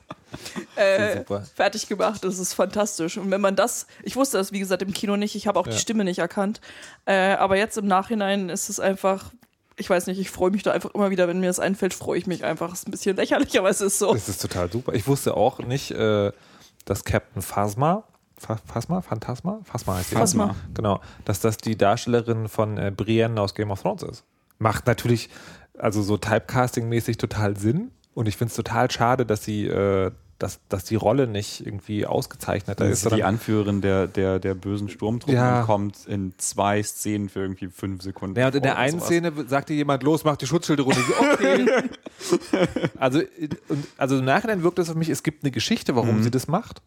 [0.76, 1.24] Äh,
[1.56, 2.24] fertig gemacht.
[2.24, 3.18] Das ist fantastisch.
[3.18, 5.66] Und wenn man das, ich wusste das wie gesagt im Kino nicht, ich habe auch
[5.66, 5.74] Ja.
[5.74, 6.62] die Stimme nicht erkannt.
[7.06, 9.32] Äh, aber jetzt im Nachhinein ist es einfach,
[9.78, 12.18] ich weiß nicht, ich freue mich da einfach immer wieder, wenn mir das einfällt, freue
[12.18, 12.74] ich mich einfach.
[12.74, 14.14] Ist ein bisschen lächerlich, aber es ist so.
[14.14, 14.94] Das ist total super.
[14.94, 16.32] Ich wusste auch nicht, äh,
[16.86, 18.04] dass Captain Phasma,
[18.40, 20.16] Pha- Phasma, Phantasma, Phasma heißt sie.
[20.16, 20.56] Phasma.
[20.74, 24.24] Genau, dass das die Darstellerin von äh, Brienne aus Game of Thrones ist.
[24.60, 25.30] Macht natürlich,
[25.78, 27.92] also so Typecasting-mäßig total Sinn.
[28.16, 32.06] Und ich finde es total schade, dass sie, äh, dass, dass die Rolle nicht irgendwie
[32.06, 33.16] ausgezeichneter Das ist.
[33.16, 35.64] die Anführerin der, der, der bösen Sturmtruppen Ja.
[35.64, 38.40] kommt in zwei Szenen für irgendwie fünf Sekunden.
[38.40, 39.08] Ja, und in der einen sowas.
[39.08, 41.02] Szene sagte jemand, los, mach die Schutzschilde runter.
[41.34, 41.66] Okay.
[43.00, 43.20] also,
[43.70, 46.24] und, also im Nachhinein wirkt es auf mich, es gibt eine Geschichte, warum Mhm.
[46.24, 46.82] sie das macht.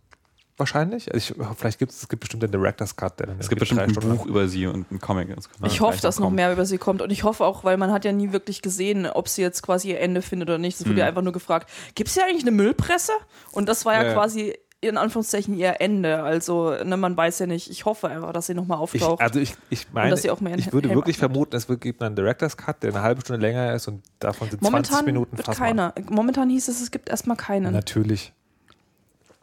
[0.60, 1.12] Wahrscheinlich.
[1.12, 3.58] Also ich, vielleicht gibt es, es gibt bestimmt den Director's Cut, der dann Es gibt
[3.60, 5.34] bestimmt ein Stunden- Buch über sie und ein Comic.
[5.66, 7.02] Ich hoffe, dass noch mehr über sie kommt.
[7.02, 9.90] Und ich hoffe auch, weil man hat ja nie wirklich gesehen, ob sie jetzt quasi
[9.90, 10.78] ihr Ende findet oder nicht.
[10.80, 13.12] Es wurde ja einfach nur gefragt, gibt es hier eigentlich eine Müllpresse?
[13.50, 14.14] Und das war ja, Ja, ja.
[14.14, 16.22] quasi in Anführungszeichen ihr Ende.
[16.22, 17.68] Also, ne, man weiß ja nicht.
[17.70, 19.20] Ich hoffe einfach, dass sie nochmal Ich, auftaucht.
[19.20, 21.32] also ich, ich meine, dass sie auch mehr in ich würde Helm wirklich abnimmt.
[21.34, 24.48] vermuten, es wird, gibt einen Director's Cut, der eine halbe Stunde länger ist und davon
[24.48, 25.66] sind Momentan 20 Minuten wird Phasma.
[25.66, 25.94] keiner.
[26.10, 27.72] Momentan hieß es, es gibt erstmal keinen.
[27.74, 28.32] Natürlich.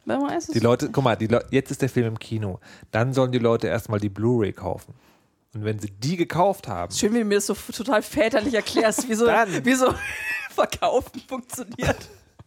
[0.07, 0.53] Wer weiß es?
[0.53, 2.59] Die Leute, guck mal, die Le jetzt ist der Film im Kino.
[2.91, 4.93] Dann sollen die Leute erstmal die Blu-ray kaufen.
[5.53, 9.09] Und wenn sie die gekauft haben, Schön, wie du mir das so total väterlich erklärst,
[9.09, 9.65] wie so, Dann.
[9.65, 9.93] wie so
[10.49, 11.97] Verkaufen funktioniert.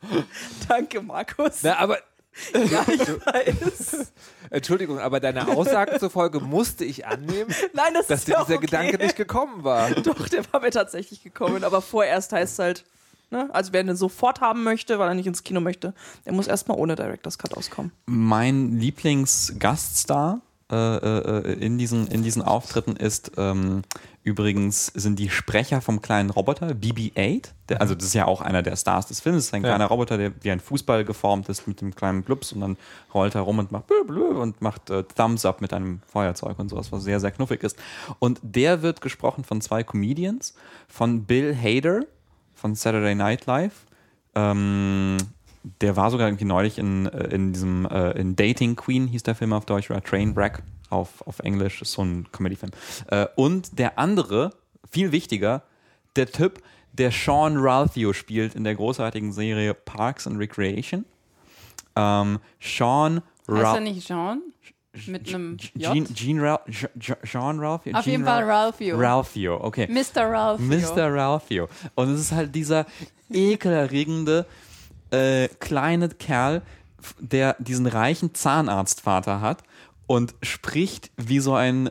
[0.68, 1.62] Danke, Markus.
[1.62, 1.98] na, aber
[2.54, 4.12] Ja, ich weiß.
[4.48, 8.66] Entschuldigung, aber deiner Aussage zufolge musste ich annehmen, Nein, das dass ist dir dieser okay.
[8.66, 9.90] Gedanke nicht gekommen war.
[9.90, 11.62] Doch, der war mir tatsächlich gekommen.
[11.64, 12.84] Aber vorerst heißt es halt,
[13.30, 13.48] ne?
[13.52, 16.78] also wer ihn sofort haben möchte, weil er nicht ins Kino möchte, der muss erstmal
[16.78, 17.92] ohne Director's Cut auskommen.
[18.06, 23.82] Mein Lieblingsgaststar äh, äh, in, diesen, in diesen Auftritten ist ähm,
[24.22, 27.48] übrigens sind die Sprecher vom kleinen Roboter BB-8.
[27.68, 29.38] Der, also das ist ja auch einer der Stars des Films.
[29.38, 29.70] Das ist ein Ja.
[29.70, 32.76] kleiner Roboter, der wie ein Fußball geformt ist mit dem kleinen Blups und dann
[33.12, 36.56] rollt er rum und macht blö, blö und macht äh, Thumbs up mit einem Feuerzeug
[36.60, 37.76] und sowas, was sehr, sehr knuffig ist.
[38.20, 40.54] Und der wird gesprochen von zwei Comedians,
[40.86, 42.02] von Bill Hader
[42.60, 43.86] von Saturday Night Live.
[44.34, 45.16] Ähm,
[45.80, 49.34] der war sogar irgendwie neulich in, äh, in diesem äh, in Dating Queen hieß der
[49.34, 52.72] Film auf Deutsch oder Trainwreck auf, auf Englisch, ist so ein Comedy-Film.
[53.08, 54.50] Äh, und der andere,
[54.90, 55.62] viel wichtiger,
[56.16, 61.04] der Typ, der Sean Ralphio spielt in der großartigen Serie Parks and Recreation.
[61.96, 63.80] Ähm, Sean Heißt er Ralphio.
[63.80, 64.42] nicht Jean?
[65.06, 65.92] Mit einem J?
[65.94, 66.62] Jean, Jean Ralph,
[66.98, 67.92] Jean Ralphio?
[67.96, 68.96] Auf Jean jeden Fall Ralph- Ralphio.
[68.98, 69.86] Ralphio, okay.
[69.88, 70.22] Mr.
[70.30, 70.66] Ralphio.
[70.66, 71.14] Mr.
[71.14, 71.68] Ralphio.
[71.94, 72.86] Und es ist halt dieser
[73.30, 74.46] ekelerregende
[75.10, 76.62] äh, kleine Kerl,
[77.18, 79.62] der diesen reichen Zahnarztvater hat
[80.06, 81.90] und spricht wie so ein,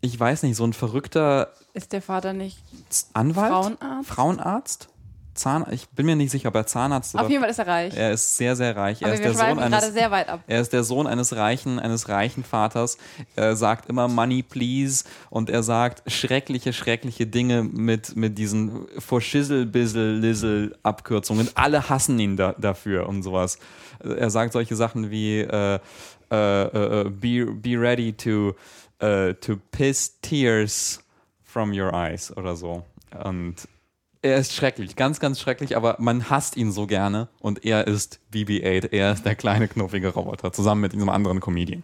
[0.00, 2.58] ich weiß nicht, so ein verrückter Ist der Vater nicht
[3.12, 3.50] Anwalt?
[3.52, 4.08] Frauenarzt?
[4.08, 4.88] Frauenarzt?
[5.40, 7.30] Zahn, ich bin mir nicht sicher, ob er Zahnarzt Auf oder.
[7.30, 7.96] jeden Fall ist er reich.
[7.96, 9.00] Er ist sehr, sehr reich.
[9.00, 10.40] Er Aber ist wir der Sohn eines gerade sehr weit ab.
[10.46, 12.98] er ist der Sohn eines reichen, eines reichen Vaters.
[13.36, 15.04] Er sagt immer Money, please.
[15.30, 21.48] Und er sagt schreckliche, schreckliche Dinge mit, mit diesen for Schissel, Bissel, Lissel Abkürzungen.
[21.54, 23.58] Alle hassen ihn da, dafür und sowas.
[24.00, 25.78] Er sagt solche Sachen wie äh,
[26.30, 28.54] äh, äh, be, be ready to,
[29.00, 31.02] äh, to piss tears
[31.42, 32.84] from your eyes oder so.
[33.24, 33.56] Und
[34.22, 38.20] er ist schrecklich, ganz, ganz schrecklich, aber man hasst ihn so gerne und er ist
[38.32, 41.82] BB-8, er ist der kleine knuffige Roboter, zusammen mit diesem anderen Comedian.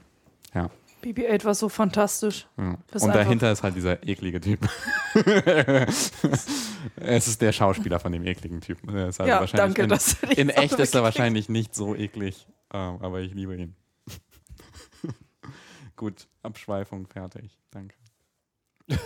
[0.54, 0.70] Ja.
[1.02, 2.46] BB-8 war so fantastisch.
[2.58, 2.76] ja.
[2.92, 4.68] Und dahinter ist halt dieser eklige Typ.
[6.96, 8.94] es ist der Schauspieler von dem ekligen Typen.
[8.96, 12.46] Ist also Ja, danke, in, dass du in echt ist er wahrscheinlich nicht so eklig,
[12.72, 13.76] ähm, aber ich liebe ihn.
[15.96, 17.56] Gut, Abschweifung fertig.
[17.70, 17.94] Danke.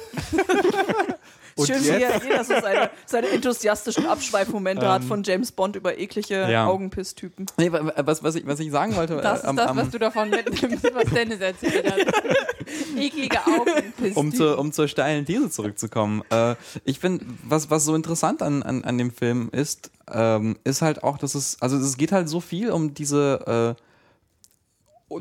[1.56, 2.00] Und Schön, wie jetzt?
[2.00, 6.66] jeder jeder so seine, seine enthusiastischen Abschweifmomente hat von James Bond über eklige Ja.
[6.66, 7.46] Augenpisstypen.
[7.58, 9.66] Nee, wa- wa- was, was, ich, was ich sagen wollte, Das äh, ist am- das,
[9.68, 11.98] am- was du davon mitnimmst, was Dennis erzählt hat.
[12.96, 13.92] Eklige Augen.
[14.14, 16.22] um, zu, um zur steilen These zurückzukommen.
[16.30, 20.82] Äh, ich finde, was, was so interessant an, an, an dem Film ist, ähm, ist
[20.82, 23.82] halt auch, dass es, also es geht halt so viel um diese, äh,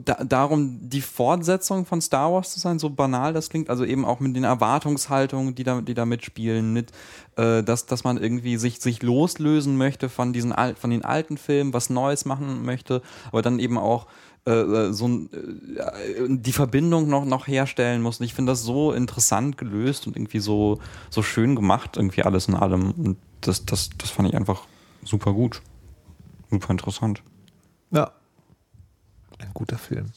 [0.05, 4.05] da, darum, die Fortsetzung von Star Wars zu sein, so banal das klingt, also eben
[4.05, 6.91] auch mit den Erwartungshaltungen, die da, die da mitspielen, mit,
[7.37, 11.37] äh, dass, dass man irgendwie sich, sich loslösen möchte von diesen al von den alten
[11.37, 14.05] Filmen, was Neues machen möchte, aber dann eben auch
[14.45, 15.29] äh, so ein,
[15.75, 18.19] äh, die Verbindung noch, noch herstellen muss.
[18.19, 20.79] Und ich finde das so interessant gelöst und irgendwie so,
[21.09, 22.91] so schön gemacht, irgendwie alles in allem.
[22.91, 24.67] Und das, das, das fand ich einfach
[25.03, 25.61] super gut.
[26.51, 27.23] Super interessant.
[27.91, 28.11] Ja.
[29.39, 30.07] Ein guter Film.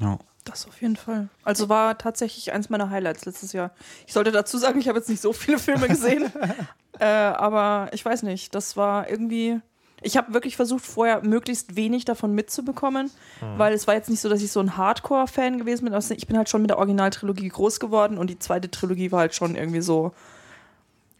[0.00, 0.18] Ja.
[0.44, 1.28] Das auf jeden Fall.
[1.42, 3.70] Also war tatsächlich eins meiner Highlights letztes Jahr.
[4.06, 6.30] Ich sollte dazu sagen, ich habe jetzt nicht so viele Filme gesehen.
[6.98, 9.60] äh, aber ich weiß nicht, das war irgendwie.
[10.02, 13.10] Ich habe wirklich versucht, vorher möglichst wenig davon mitzubekommen,
[13.56, 15.94] weil es war jetzt nicht so, dass ich so ein Hardcore-Fan gewesen bin.
[15.94, 19.20] Also Ich bin halt schon mit der Originaltrilogie groß geworden und die zweite Trilogie war
[19.20, 20.12] halt schon irgendwie so,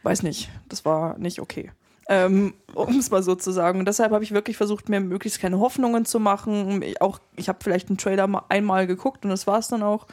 [0.03, 1.71] weiß nicht, das war nicht okay.
[2.09, 3.79] Ähm, um es mal so zu sagen.
[3.79, 6.83] Und deshalb habe ich wirklich versucht, mir möglichst keine Hoffnungen zu machen.
[6.83, 9.83] Ich Auch, ich habe vielleicht einen Trailer mal einmal geguckt und das war es dann
[9.83, 10.07] auch.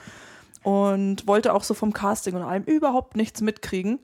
[0.64, 4.00] Und wollte auch so vom Casting und allem überhaupt nichts mitkriegen.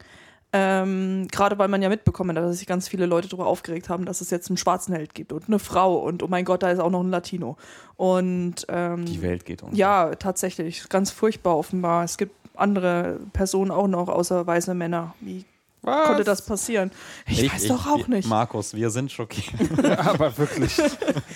[0.53, 4.05] Ähm, Gerade weil man ja mitbekommen hat, dass sich ganz viele Leute darüber aufgeregt haben,
[4.05, 6.71] dass es jetzt einen schwarzen Held gibt und eine Frau und oh mein Gott, da
[6.71, 7.57] ist auch noch ein Latino.
[7.97, 9.75] Und ähm, Die Welt geht unter.
[9.75, 12.05] ja, tatsächlich, ganz furchtbar offenbar.
[12.05, 15.13] Es gibt andere Personen auch noch außer weiße Männer.
[15.19, 15.45] Wie
[15.81, 16.07] Was?
[16.07, 16.91] konnte das passieren?
[17.27, 18.27] Ich, weiß doch auch nicht.
[18.27, 19.55] Markus, wir sind schockiert.
[19.99, 20.77] Aber wirklich.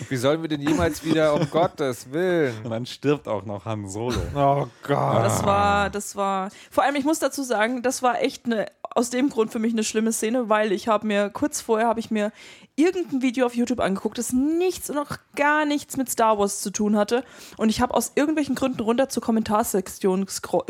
[0.09, 2.53] Wie sollen wir denn jemals wieder, um Gottes Willen?
[2.63, 4.19] Und dann stirbt auch noch Han Solo.
[4.35, 5.23] Oh Gott.
[5.23, 6.49] Das war, das war.
[6.69, 9.73] Vor allem, ich muss dazu sagen, das war echt eine, aus dem Grund für mich
[9.73, 12.31] eine schlimme Szene, weil ich habe mir kurz vorher habe ich mir
[12.75, 16.71] irgendein Video auf YouTube angeguckt, das nichts und auch gar nichts mit Star Wars zu
[16.71, 17.23] tun hatte.
[17.57, 20.65] Und ich habe aus irgendwelchen Gründen runter zur Kommentarsektion gescroll-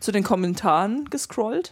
[0.00, 1.70] zu den Kommentaren gescrollt.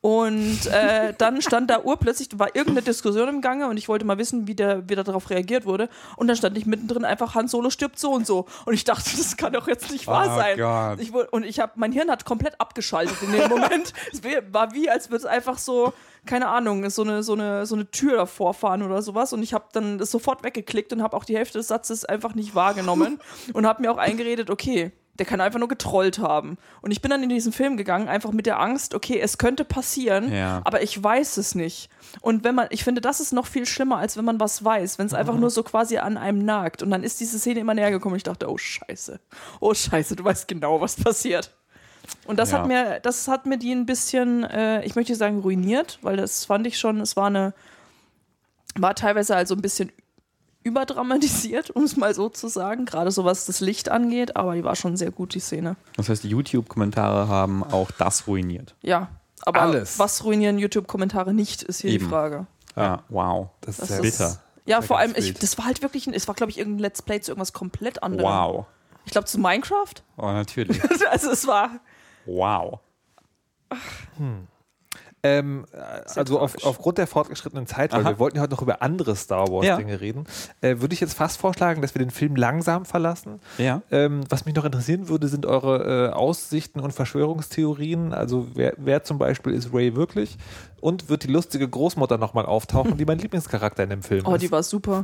[0.00, 4.18] Und äh, dann stand da urplötzlich, war irgendeine Diskussion im Gange und ich wollte mal
[4.18, 5.88] wissen, wie, der, wie da darauf reagiert wurde.
[6.16, 8.46] Und dann stand ich mittendrin einfach, Han Solo stirbt so und so.
[8.64, 10.58] Und ich dachte, das kann doch jetzt nicht wahr Oh sein.
[10.58, 11.00] Gott.
[11.00, 13.92] Ich, und ich habe, mein Hirn hat komplett abgeschaltet in dem Moment.
[14.12, 14.22] es
[14.52, 15.92] war wie, als würde es einfach so,
[16.26, 19.32] keine Ahnung, so eine, so eine, so eine Tür davor fahren oder sowas.
[19.32, 22.34] Und ich habe dann das sofort weggeklickt und habe auch die Hälfte des Satzes einfach
[22.34, 23.20] nicht wahrgenommen
[23.52, 26.56] und habe mir auch eingeredet, okay, der kann einfach nur getrollt haben.
[26.80, 29.64] Und ich bin dann in diesen Film gegangen, einfach mit der Angst, okay, es könnte
[29.64, 30.62] passieren, Ja.
[30.64, 31.90] aber ich weiß es nicht.
[32.22, 34.98] Und wenn man, ich finde, das ist noch viel schlimmer, als wenn man was weiß,
[34.98, 36.82] wenn es einfach nur so quasi an einem nagt.
[36.82, 39.20] Und dann ist diese Szene immer näher gekommen und ich dachte, oh Scheiße,
[39.60, 41.52] oh Scheiße, du weißt genau, was passiert.
[42.24, 42.58] Und das Ja.
[42.60, 46.46] hat mir, das hat mir die ein bisschen, äh, ich möchte sagen ruiniert, weil das
[46.46, 47.52] fand ich schon, es war eine,
[48.76, 49.92] war teilweise also ein bisschen
[50.62, 54.64] überdramatisiert, um es mal so zu sagen, gerade so was das Licht angeht, aber die
[54.64, 55.76] war schon sehr gut, die Szene.
[55.96, 58.74] Das heißt, die YouTube-Kommentare haben auch das ruiniert.
[58.82, 59.08] Ja,
[59.42, 59.98] aber Alles.
[59.98, 62.04] was ruinieren YouTube-Kommentare nicht, ist hier Eben.
[62.04, 62.46] die Frage.
[62.76, 63.48] Ja, wow.
[63.62, 64.40] Das ist Das sehr ist- bitter.
[64.66, 66.80] Ja, Sehr vor allem, ich, das war halt wirklich, ein, es war glaube ich irgendein
[66.80, 68.26] Let's Play zu irgendwas komplett anderem.
[68.30, 68.66] Wow.
[69.06, 69.94] Ich glaube zu Minecraft.
[70.18, 70.80] Oh, natürlich.
[71.10, 71.70] also es war,
[72.26, 72.78] Wow.
[75.22, 78.10] Ähm, äh, also auf, aufgrund der fortgeschrittenen Zeit, weil Aha.
[78.10, 80.24] wir wollten ja heute noch über andere Star Wars-Dinge reden,
[80.62, 83.40] äh, würde ich jetzt fast vorschlagen, dass wir den Film langsam verlassen.
[83.58, 83.82] Ja.
[83.90, 88.14] Ähm, was mich noch interessieren würde, sind eure äh, Aussichten und Verschwörungstheorien.
[88.14, 90.38] Also wer, wer zum Beispiel ist Ray wirklich?
[90.80, 94.42] Und wird die lustige Großmutter nochmal auftauchen, die mein Lieblingscharakter in dem Film oh, ist?
[94.42, 95.02] die war super.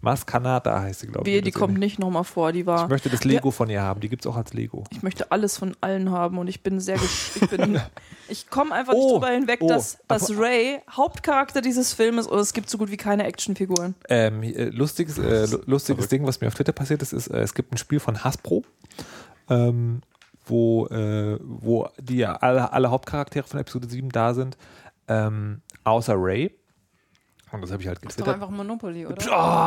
[0.00, 1.34] Maskanata heißt sie, glaube ich.
[1.34, 2.52] Wehe, die kommt nicht nochmal vor.
[2.52, 2.84] Die war.
[2.84, 4.00] Ich möchte das Lego von ihr haben.
[4.00, 4.84] Die gibt es auch als Lego.
[4.90, 7.80] Ich möchte alles von allen haben und ich bin sehr ich bin
[8.28, 12.38] ich komme einfach nicht Oh, drüber hinweg, oh, dass, dass Ray Hauptcharakter dieses Filmes und
[12.38, 13.94] es gibt so gut wie keine Actionfiguren.
[14.08, 17.40] Ähm, äh, lustiges äh, lu- lustiges Ding, was mir auf Twitter passiert ist, ist, äh,
[17.40, 18.64] es gibt ein Spiel von Hasbro,
[19.50, 20.00] ähm,
[20.46, 24.56] wo, äh, wo die ja alle, alle Hauptcharaktere von Episode 7 da sind,
[25.08, 26.54] ähm, außer Ray.
[27.52, 28.34] Und das habe ich halt Ist doch getwittert.
[28.34, 29.16] einfach Monopoly, oder?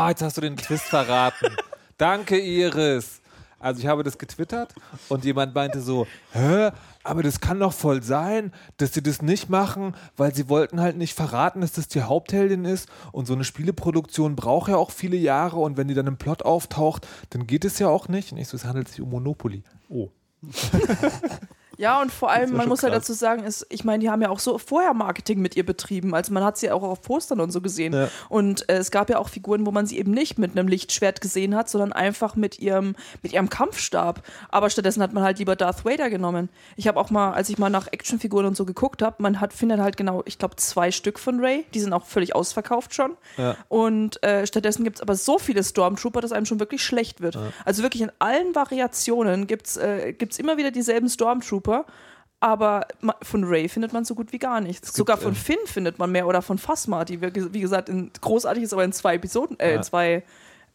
[0.05, 1.55] Oh, jetzt hast du den Twist verraten.
[1.97, 3.21] Danke, Iris.
[3.59, 4.73] Also ich habe das getwittert
[5.07, 6.71] und jemand meinte so, hä,
[7.03, 10.97] aber das kann doch voll sein, dass sie das nicht machen, weil sie wollten halt
[10.97, 15.15] nicht verraten, dass das die Hauptheldin ist und so eine Spieleproduktion braucht ja auch viele
[15.15, 18.31] Jahre und wenn die dann im Plot auftaucht, dann geht es ja auch nicht.
[18.31, 19.61] Und ich so, es handelt sich um Monopoly.
[19.89, 20.09] Oh.
[21.81, 23.07] Ja, und vor allem, man muss ja krass.
[23.07, 26.13] dazu sagen, ist, ich meine, die haben ja auch so vorher Marketing mit ihr betrieben.
[26.13, 27.93] Also man hat sie ja auch auf Postern und so gesehen.
[27.93, 28.07] Ja.
[28.29, 31.21] Und äh, es gab ja auch Figuren, wo man sie eben nicht mit einem Lichtschwert
[31.21, 34.21] gesehen hat, sondern einfach mit ihrem, mit ihrem Kampfstab.
[34.49, 36.49] Aber stattdessen hat man halt lieber Darth Vader genommen.
[36.75, 39.51] Ich habe auch mal, als ich mal nach Actionfiguren und so geguckt habe, man hat,
[39.51, 41.65] findet halt genau, ich glaube, zwei Stück von Ray.
[41.73, 43.17] Die sind auch völlig ausverkauft schon.
[43.37, 43.57] Ja.
[43.69, 47.39] Und äh, stattdessen gibt es aber so viele Stormtrooper, dass einem schon wirklich schlecht wird.
[47.65, 51.70] Also wirklich in allen Variationen gibt es äh, gibt's immer wieder dieselben Stormtrooper.
[52.39, 54.93] Aber ma- von Ray findet man so gut wie gar nichts.
[54.95, 58.63] Sogar von ähm, Finn findet man mehr oder von Phasma, die wie gesagt in, großartig
[58.63, 59.81] ist, aber in zwei Episoden, äh, in Ja.
[59.83, 60.23] zwei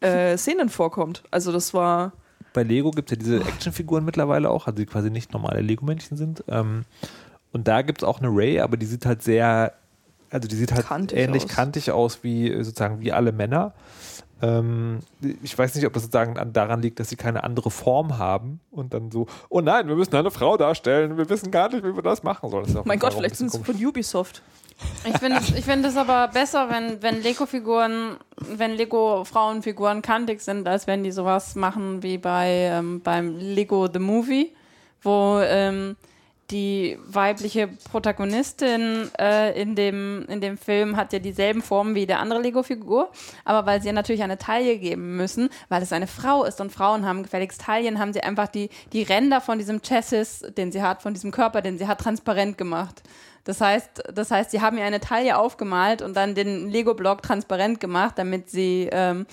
[0.00, 1.24] äh, Szenen vorkommt.
[1.30, 2.12] Also das war
[2.52, 6.16] bei Lego gibt es ja diese Actionfiguren mittlerweile auch, also die quasi nicht normale Lego-Männchen
[6.16, 6.42] sind.
[6.48, 6.84] Ähm,
[7.52, 9.74] und da gibt es auch eine Ray, aber die sieht halt sehr,
[10.30, 11.50] also die sieht halt Kantig ähnlich aus.
[11.50, 13.74] kantig aus wie äh, sozusagen wie alle Männer.
[14.42, 15.00] Ähm,
[15.42, 18.60] ich weiß nicht, ob das sozusagen an, daran liegt, dass sie keine andere Form haben
[18.70, 21.94] und dann so, oh nein, wir müssen eine Frau darstellen, wir wissen gar nicht, wie
[21.94, 22.72] wir das machen sollen.
[22.72, 24.42] Das mein Gott, vielleicht sind sie von Ubisoft.
[25.06, 30.68] Ich finde es, ich finde es aber besser, wenn, wenn Lego-Figuren, wenn Lego-Frauenfiguren kantig sind,
[30.68, 34.54] als wenn die sowas machen wie bei ähm, beim Lego The Movie,
[35.00, 35.96] wo ähm,
[36.50, 42.20] die weibliche Protagonistin äh, in, dem, in dem Film hat ja dieselben Formen wie der
[42.20, 43.10] andere Lego-Figur,
[43.44, 46.70] aber weil sie ihr natürlich eine Taille geben müssen, weil es eine Frau ist und
[46.70, 50.82] Frauen haben gefälligst Taillen, haben sie einfach die, die Ränder von diesem Chassis, den sie
[50.82, 53.02] hat, von diesem Körper, den sie hat, transparent gemacht.
[53.42, 57.80] Das heißt, das heißt, sie haben ihr eine Taille aufgemalt und dann den Lego-Block transparent
[57.80, 59.26] gemacht, damit sie, ähm,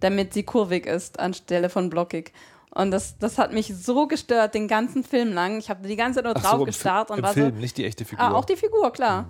[0.00, 2.32] damit sie kurvig ist anstelle von blockig.
[2.74, 5.58] Und das, das hat mich so gestört, den ganzen Film lang.
[5.58, 7.54] Ich habe die ganze Zeit nur Ach so, drauf im, gestarrt und im war Film,
[7.54, 7.60] so.
[7.60, 8.24] nicht die echte Figur.
[8.24, 9.26] Ah, auch die Figur, klar.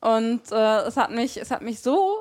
[0.00, 2.14] Und äh, es, hat mich, es hat mich so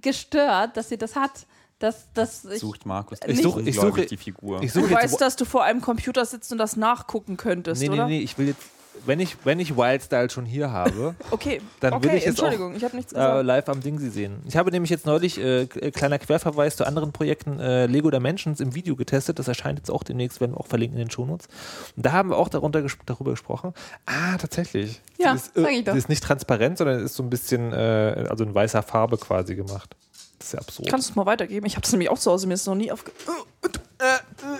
[0.00, 1.46] gestört, dass sie das hat,
[1.78, 2.60] dass, dass ich.
[2.60, 4.62] Sucht Markus Ich suche- ich suche- die Figur.
[4.62, 7.80] ich Du suche jetzt, weißt, dass du vor einem Computer sitzt und das nachgucken könntest,
[7.80, 8.06] nee, nee, oder?
[8.06, 8.62] nee, ich will jetzt,
[9.06, 12.52] wenn ich, wenn ich Wildstyle schon hier habe, Okay, Dann okay, will ich jetzt auch,
[12.52, 14.42] ich äh, live am Ding sie sehen.
[14.46, 18.74] Ich habe nämlich jetzt neulich, äh, kleiner Querverweis zu anderen Projekten, äh, Lego Dimensions im
[18.74, 19.38] Video getestet.
[19.38, 21.48] Das erscheint jetzt auch demnächst, werden wir auch verlinken in den Shownotes.
[21.96, 23.72] Und da haben wir auch darunter ges darüber gesprochen.
[24.06, 25.00] Ah, tatsächlich.
[25.18, 25.92] Ja, die ist, sag ich doch.
[25.92, 29.54] Die ist nicht transparent, sondern ist so ein bisschen, äh, also in weißer Farbe quasi
[29.54, 29.96] gemacht.
[30.42, 30.88] Das ist ja absurd.
[30.88, 31.66] Kannst du es mal weitergeben?
[31.66, 33.12] Ich habe das nämlich auch zu Hause, mir ist es noch nie aufge...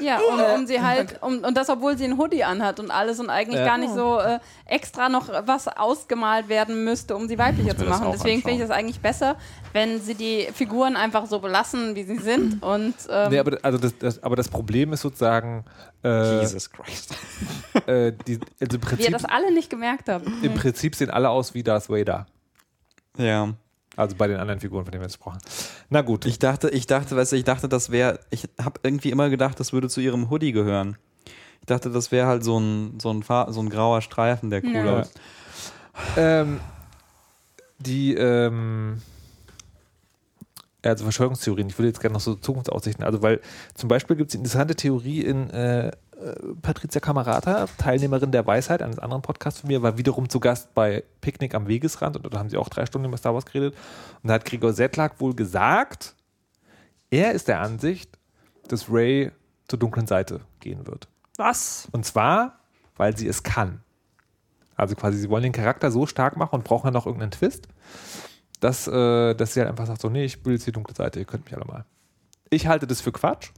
[0.00, 3.18] Ja, und, um sie halt, um, und das, obwohl sie einen Hoodie anhat und alles
[3.18, 3.64] und eigentlich Ja.
[3.66, 8.12] gar nicht so äh, extra noch was ausgemalt werden müsste, um sie weiblicher zu machen.
[8.12, 9.36] Deswegen finde ich das eigentlich besser,
[9.72, 12.62] wenn sie die Figuren einfach so belassen, wie sie sind.
[12.62, 15.64] Und ähm, Nee, aber, also das, das, aber das Problem ist sozusagen,
[16.04, 17.16] äh, Jesus Christ.
[17.86, 20.40] äh, die, also im wir Prinzip, das alle nicht gemerkt haben.
[20.44, 22.26] im Prinzip sehen alle aus wie Darth Vader.
[23.18, 23.48] Ja.
[23.96, 25.38] Also bei den anderen Figuren, von denen wir jetzt sprachen.
[25.90, 26.24] Na gut.
[26.24, 29.60] Ich dachte, ich dachte, weißt du, ich dachte, das wäre, ich habe irgendwie immer gedacht,
[29.60, 30.96] das würde zu ihrem Hoodie gehören.
[31.60, 34.86] Ich dachte, das wäre halt so ein, so, ein so ein grauer Streifen, der cool
[34.86, 35.00] Ja.
[35.00, 35.12] aus.
[36.16, 36.58] Ähm,
[37.78, 39.02] die, ähm,
[40.84, 43.40] ja, also Verschwörungstheorien, ich würde jetzt gerne noch so Zukunftsaussichten, also weil
[43.74, 45.92] zum Beispiel gibt es eine interessante Theorie in äh,
[46.62, 51.04] Patricia Camerata, Teilnehmerin der Weisheit, eines anderen Podcasts von mir, war wiederum zu Gast bei
[51.20, 53.74] Picknick am Wegesrand und da haben sie auch drei Stunden über Star Wars geredet
[54.22, 56.14] und da hat Gregor Sedlak wohl gesagt,
[57.10, 58.18] er ist der Ansicht,
[58.68, 59.32] dass Ray
[59.68, 61.08] zur dunklen Seite gehen wird.
[61.36, 61.88] Was?
[61.92, 62.60] Und zwar,
[62.96, 63.82] weil sie es kann.
[64.76, 67.68] Also quasi, sie wollen den Charakter so stark machen und brauchen dann noch irgendeinen Twist,
[68.60, 71.18] dass, äh, dass sie halt einfach sagt, so, nee, ich will jetzt die dunkle Seite,
[71.18, 71.84] ihr könnt mich alle mal.
[72.50, 73.50] Ich halte das für Quatsch,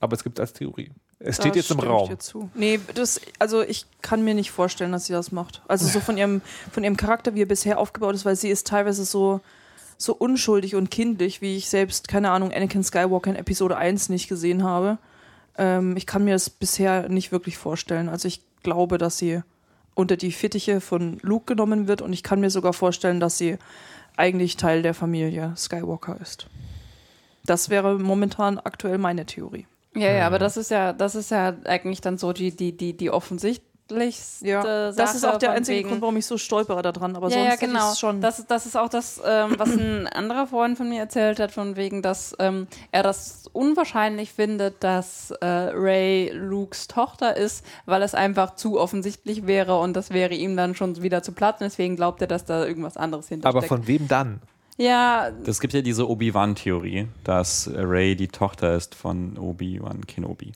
[0.00, 0.92] aber es gibt es als Theorie.
[1.18, 2.08] Es steht Da jetzt im Raum.
[2.08, 2.50] dir zu.
[2.54, 5.62] Nee, das, also ich kann mir nicht vorstellen, dass sie das macht.
[5.66, 8.66] Also so von ihrem, von ihrem Charakter, wie er bisher aufgebaut ist, weil sie ist
[8.66, 9.40] teilweise so,
[9.96, 14.28] so unschuldig und kindlich, wie ich selbst, keine Ahnung, Anakin Skywalker in Episode 1 nicht
[14.28, 14.98] gesehen habe.
[15.56, 18.10] Ähm, ich kann mir das bisher nicht wirklich vorstellen.
[18.10, 19.40] Also ich glaube, dass sie
[19.94, 23.56] unter die Fittiche von Luke genommen wird und ich kann mir sogar vorstellen, dass sie
[24.16, 26.46] eigentlich Teil der Familie Skywalker ist.
[27.46, 29.66] Das wäre momentan aktuell meine Theorie.
[29.96, 32.96] Ja, ja, aber das ist ja, das ist ja eigentlich dann so die, die, die,
[32.96, 34.94] die offensichtlichste Ja, Sache.
[34.96, 37.14] das ist auch der einzige wegen- Grund, warum ich so stolpere daran.
[37.16, 37.90] Aber ja, sonst ja, genau.
[37.92, 38.20] ich's schon.
[38.20, 41.76] Das, das ist auch das, ähm, was ein anderer Freund von mir erzählt hat, von
[41.76, 48.14] wegen, dass ähm, er das unwahrscheinlich findet, dass äh, Ray Lukes Tochter ist, weil es
[48.14, 51.60] einfach zu offensichtlich wäre und das wäre ihm dann schon wieder zu platt.
[51.60, 53.56] Und deswegen glaubt er, dass da irgendwas anderes hintersteckt.
[53.64, 54.40] Aber von wem dann?
[54.76, 60.52] Ja, Es gibt ja diese Obi-Wan-Theorie, dass Ray die Tochter ist von Obi-Wan Kenobi.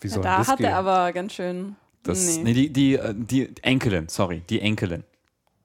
[0.00, 0.66] Wie soll da das hat gehen?
[0.66, 1.76] er aber ganz schön.
[2.02, 2.42] Das, nee.
[2.44, 2.54] nee.
[2.54, 5.04] die, die, äh, die Enkelin, sorry, die Enkelin.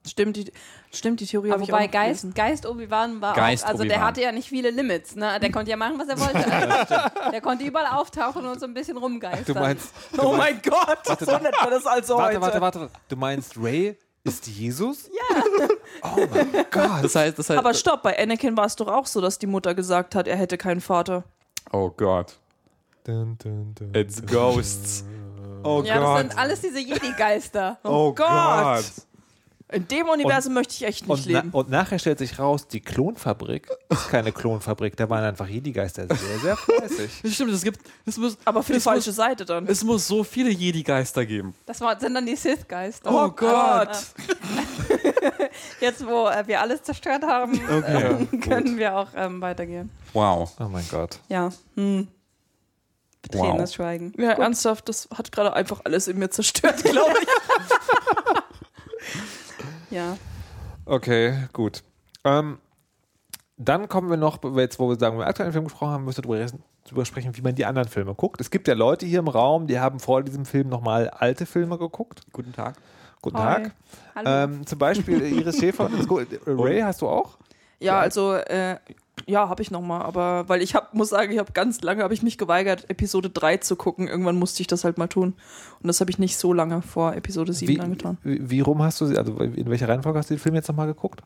[0.05, 0.51] Stimmt, die,
[0.93, 2.33] stimmt, die Theorie Aber wobei Geist, gelesen.
[2.33, 5.37] Geist Obi-Wan war Geist auch, also der hatte ja nicht viele Limits, ne?
[5.41, 7.31] Der konnte ja machen, was er wollte.
[7.31, 9.55] der konnte überall auftauchen und so ein bisschen rumgeistern.
[9.55, 12.61] Du meinst, Oh mein Gott, so nennt man das also warte, heute.
[12.61, 12.89] warte, warte.
[13.09, 15.07] Du meinst, Ray ist Jesus?
[15.07, 15.41] Ja.
[16.03, 17.03] Oh mein Gott.
[17.03, 17.57] Das heißt, das heißt.
[17.57, 20.35] Aber stopp, bei Anakin war es doch auch so, dass die Mutter gesagt hat, er
[20.37, 21.23] hätte keinen Vater.
[21.71, 22.37] oh Gott.
[23.03, 23.95] Dun, dun, dun.
[23.95, 25.03] It's ghosts.
[25.63, 27.79] Oh ja, das sind alles diese Jedi-Geister.
[27.83, 28.83] Oh Gott.
[29.69, 31.51] In dem Universum möchte ich echt nicht Und, na, leben.
[31.51, 36.39] und nachher stellt sich raus, die Klonfabrik ist keine Klonfabrik, da waren einfach Jedi-Geister sehr,
[36.39, 37.11] sehr fleißig.
[37.33, 37.81] Stimmt, es gibt.
[38.05, 39.67] Es muss, Aber für die falsche muss, Seite dann.
[39.67, 41.53] Es muss so viele Jedi-Geister geben.
[41.65, 43.11] Das war, sind dann die Sith-Geister.
[43.11, 43.89] Oh Gott.
[45.81, 48.15] Jetzt, wo äh, wir alles zerstört haben, Okay.
[48.31, 49.89] ähm, können wir auch ähm, weitergehen.
[50.13, 50.49] Wow.
[50.59, 51.19] Oh mein Gott.
[51.27, 51.49] Ja.
[51.75, 52.07] Hm.
[53.21, 53.75] Betretenes Wow.
[53.75, 54.13] Schweigen.
[54.17, 57.27] Ja, ernsthaft, das hat gerade einfach alles in mir zerstört, glaube ich.
[59.89, 60.17] Ja.
[60.85, 61.83] Okay, gut.
[62.23, 62.59] Ähm,
[63.57, 66.23] dann kommen wir noch, jetzt wo wir sagen, wir den aktuellen Film gesprochen haben, müssen
[66.23, 66.47] wir
[66.85, 68.39] darüber, sprechen, wie man die anderen Filme guckt.
[68.39, 71.77] Es gibt ja Leute hier im Raum, die haben vor diesem Film nochmal alte Filme
[71.77, 72.21] geguckt.
[72.31, 72.75] Guten Tag.
[73.21, 73.63] Guten Hi.
[73.63, 73.71] Tag.
[74.15, 74.29] Hallo.
[74.29, 75.89] Ähm, zum Beispiel Iris Schäfer.
[76.45, 77.37] Ray hast du auch?
[77.79, 78.77] Ja, also, äh,
[79.27, 82.01] ja, habe ich noch mal, aber weil ich hab, muss sagen, ich habe ganz lange
[82.03, 84.07] habe ich mich geweigert, Episode 3 zu gucken.
[84.07, 85.33] Irgendwann musste ich das halt mal tun.
[85.81, 88.17] Und das habe ich nicht so lange vor Episode 7 Wie, angetan.
[88.23, 90.67] wie, wie rum hast du sie, also in welcher Reihenfolge hast du den Film jetzt
[90.69, 91.21] nochmal geguckt?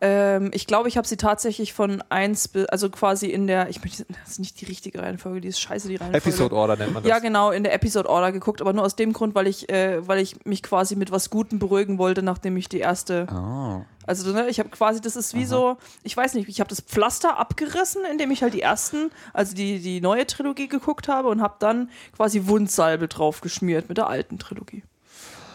[0.00, 3.82] Ähm, ich glaube, ich habe sie tatsächlich von 1 bis, also quasi in der, ich
[3.84, 6.26] möchte, das ist nicht die richtige Reihenfolge, die ist scheiße, die Reihenfolge.
[6.26, 7.10] Episode Order nennt man das.
[7.10, 10.06] Ja, genau, in der Episode Order geguckt, aber nur aus dem Grund, weil ich, äh,
[10.08, 13.82] weil ich mich quasi mit was Gutem beruhigen wollte, nachdem ich die erste, Oh.
[14.06, 16.80] Also ne, ich habe quasi, das ist wie so, ich weiß nicht, ich habe das
[16.80, 21.40] Pflaster abgerissen, indem ich halt die ersten, also die, die neue Trilogie geguckt habe und
[21.42, 24.82] habe dann quasi Wundsalbe drauf geschmiert mit der alten Trilogie.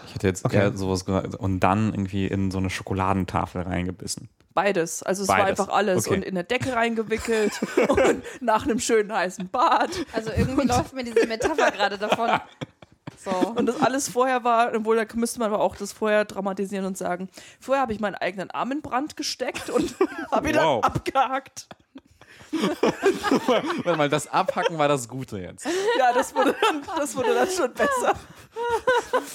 [0.08, 0.58] Ich hätte jetzt Okay.
[0.58, 4.30] eher sowas gesagt und dann irgendwie in so eine Schokoladentafel reingebissen.
[4.54, 5.04] Beides.
[5.04, 5.60] Also es war Beides.
[5.60, 6.16] einfach alles Okay.
[6.16, 7.52] und in der Decke reingewickelt
[7.90, 9.92] und nach einem schönen heißen Bad.
[10.14, 12.30] Also irgendwie läuft mir diese Metapher gerade davon.
[13.30, 13.48] So.
[13.50, 16.98] Und das alles vorher war, obwohl da müsste man aber auch das vorher dramatisieren und
[16.98, 19.96] sagen, vorher habe ich meinen eigenen Arm in Brand gesteckt und
[20.32, 20.82] habe ihn Wow.
[20.82, 21.68] dann abgehakt.
[23.84, 25.66] Warte mal, das Abhacken war das Gute jetzt.
[25.98, 28.14] Ja, das wurde dann, das wurde dann schon besser.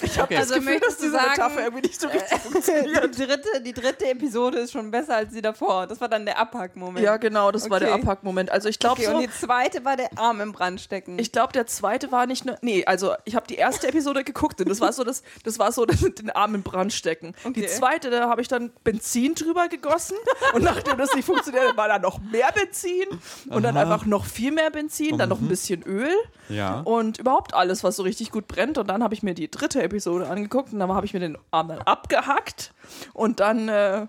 [0.01, 0.35] Ich habe Okay.
[0.35, 3.15] das Also Gefühl, dass diese sagen, Metapher irgendwie nicht so richtig funktioniert.
[3.17, 5.87] Die dritte, die dritte Episode ist schon besser als die davor.
[5.87, 6.99] Das war dann der Abhackmoment.
[7.03, 8.01] Ja, genau, das war der Okay.
[8.01, 8.49] Abhackmoment.
[8.51, 11.17] Also ich glaube Okay, und so, die zweite war der Arm im Brand stecken.
[11.19, 12.57] ich glaube, der zweite war nicht nur.
[12.61, 15.71] Nee, also ich habe die erste Episode geguckt und das war so das, das war
[15.71, 17.33] so das den Arm in Brand stecken.
[17.43, 17.67] Die Okay.
[17.67, 20.17] zweite, da habe ich dann Benzin drüber gegossen
[20.53, 23.02] und nachdem das nicht funktioniert, war da noch mehr Benzin
[23.49, 26.13] und dann einfach noch viel mehr Benzin, dann noch ein bisschen Öl
[26.49, 26.81] Ja.
[26.81, 28.77] und überhaupt alles, was so richtig gut brennt.
[28.77, 31.37] Und dann habe ich mir die dritte Episode angeguckt und dann habe ich mir den
[31.51, 32.73] Arm dann abgehackt
[33.13, 34.07] und dann äh,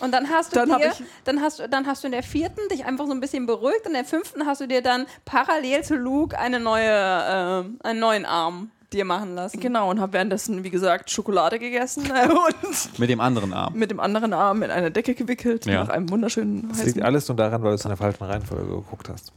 [0.00, 0.92] Und dann hast du Dann dir,
[1.24, 3.80] dann hast du, dann hast du in der vierten dich einfach so ein bisschen beruhigt
[3.86, 8.00] und in der fünften hast du dir dann parallel zu Luke eine neue, äh, einen
[8.00, 9.60] neuen Arm dir machen lassen.
[9.60, 13.74] genau und habe währenddessen, wie gesagt, Schokolade gegessen äh, und Mit dem anderen Arm.
[13.74, 15.84] mit dem anderen Arm in eine Decke gewickelt Ja.
[15.84, 18.66] nach einem wunderschönen Das liegt alles nur daran, weil du es in der falschen Reihenfolge
[18.66, 19.32] geguckt hast.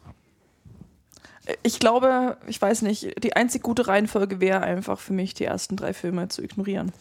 [1.63, 5.75] Ich glaube, ich weiß nicht, die einzig gute Reihenfolge wäre einfach für mich, die ersten
[5.77, 6.91] drei Filme zu ignorieren.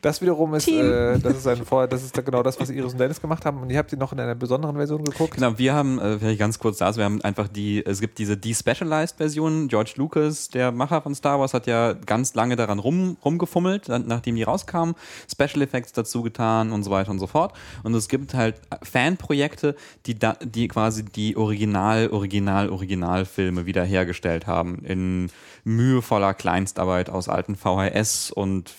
[0.00, 2.98] Das wiederum ist, äh, das ist ein Vor das ist genau das, was Iris und
[2.98, 3.60] Dennis gemacht haben.
[3.60, 5.34] Und ihr habt die noch in einer besonderen Version geguckt.
[5.34, 8.36] Genau, wir haben, äh, vielleicht ganz kurz dazu, wir haben einfach die, es gibt diese
[8.36, 9.68] Despecialized-Version.
[9.68, 14.36] George Lucas, der Macher von Star Wars, hat ja ganz lange daran rum, rumgefummelt, nachdem
[14.36, 14.94] die rauskamen,
[15.30, 17.52] Special Effects dazu getan und so weiter und so fort.
[17.82, 19.76] Und es gibt halt Fanprojekte,
[20.06, 25.30] die, da, die quasi die Original, Original, Originalfilme wiederhergestellt haben in
[25.64, 28.70] mühevoller Kleinstarbeit aus alten VHS und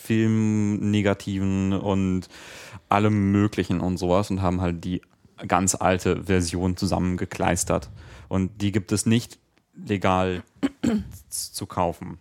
[1.16, 2.28] Filmnegativen und
[2.90, 5.02] allem Möglichen und sowas und haben halt die
[5.48, 7.90] ganz alte Version zusammengekleistert.
[8.28, 9.40] Und die gibt es nicht
[9.76, 10.44] legal
[11.30, 12.20] zu kaufen.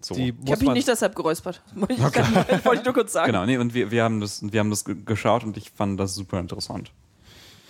[0.00, 0.14] So.
[0.14, 1.62] Die Ich habe mich nicht deshalb geräuspert.
[1.74, 2.00] Wollte ich,
[2.64, 3.32] wollte ich nur kurz sagen.
[3.32, 5.98] Genau, nee, und wir, wir haben das, wir haben das ge- geschaut und ich fand
[5.98, 6.92] das super interessant.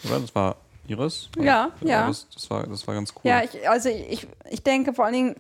[0.05, 0.21] Oder?
[0.21, 0.57] Das war
[0.87, 1.31] Iris?
[1.39, 2.07] Ja, ja.
[2.09, 3.23] Das, das, war, das war ganz cool.
[3.31, 5.37] Ja, ich, also ich, ich denke vor allen Dingen,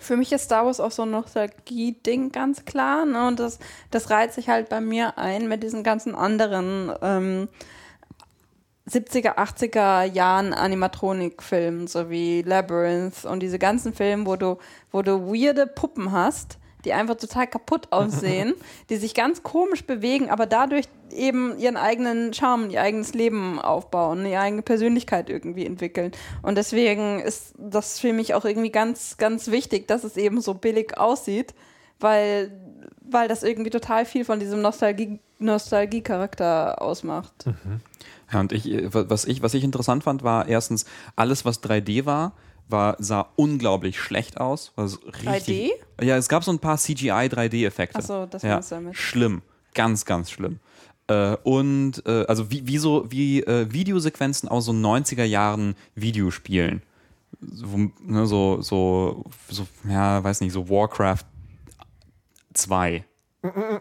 [0.00, 3.04] für mich ist Star Wars auch so ein Nostalgie-Ding ganz klar.
[3.04, 3.28] Ne?
[3.28, 3.58] Und das,
[3.90, 7.48] das reiht sich halt bei mir ein mit diesen ganzen anderen ähm,
[8.88, 14.58] 70er, 80er Jahren Animatronik-Filmen, so wie Labyrinth und diese ganzen Filme, wo du,
[14.90, 18.54] wo du weirde Puppen hast, die einfach total kaputt aussehen,
[18.90, 24.26] die sich ganz komisch bewegen, aber dadurch eben ihren eigenen Charme, ihr eigenes Leben aufbauen,
[24.26, 26.12] ihre eigene Persönlichkeit irgendwie entwickeln.
[26.42, 30.54] Und deswegen ist das für mich auch irgendwie ganz, ganz wichtig, dass es eben so
[30.54, 31.54] billig aussieht,
[31.98, 32.52] weil
[33.10, 37.46] weil das irgendwie total viel von diesem Nostalgie- Nostalgie-Charakter ausmacht.
[38.32, 40.84] Ja, und ich, äh, was ich, was ich interessant fand, war erstens,
[41.16, 42.32] alles, was 3D war,
[42.68, 44.72] war, sah unglaublich schlecht aus.
[44.76, 46.04] War so richtig, 3D?
[46.04, 47.98] Ja, es gab so ein paar CGI-3D-Effekte.
[47.98, 48.96] Ach so, das ja, meinst du damit.
[48.96, 49.42] Schlimm.
[49.74, 50.60] Ganz, ganz schlimm.
[51.08, 56.82] Äh, und äh, also wie, wie so wie äh, Videosequenzen aus so 90er Jahren Videospielen.
[57.40, 61.24] So, ne, so, so, so, ja, weiß nicht, so Warcraft
[62.54, 63.04] 2.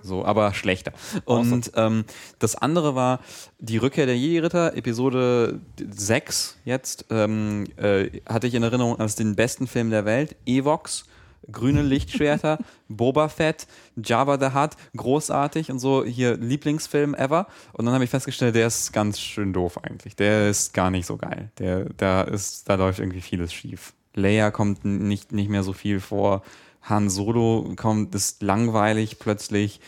[0.01, 0.93] So, aber schlechter.
[1.25, 2.05] Und ähm,
[2.39, 3.19] das andere war
[3.59, 9.35] die Rückkehr der Jedi-Ritter, Episode 6 jetzt, ähm, äh, hatte ich in Erinnerung als den
[9.35, 10.35] besten Film der Welt.
[10.45, 11.05] Evox,
[11.51, 17.47] grüne Lichtschwerter, Boba Fett, Jabba the Hutt, großartig und so, hier Lieblingsfilm ever.
[17.73, 20.15] Und dann habe ich festgestellt, der ist ganz schön doof eigentlich.
[20.15, 21.51] Der ist gar nicht so geil.
[21.59, 23.93] Der, da ist, da läuft irgendwie vieles schief.
[24.13, 26.41] Leia kommt nicht, nicht mehr so viel vor.
[26.89, 29.79] Han Solo kommt, ist langweilig plötzlich.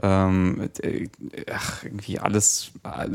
[0.00, 1.08] Ähm, äh,
[1.52, 2.70] ach, irgendwie alles.
[2.84, 3.08] äh,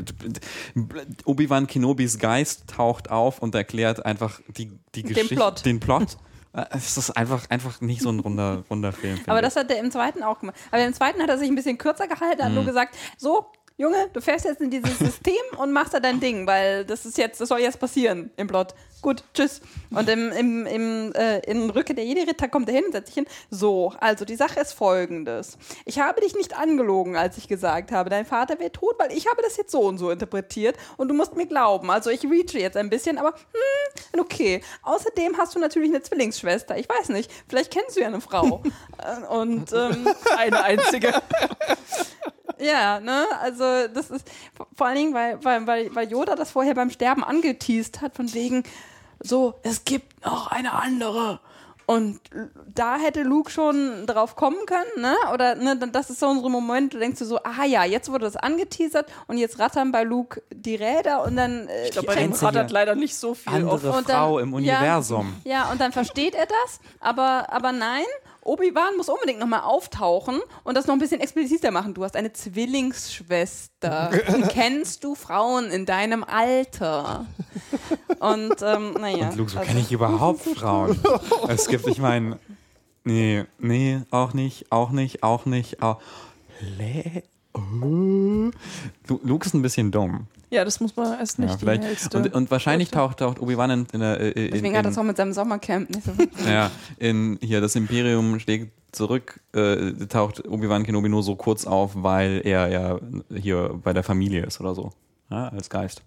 [1.26, 5.36] Obi-Wan Kenobis Geist taucht auf und erklärt einfach die, die Den Geschichte.
[5.36, 5.66] Plot.
[5.66, 6.18] Den Plot.
[6.54, 9.20] Äh, Es ist einfach, einfach nicht so ein runder, runder Film.
[9.28, 10.58] Aber das hat er im zweiten auch gemacht.
[10.72, 12.56] Aber im zweiten hat er sich ein bisschen kürzer gehalten, hat Mhm.
[12.56, 13.46] nur gesagt, so,
[13.76, 17.18] Junge, du fährst jetzt in dieses System und machst da dein Ding, weil das ist
[17.18, 18.76] jetzt, das soll jetzt passieren im Plot.
[19.02, 19.62] Gut, tschüss.
[19.90, 23.16] Und im, im, im, äh, in Rücke der Jedi-Ritter kommt er hin und setzt sich
[23.16, 23.26] hin.
[23.50, 25.58] So, also die Sache ist folgendes.
[25.86, 29.28] Ich habe dich nicht angelogen, als ich gesagt habe, dein Vater wäre tot, weil ich
[29.28, 31.90] habe das jetzt so und so interpretiert und du musst mir glauben.
[31.90, 34.62] Also ich reache jetzt ein bisschen, aber hm, okay.
[34.84, 36.78] Außerdem hast du natürlich eine Zwillingsschwester.
[36.78, 38.62] Ich weiß nicht, vielleicht kennst du ja eine Frau.
[39.04, 40.08] Äh, und ähm,
[40.38, 41.14] Eine einzige.
[42.64, 44.28] ja, ne, also das ist
[44.76, 48.34] vor- allen Dingen, weil, weil, weil, weil Yoda das vorher beim Sterben angeteased hat, von
[48.34, 48.64] wegen,
[49.20, 51.40] so, es gibt noch eine andere.
[51.86, 52.22] Und
[52.74, 55.16] da hätte Luke schon drauf kommen können, ne?
[55.34, 58.24] Oder ne, das ist so unsere Moment, du denkst du so, ah ja, jetzt wurde
[58.24, 62.16] das angeteasert und jetzt rattern bei Luke die Räder und dann äh, Ich glaube, bei
[62.16, 63.74] dem rattert leider nicht so viel auf.
[63.74, 64.78] andere und dann- Frau im ja.
[64.78, 65.36] Universum.
[65.44, 68.06] Ja, und dann versteht er das, aber, aber nein,
[68.44, 71.94] Obi-Wan muss unbedingt nochmal auftauchen und das noch ein bisschen expliziter machen.
[71.94, 74.12] Du hast eine Zwillingsschwester.
[74.50, 77.26] Kennst du Frauen in deinem Alter?
[78.20, 79.30] Und, ähm, naja.
[79.30, 81.00] Und Luke, so also- kenne ich überhaupt Frauen.
[81.48, 82.40] es gibt, ich meine,
[83.04, 86.00] nee, nee, auch nicht, auch nicht, auch nicht, auch.
[86.78, 87.24] Le
[87.54, 88.52] oh.
[89.08, 90.28] Lu- Luke ist ein bisschen dumm.
[90.50, 92.14] Ja, das muss man erst nicht Ja, vielleicht.
[92.14, 94.92] Und, und wahrscheinlich taucht, taucht Obi-Wan in, in, der- äh, in, Deswegen hat er in,
[94.92, 96.12] es auch mit seinem Sommercamp nicht so.
[96.48, 101.92] ja, in hier das Imperium schlägt zurück, äh, taucht Obi-Wan Kenobi nur so kurz auf,
[101.96, 103.00] weil er ja
[103.34, 104.92] hier bei der Familie ist oder so.
[105.32, 106.04] Ja, als Geist.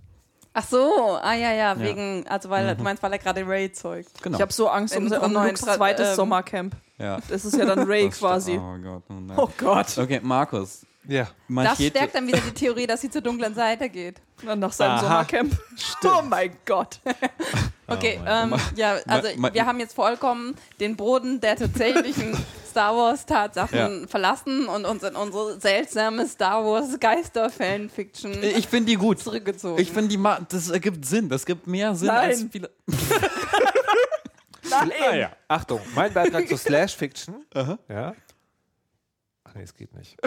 [0.59, 4.23] Ach so, ah ja, ja, wegen, also weil du meinst, weil er gerade Ray zeugt.
[4.23, 4.39] Genau.
[4.39, 6.77] ich habe so Angst um, um Lukes zweites ähm, Sommercamp.
[6.99, 7.19] ja.
[7.29, 8.57] Das ist ja dann Ray quasi.
[8.59, 9.03] Oh Gott.
[9.11, 9.37] Oh, nein.
[9.39, 9.99] Oh Gott.
[9.99, 10.87] Okay, Markus.
[11.09, 11.29] Ja.
[11.49, 14.17] Das stärkt dann wieder die Theorie, dass sie zur dunklen Seite geht.
[14.45, 15.01] Dann nach seinem Aha.
[15.01, 15.57] Sommercamp.
[16.05, 17.01] Oh mein Gott.
[17.89, 22.37] Okay, mein ähm, ja, also ma- wir haben jetzt vollkommen den Boden der tatsächlichen
[22.69, 24.07] Star Wars Tatsachen Ja.
[24.09, 29.21] verlassen und uns in unsere seltsame Star Wars Geister Fanfiction Ich finde die gut.
[29.21, 29.81] zurückgezogen.
[29.81, 31.29] Ich finde die ma das ergibt Sinn.
[31.29, 32.31] Das gibt mehr Sinn Nein.
[32.31, 32.71] als viele.
[34.69, 34.91] Nein.
[35.09, 35.31] Naja.
[35.47, 37.47] Achtung, mein Beitrag zur Slash Fiction.
[37.89, 38.15] Ja.
[39.57, 40.17] Nee, es geht nicht.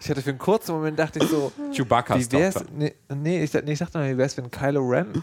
[0.00, 3.52] ich hatte für einen kurzen Moment dachte ich so, Chewbacca's wie wär's, nee, nee, ich,
[3.52, 5.22] nee, ich dachte mal, wie wär's, wenn Kylo Ren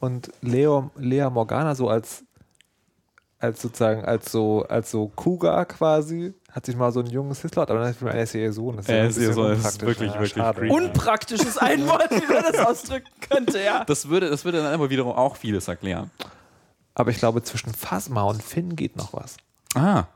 [0.00, 2.24] und Leo, Lea Morgana so als
[3.40, 7.70] als sozusagen, als so, als so Cougar quasi, hat sich mal so ein junges Hislot,
[7.70, 8.76] aber dann ist er ist ja ihr Sohn.
[8.78, 9.86] Das Er ein ist bisschen Sohn, das ist unpraktisch.
[9.86, 10.58] wirklich, wirklich schade.
[10.60, 10.74] creepy.
[10.74, 13.84] Unpraktisches ein Wort, wie man das ausdrücken könnte, ja.
[13.84, 16.10] Das würde, das würde dann aber wiederum auch vieles erklären.
[16.94, 19.36] Aber ich glaube, zwischen Phasma und Finn geht noch was.
[19.76, 20.06] Ah,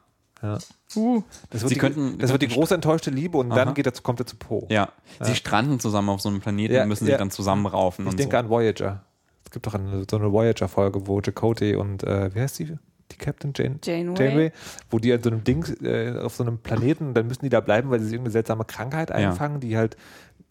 [0.43, 0.59] Ja.
[0.97, 3.65] Uh, Das wird, Sie die, könnten- das wird die große enttäuschte Liebe und Aha.
[3.65, 4.67] dann geht er, zu- kommt er zu Po.
[4.71, 4.89] ja.
[5.21, 7.13] Sie stranden zusammen auf so einem Planeten Ja, und müssen ja.
[7.13, 8.05] sich dann zusammenraufen.
[8.07, 8.39] Ich und denke so.
[8.41, 9.05] an Voyager.
[9.45, 12.77] Es gibt doch eine, so eine Voyager-Folge, wo Chakotay und, äh, wie heißt die?
[13.13, 13.79] Die Captain Jane?
[13.85, 14.25] Janeway.
[14.29, 14.53] Janeway,
[14.91, 17.61] wo die an so einem Ding, äh, auf so einem Planeten, dann müssen die da
[17.61, 19.97] bleiben, weil sie irgendeine seltsame Krankheit einfangen, die halt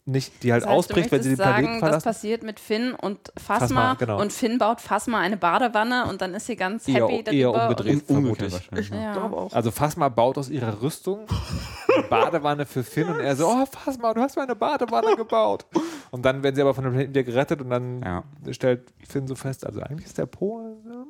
[0.04, 1.94] nicht, die halt Das heißt, ausbricht, wenn sie den Planeten sagen, verlassen.
[2.04, 4.20] das passiert mit Finn und Phasma, Phasma, genau.
[4.20, 7.62] und Finn baut Phasma eine Badewanne und dann ist sie ganz Eher- happy eher darüber.
[7.68, 8.08] umgedreht.
[8.08, 8.68] Um, vermutlich.
[8.72, 9.12] Und, ja.
[9.12, 9.52] glaube auch.
[9.52, 11.20] Also Phasma baut aus ihrer Rüstung
[11.94, 15.66] eine Badewanne für Finn und er so, oh Phasma, du hast mir eine Badewanne gebaut.
[16.10, 18.24] Und dann werden sie aber von dem Planeten wieder gerettet und dann Ja.
[18.50, 20.60] stellt Finn so fest, also eigentlich ist der Po.
[20.84, 21.06] ähm,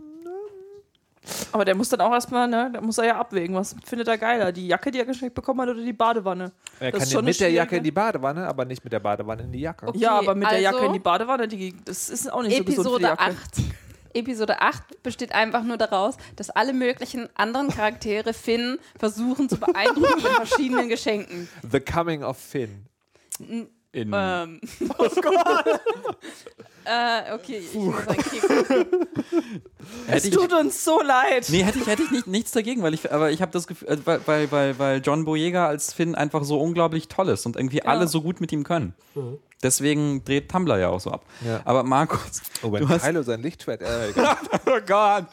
[1.53, 4.18] aber der muss dann auch erstmal, ne, da muss er ja abwägen, was findet er
[4.18, 6.53] geiler, die Jacke, die er geschenkt bekommen hat oder die Badewanne.
[6.81, 8.93] Er Das kann ist ja schon mit der Jacke in die Badewanne, aber nicht mit
[8.93, 9.87] der Badewanne in die Jacke.
[9.87, 12.57] Okay, ja, aber mit der also- Jacke in die Badewanne, die, das ist auch nicht
[12.57, 13.23] so gesund für die Episode Jacke.
[13.23, 13.62] 8.
[14.14, 20.23] Episode 8 besteht einfach nur daraus, dass alle möglichen anderen Charaktere Finn versuchen zu beeindrucken
[20.23, 21.49] mit verschiedenen Geschenken.
[21.70, 22.87] The Coming of Finn.
[23.93, 24.61] In, Ähm.
[24.99, 25.66] Oh Gott.
[26.84, 28.86] äh, okay, ich muss einen.
[30.09, 31.47] Es ich, tut uns so leid.
[31.51, 33.88] nee, hätte ich, hätte ich nicht, nichts dagegen, weil ich, aber ich habe das Gefühl,
[33.88, 37.82] äh, weil, weil, weil, John Boyega als Finn einfach so unglaublich toll ist und irgendwie
[37.82, 38.95] alle so gut mit ihm können.
[39.62, 41.26] Deswegen dreht Tumblr ja auch so ab.
[41.45, 41.61] Ja.
[41.64, 43.82] Aber Markus, Oh, wenn du hast, Kylo sein Lichtschwert.
[43.82, 44.12] Äh,
[44.66, 45.26] oh Gott.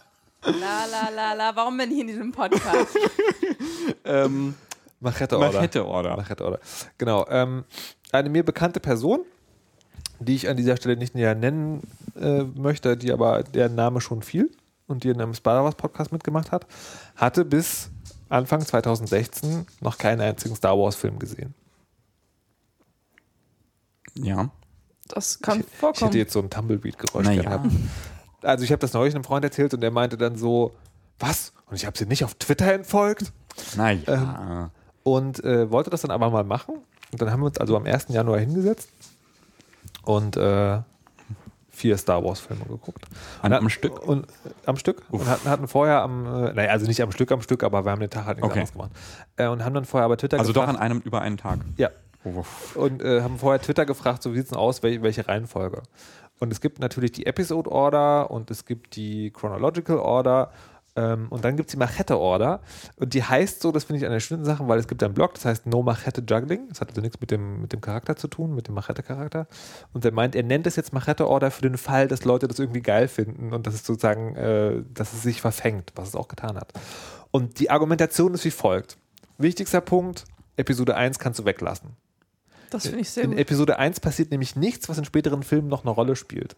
[0.43, 2.97] La la la la, warum bin ich in diesem Podcast?
[4.05, 4.55] Ähm,
[5.01, 5.53] Machete Order.
[5.53, 6.18] Machete Order.
[6.18, 6.60] Machete Order.
[6.97, 7.26] Genau.
[7.30, 7.64] Ähm,
[8.12, 9.22] eine mir bekannte Person,
[10.20, 11.82] die ich an dieser Stelle nicht näher nennen
[12.20, 14.51] äh, möchte, die aber deren Name schon fiel
[14.88, 16.66] und die in einem Star Wars Podcast mitgemacht hat,
[17.16, 17.89] hatte bis
[18.30, 21.53] Anfang 2016 noch keinen einzigen Star Wars Film gesehen.
[24.16, 24.49] Ja.
[25.07, 26.07] Das kann Ich, ich vorkommen.
[26.10, 27.41] hätte jetzt so ein Tumblebeat-Geräusch Naja.
[27.43, 27.68] gehabt.
[28.41, 30.76] Also ich habe das neulich einem Freund erzählt und der meinte dann so,
[31.18, 31.53] was?
[31.68, 33.32] Und ich habe sie nicht auf Twitter entfolgt?
[33.76, 34.72] Naja.
[35.03, 36.76] und äh, wollte das dann aber mal machen.
[37.12, 38.07] Und dann haben wir uns also am 1.
[38.10, 38.89] Januar hingesetzt
[40.03, 40.80] und äh,
[41.72, 43.05] vier Star Wars-Filme geguckt.
[43.41, 44.01] An- Und am Stück?
[44.07, 44.28] Und,
[44.66, 45.03] am Stück.
[45.10, 47.91] Und hatten, hatten vorher am, äh, naja, also nicht am Stück, am Stück, aber wir
[47.91, 48.60] haben den Tag halt nichts Okay.
[48.60, 48.91] anderes gemacht.
[49.38, 50.78] Äh, und haben dann vorher aber Twitter also doch gefragt.
[50.80, 51.60] an einem über einen Tag.
[51.78, 51.89] ja.
[52.26, 52.43] Oh,
[52.76, 55.84] Und äh, haben vorher Twitter gefragt, so wie sieht es denn aus, welche, welche Reihenfolge.
[56.41, 60.51] Und es gibt natürlich die Episode Order und es gibt die Chronological Order
[60.96, 62.62] und dann gibt es die Machete Order.
[62.98, 65.34] Und die heißt so, das finde ich eine schöne Sache, weil es gibt einen Blog,
[65.36, 66.68] das heißt No Machete Juggling.
[66.70, 69.48] Das hat also nichts mit dem, mit dem Charakter zu tun, mit dem Machete-Charakter.
[69.94, 72.60] Und er meint, er nennt es jetzt Machete Order für den Fall, dass Leute das
[72.60, 76.28] irgendwie geil finden und dass es sozusagen, äh, dass es sich verfängt, was es auch
[76.28, 76.74] getan hat.
[77.32, 78.98] Und die Argumentation ist wie folgt.
[79.38, 80.26] Wichtigster Punkt,
[80.58, 81.92] Episode 1 kannst du weglassen.
[82.70, 83.40] Das finde ich sehr In gut.
[83.40, 86.56] Episode 1 passiert nämlich nichts, was in späteren Filmen noch eine Rolle spielt.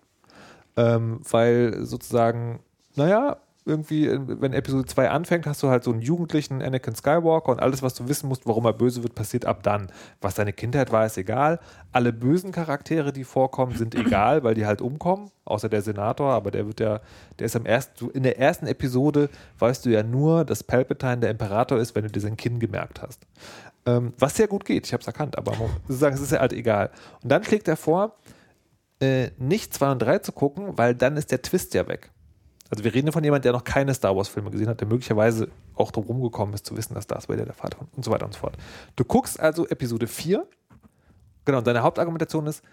[0.76, 2.62] Ähm, weil sozusagen,
[2.96, 7.52] naja, irgendwie, äh, wenn Episode 2 anfängt, hast du halt so einen jugendlichen Anakin Skywalker
[7.52, 9.92] und alles, was du wissen musst, warum er böse wird, passiert ab dann.
[10.20, 11.60] Was seine Kindheit war, ist egal.
[11.92, 16.52] Alle bösen Charaktere, die vorkommen, sind egal, weil die halt umkommen, außer der Senator, aber
[16.52, 17.02] der wird ja,
[17.38, 21.30] der ist am ersten, in der ersten Episode weißt du ja nur, dass Palpatine der
[21.30, 23.28] Imperator ist, wenn du dir sein Kinn gemerkt hast.
[23.86, 26.32] Ähm, was sehr gut geht, ich habe es erkannt, aber man muss sagen, es ist
[26.32, 26.92] ja halt egal.
[27.24, 28.16] Und dann schlägt er vor,
[29.02, 32.12] äh, nicht 2 und 3 zu gucken, weil dann ist der Twist ja weg.
[32.72, 35.92] Also wir reden von jemandem, der noch keine Star Wars-Filme gesehen hat, der möglicherweise auch
[35.92, 38.34] drum rumgekommen ist, zu wissen, dass Darth Vader der Vater von und so weiter und
[38.34, 38.58] so fort.
[38.96, 40.48] Du guckst also Episode 4,
[41.44, 42.64] genau, und deine Hauptargumentation ist,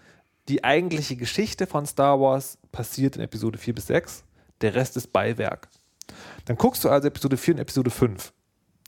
[0.47, 4.23] die eigentliche Geschichte von Star Wars passiert in Episode 4 bis 6,
[4.61, 5.67] der Rest ist Beiwerk.
[6.45, 8.33] Dann guckst du also Episode 4 und Episode 5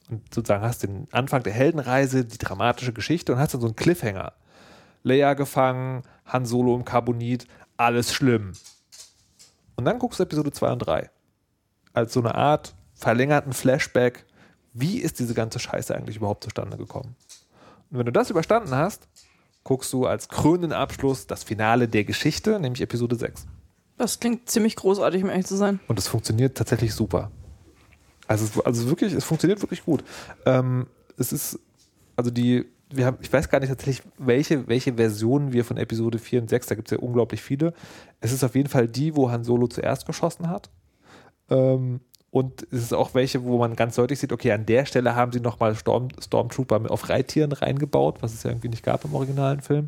[0.10, 3.76] und sozusagen hast den Anfang der Heldenreise, die dramatische Geschichte und hast dann so einen
[3.76, 4.34] Cliffhanger.
[5.04, 8.54] Leia gefangen, Han Solo im Carbonit, alles schlimm.
[9.82, 11.10] Und dann guckst du Episode 2 und 3.
[11.94, 14.28] Als so eine Art verlängerten Flashback,
[14.74, 17.16] wie ist diese ganze Scheiße eigentlich überhaupt zustande gekommen?
[17.90, 19.08] Und wenn du das überstanden hast,
[19.64, 23.48] guckst du als krönenden Abschluss das Finale der Geschichte, nämlich Episode 6.
[23.98, 25.80] Das klingt ziemlich großartig, um ehrlich zu sein.
[25.88, 27.32] Und es funktioniert tatsächlich super.
[28.28, 30.04] Also, es, also wirklich, es funktioniert wirklich gut.
[30.46, 30.86] Ähm,
[31.18, 31.60] es ist,
[32.16, 36.20] also die, wir haben, ich weiß gar nicht tatsächlich, welche, welche Versionen wir von Episode
[36.20, 37.74] 4 und 6, da gibt es ja unglaublich viele.
[38.20, 40.70] Es ist auf jeden Fall die, wo Han Solo zuerst geschossen hat.
[41.50, 45.16] Ähm, und es ist auch welche, wo man ganz deutlich sieht, okay, an der Stelle
[45.16, 49.14] haben sie nochmal Storm, Stormtrooper auf Reittieren reingebaut, was es ja irgendwie nicht gab im
[49.14, 49.88] originalen Film.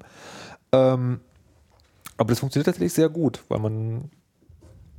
[0.73, 1.21] Ähm,
[2.17, 4.11] aber das funktioniert tatsächlich sehr gut, weil man,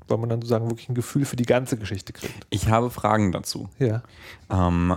[0.09, 2.46] weil man dann sozusagen wirklich ein Gefühl für die ganze Geschichte kriegt.
[2.48, 3.68] Ich habe Fragen dazu.
[3.78, 4.02] Ja.
[4.50, 4.96] Ähm,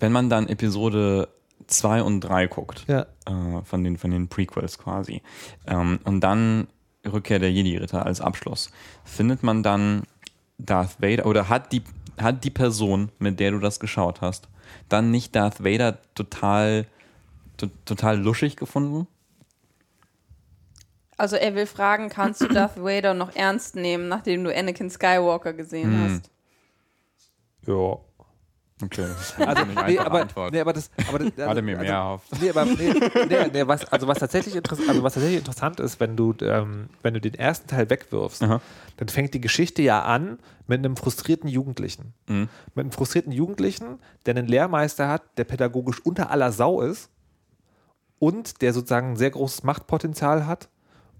[0.00, 1.28] wenn man dann Episode
[1.66, 3.02] 2 und 3 guckt, Ja.
[3.26, 5.22] äh, von, den, von den Prequels quasi,
[5.66, 6.66] ähm, und dann
[7.10, 8.70] Rückkehr der Jedi-Ritter als Abschluss,
[9.04, 10.02] findet man dann
[10.58, 11.82] Darth Vader oder hat die,
[12.20, 14.48] hat die Person, mit der du das geschaut hast,
[14.88, 16.86] dann nicht Darth Vader total,
[17.56, 19.06] to, total luschig gefunden?
[21.16, 25.52] Also er will fragen, kannst du Darth Vader noch ernst nehmen, nachdem du Anakin Skywalker
[25.52, 26.02] gesehen Hm.
[26.14, 26.30] hast?
[27.66, 27.98] Ja.
[28.82, 29.06] Okay.
[29.38, 30.52] Also, nee, aber, Antwort.
[30.52, 32.28] nee, aber das, aber das, also, Hatte mir mehr erhofft.
[32.40, 32.92] Nee, aber nee,
[33.52, 37.14] nee, was, also was tatsächlich interessant, also was tatsächlich interessant ist, wenn du, ähm, wenn
[37.14, 38.60] du den ersten Teil wegwirfst, Aha.
[38.96, 42.14] dann fängt die Geschichte ja an mit einem frustrierten Jugendlichen.
[42.28, 42.48] Mhm.
[42.74, 47.10] Mit einem frustrierten Jugendlichen, der einen Lehrmeister hat, der pädagogisch unter aller Sau ist
[48.18, 50.68] und der sozusagen ein sehr großes Machtpotenzial hat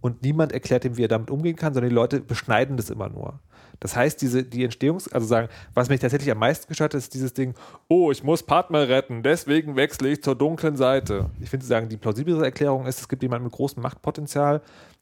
[0.00, 3.08] und niemand erklärt ihm, wie er damit umgehen kann, sondern die Leute beschneiden das immer
[3.08, 3.40] nur.
[3.81, 7.14] Das heißt, diese, die Entstehungs-, also sagen, was mich tatsächlich am meisten gestört hat, ist
[7.14, 7.55] dieses Ding,
[7.89, 11.31] oh, ich muss Padme retten, deswegen wechsle ich zur dunklen Seite.
[11.41, 14.61] Ich finde, sagen, die plausiblere Erklärung ist, es gibt jemanden mit großem Machtpotenzial,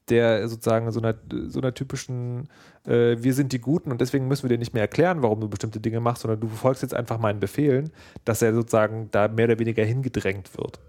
[0.09, 1.17] der sozusagen so einer,
[1.49, 2.49] so einer typischen,
[2.87, 5.49] äh, wir sind die Guten und deswegen müssen wir dir nicht mehr erklären, warum du
[5.49, 7.91] bestimmte Dinge machst, sondern du folgst jetzt einfach meinen Befehlen,
[8.25, 10.81] dass er sozusagen da mehr oder weniger hingedrängt wird.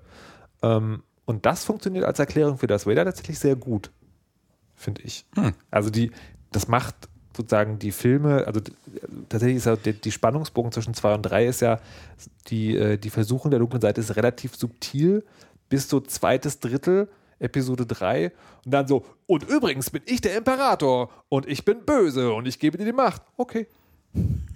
[0.61, 3.91] Ähm, und das funktioniert als Erklärung für das Vader tatsächlich sehr gut,
[4.75, 5.25] finde ich.
[5.35, 5.53] Hm.
[5.69, 6.11] Also die,
[6.51, 7.08] das macht
[7.39, 8.59] sozusagen die Filme, also
[9.29, 11.79] tatsächlich ist ja die, die Spannungsbogen zwischen 2 und 3 ist ja,
[12.47, 15.23] die, äh, die Versuchung der dunklen Seite ist relativ subtil,
[15.69, 17.07] bis so zweites Drittel,
[17.39, 18.33] Episode 3
[18.65, 22.59] und dann so, und übrigens bin ich der Imperator und ich bin böse und ich
[22.59, 23.21] gebe dir die Macht.
[23.37, 23.67] Okay.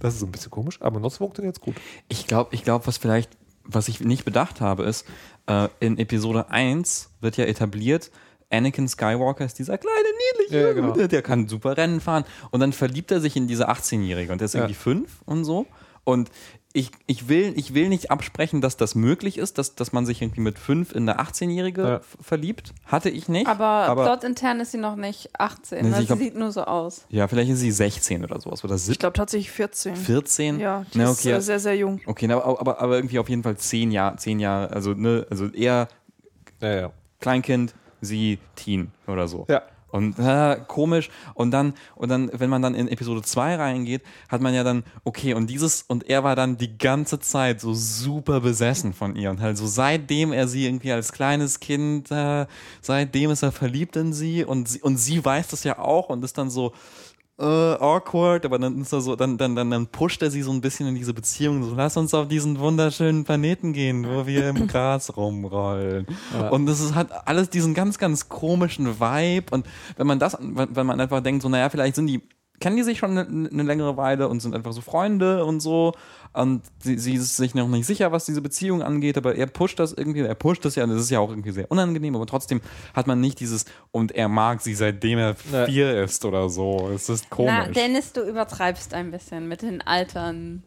[0.01, 1.75] Das ist so ein bisschen komisch, aber ansonsten funktioniert es gut.
[2.09, 5.05] Ich glaube, ich glaube, was vielleicht, was ich nicht bedacht habe, ist,
[5.47, 8.11] äh, in Episode 1 wird ja etabliert,
[8.53, 9.97] Anakin Skywalker ist dieser kleine,
[10.39, 10.93] niedliche Ja, genau.
[10.93, 12.23] der kann super Rennen fahren.
[12.51, 14.61] Und dann verliebt er sich in diese 18-Jährige und der ist Ja.
[14.61, 15.65] irgendwie fünf und so.
[16.05, 16.29] Und
[16.75, 20.21] ich, ich, will, ich will nicht absprechen, dass das möglich ist, dass, dass man sich
[20.23, 22.01] irgendwie mit fünf in eine 18-Jährige Ja.
[22.19, 22.73] verliebt.
[22.85, 23.47] Hatte ich nicht.
[23.47, 25.83] Aber, aber dort intern ist sie noch nicht 18.
[25.85, 25.97] Nee, Ne?
[25.99, 27.05] sie glaub- sieht nur so aus.
[27.09, 28.63] ja, vielleicht ist sie 16 oder sowas.
[28.63, 29.95] Oder Ich 17, glaube tatsächlich 14.
[29.95, 30.59] 14.
[30.59, 31.31] Ja, die ist okay.
[31.33, 32.01] äh, sehr, sehr jung.
[32.07, 35.47] Okay, aber, aber, aber irgendwie auf jeden Fall zehn Jahre, zehn Jahre, also ne, also
[35.49, 35.87] eher
[36.59, 36.91] Ja, ja.
[37.19, 37.73] Kleinkind,
[38.03, 39.45] sie Teen oder so.
[39.49, 39.61] Ja.
[39.93, 41.11] Und äh, komisch.
[41.35, 44.83] Und dann, und dann, wenn man dann in Episode 2 reingeht, hat man ja dann,
[45.03, 49.29] okay, und dieses, und er war dann die ganze Zeit so super besessen von ihr.
[49.29, 52.47] Und halt so seitdem er sie irgendwie als kleines Kind, äh,
[52.81, 56.23] seitdem ist er verliebt in sie und sie, und sie weiß das ja auch und
[56.23, 56.73] ist dann so,
[57.39, 60.51] äh, awkward, aber dann ist er so, dann, dann, dann, dann pusht er sie so
[60.51, 64.49] ein bisschen in diese Beziehung, so lass uns auf diesen wunderschönen Planeten gehen, wo wir
[64.49, 66.05] im Gras rumrollen.
[66.51, 69.47] Und das ist, hat alles diesen ganz, ganz komischen Vibe.
[69.51, 69.65] Und
[69.97, 72.21] wenn man das, wenn wenn man einfach denkt, so, naja, vielleicht sind die,
[72.63, 75.93] kennen die sich schon eine, eine längere Weile und sind einfach so Freunde und so.
[76.31, 79.77] Und sie, sie ist sich noch nicht sicher, was diese Beziehung angeht, aber er pusht
[79.79, 82.25] das irgendwie, er pusht das ja, und das ist ja auch irgendwie sehr unangenehm, aber
[82.25, 82.61] trotzdem
[82.95, 85.65] hat man nicht dieses, und er mag sie seitdem er Ja.
[85.65, 86.89] vier ist oder so.
[86.95, 87.53] Es ist komisch.
[87.53, 90.63] Na, Dennis, du übertreibst ein bisschen mit den Altern.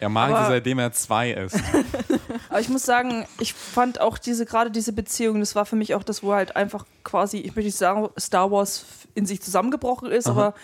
[0.00, 1.56] er mag Aber- sie seitdem er zwei ist.
[2.48, 5.94] Aber ich muss sagen, ich fand auch diese, gerade diese Beziehung, das war für mich
[5.94, 10.10] auch das, wo halt einfach quasi, ich möchte nicht sagen, Star Wars in sich zusammengebrochen
[10.10, 10.54] ist, aber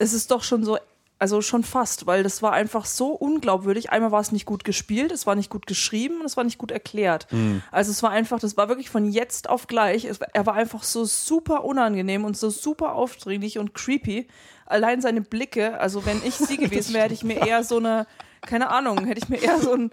[0.00, 0.78] es ist doch schon so,
[1.18, 3.90] also schon fast, weil das war einfach so unglaubwürdig.
[3.90, 6.56] Einmal war es nicht gut gespielt, es war nicht gut geschrieben und es war nicht
[6.56, 7.26] gut erklärt.
[7.70, 10.06] Also es war einfach, das war wirklich von jetzt auf gleich.
[10.06, 14.26] Es, er war einfach so super unangenehm und so super aufdringlich und creepy.
[14.64, 18.06] Allein seine Blicke, also wenn ich sie gewesen wäre, hätte ich mir eher so eine,
[18.40, 19.90] keine Ahnung, hätte ich mir eher so ein,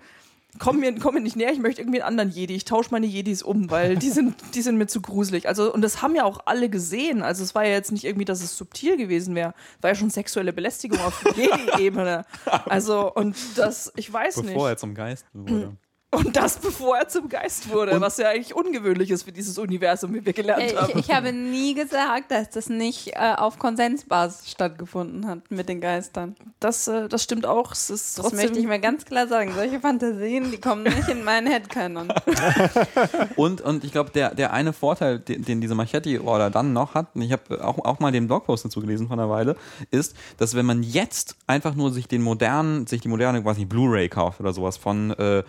[0.60, 2.56] komm mir, komm mir nicht näher, ich möchte irgendwie einen anderen Jedi.
[2.56, 5.48] Ich tausche meine Jedis um, weil die sind, die sind mir zu gruselig.
[5.48, 7.22] Also, und das haben ja auch alle gesehen.
[7.22, 9.54] Also es war ja jetzt nicht irgendwie, dass es subtil gewesen wäre.
[9.82, 12.26] War ja schon sexuelle Belästigung auf Jedi-Ebene.
[12.66, 14.54] Also, und das, ich weiß nicht.
[14.54, 15.76] Bevor er zum Geist wurde.
[16.10, 19.58] Und das bevor er zum Geist wurde, Und- was ja eigentlich ungewöhnlich ist für dieses
[19.58, 20.92] Universum, wie wir gelernt haben.
[20.98, 25.82] ich, ich habe nie gesagt, dass das nicht äh, auf Konsensbasis stattgefunden hat mit den
[25.82, 26.38] Geistern.
[26.62, 27.74] Das, äh, das stimmt auch.
[27.74, 29.52] Es ist Das trotzdem, möchte ich mir ganz klar sagen.
[29.54, 32.08] Solche Fantasien, die kommen nicht in meinen Headcanon.
[33.36, 37.08] Und, und ich glaube, der, der eine Vorteil, den, den diese Machetti-Order dann noch hat,
[37.16, 39.56] und ich habe auch, auch mal den Blogpost dazu gelesen von einer Weile,
[39.92, 44.10] ist, dass wenn man jetzt einfach nur sich den modernen, sich die moderne quasi Blu-ray
[44.10, 45.44] kauft oder sowas von äh,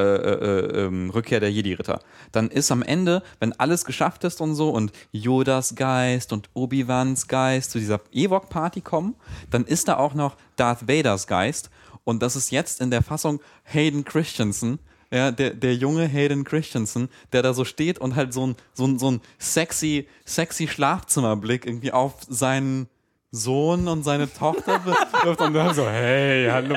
[0.00, 2.00] äh, äh, ähm, Rückkehr der Jedi-Ritter,
[2.32, 7.28] dann ist am Ende, wenn alles geschafft ist und so und Yodas Geist und Obi-Wans
[7.28, 9.14] Geist zu dieser Ewok-Party kommen,
[9.50, 11.70] dann ist da auch noch Darth Vaders Geist.
[12.04, 14.78] Und das ist jetzt in der Fassung Hayden Christensen,
[15.12, 18.86] ja, der, der junge Hayden Christensen, der da so steht und halt so ein, so
[18.86, 22.88] ein, so ein sexy, sexy Schlafzimmerblick irgendwie auf seinen
[23.32, 26.76] Sohn und seine Tochter wirft und dann so, hey, hallo.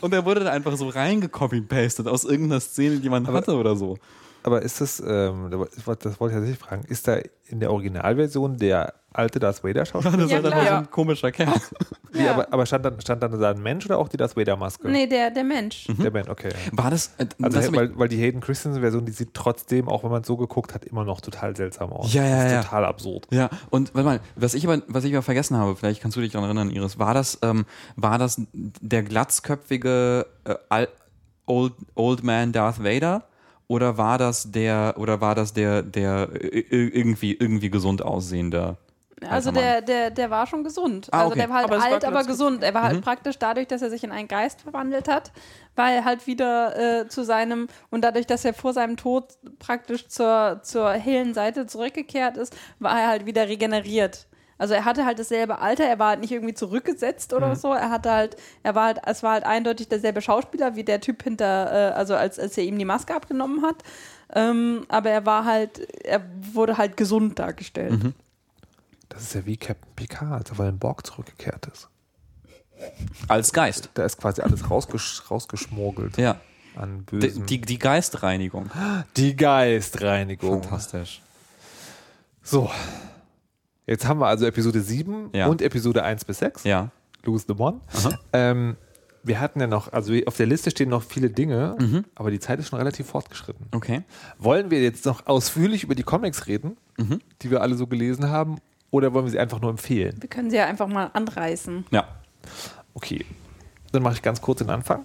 [0.00, 3.98] Und er wurde da einfach so reingecopy-pastet aus irgendeiner Szene, die man hatte oder so.
[4.46, 7.16] Aber ist das, ähm, das wollte ich tatsächlich fragen, ist da
[7.46, 10.16] in der Originalversion der alte Darth Vader Schauspieler?
[10.18, 10.78] Das ist Ja, halt einfach klar.
[10.80, 11.54] so ein komischer Kerl.
[12.12, 14.56] Wie, aber, aber stand dann, stand dann da ein Mensch oder auch die Darth Vader
[14.56, 14.86] Maske?
[14.86, 15.86] Nee, der, der Mensch.
[15.88, 16.50] Der Mensch, okay.
[16.72, 20.04] War das, äh, Also, das weil, weil die Hayden Christensen Version, die sieht trotzdem, auch
[20.04, 22.12] wenn man es so geguckt hat, immer noch total seltsam aus.
[22.12, 22.62] Ja, ja, das ist ja.
[22.64, 23.26] total absurd.
[23.30, 26.20] Ja, und warte mal, was ich aber, was ich aber vergessen habe, vielleicht kannst du
[26.20, 27.64] dich daran erinnern, Iris, war das, ähm,
[27.96, 30.86] war das der glatzköpfige äh,
[31.46, 33.22] Old, Old Man Darth Vader?
[33.74, 38.76] Oder war das der, oder war das der, der äh, äh, irgendwie, irgendwie gesund aussehende?
[39.28, 41.08] Also der, der, der war schon gesund.
[41.10, 41.40] Ah, Also okay.
[41.40, 42.62] der war halt Aber es war alt, aber gesund.
[42.62, 45.32] Er war halt praktisch dadurch, dass er sich in einen Geist verwandelt hat,
[45.74, 49.24] war er halt wieder äh, zu seinem und dadurch, dass er vor seinem Tod
[49.58, 54.26] praktisch zur, zur hellen Seite zurückgekehrt ist, war er halt wieder regeneriert.
[54.56, 57.72] Also er hatte halt dasselbe Alter, er war halt nicht irgendwie zurückgesetzt oder so.
[57.72, 61.22] Er hatte halt, er war halt, es war halt eindeutig derselbe Schauspieler wie der Typ
[61.24, 63.82] hinter, äh, also als, als er ihm die Maske abgenommen hat.
[64.32, 66.22] Ähm, aber er war halt, er
[66.52, 68.14] wurde halt gesund dargestellt.
[69.08, 71.88] Das ist ja wie Captain Picard, als er in Borg zurückgekehrt ist.
[73.28, 73.90] Als Geist.
[73.94, 76.36] Da ist quasi alles rausgesch rausgeschmuggelt Ja.
[76.76, 77.46] an Die, bösen.
[77.46, 78.70] die, die Geistreinigung.
[79.16, 80.62] die Geistreinigung.
[80.62, 81.22] Fantastisch.
[82.42, 82.70] So.
[83.86, 85.46] Jetzt haben wir also Episode 7 Ja.
[85.46, 86.64] und Episode 1 bis 6.
[86.64, 86.90] Ja.
[87.24, 87.80] Lose the One.
[88.32, 88.76] Ähm,
[89.22, 92.04] wir hatten ja noch, also auf der Liste stehen noch viele Dinge, Mhm.
[92.14, 93.66] aber die Zeit ist schon relativ fortgeschritten.
[93.72, 94.02] Okay.
[94.38, 97.20] Wollen wir jetzt noch ausführlich über die Comics reden, Mhm.
[97.42, 98.58] die wir alle so gelesen haben,
[98.90, 100.16] oder wollen wir sie einfach nur empfehlen?
[100.20, 101.86] Wir können sie ja einfach mal anreißen.
[101.90, 102.06] Ja.
[102.94, 103.24] Okay.
[103.92, 105.04] Dann mache ich ganz kurz den Anfang.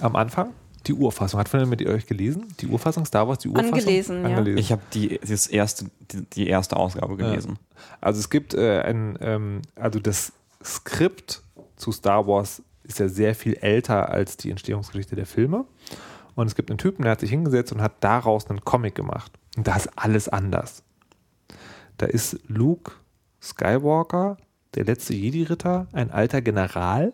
[0.00, 0.50] Am Anfang
[0.86, 1.40] die Urfassung.
[1.40, 2.46] Hat von mit ihr euch gelesen?
[2.60, 3.74] Die Urfassung Star Wars, die Urfassung?
[3.74, 4.46] Angelesen, ja.
[4.46, 7.58] Ich habe die, das erste, die, die erste Ausgabe gelesen.
[8.00, 10.32] Also es gibt äh, ein, ähm, also das
[10.64, 11.42] Skript
[11.76, 15.64] zu Star Wars ist ja sehr viel älter als die Entstehungsgeschichte der Filme.
[16.34, 19.32] Und es gibt einen Typen, der hat sich hingesetzt und hat daraus einen Comic gemacht.
[19.56, 20.82] Und da ist alles anders.
[21.98, 22.92] Da ist Luke
[23.42, 24.38] Skywalker,
[24.74, 27.12] der letzte Jedi-Ritter, ein alter General.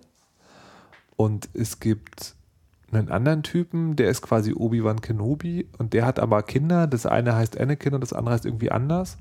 [1.17, 2.37] Und es gibt
[2.93, 6.87] einen anderen Typen, der ist quasi Obi-Wan Kenobi und der hat aber Kinder.
[6.87, 9.19] Das eine heißt Anakin und das andere heißt irgendwie anders.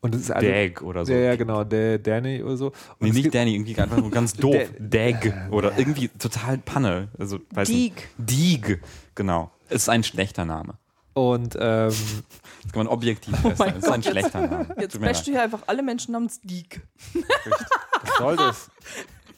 [0.00, 1.12] Und das ist also, Dag oder so.
[1.12, 2.66] ja, ja, genau, der Danny oder so.
[2.68, 4.56] Und Nee, nicht gibt- Danny, irgendwie einfach nur ganz doof.
[4.78, 7.08] Dag oder irgendwie total Panne.
[7.18, 7.96] Also, weiß nicht.
[8.16, 8.62] Dieg.
[8.66, 8.82] Dieg,
[9.16, 9.50] genau.
[9.68, 10.74] Ist ein schlechter Name.
[11.14, 11.92] Und ähm,
[12.62, 13.76] Das kann man objektiv feststellen.
[13.76, 14.74] Ist ein schlechter Name.
[14.78, 16.80] Jetzt bashst du hier einfach alle Menschen namens Diek.
[17.14, 18.70] was soll das?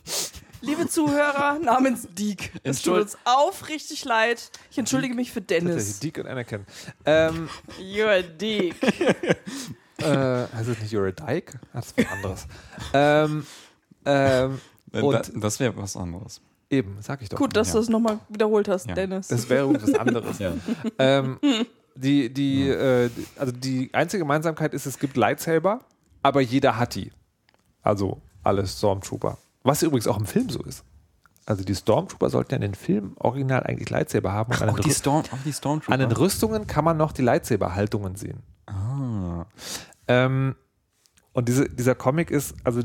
[0.62, 2.53] Liebe Zuhörer namens Diek.
[2.62, 4.51] Es tut uns aufrichtig leid.
[4.70, 6.01] Ich entschuldige mich für Dennis.
[6.01, 6.66] Deke und Anakin.
[7.07, 7.49] Ähm,
[7.81, 8.74] You're Diek.
[8.82, 11.59] äh, heißt das nicht You're a Dyke?
[11.73, 12.47] Das ist was anderes.
[12.93, 13.47] ähm,
[14.05, 14.61] ähm,
[14.93, 16.41] Äh, und da- das wäre was anderes.
[16.69, 17.39] eben, sag ich doch.
[17.39, 17.74] Gut, dass Ja.
[17.74, 18.95] du es nochmal wiederholt hast, Ja.
[18.95, 19.28] Dennis.
[19.28, 20.39] Das wäre was anderes.
[20.41, 20.53] Ja.
[20.99, 21.39] ähm,
[21.95, 25.81] die, die, äh, also die einzige Gemeinsamkeit ist, es gibt Lightsaber,
[26.23, 27.12] aber jeder hat die.
[27.82, 29.39] Also alle Stormtrooper.
[29.62, 30.85] Was übrigens auch im Film so ist.
[31.47, 34.53] Also die Stormtrooper sollten ja in den Filmen original eigentlich Lightsaber haben.
[34.53, 35.93] Und an, Auch den die, Storm, auch die Stormtrooper.
[35.93, 38.43] an den Rüstungen kann man noch die Lightsaber-Haltungen sehen.
[38.66, 39.47] ah.
[40.09, 40.57] Ähm,
[41.32, 42.82] und diese, dieser Comic ist, also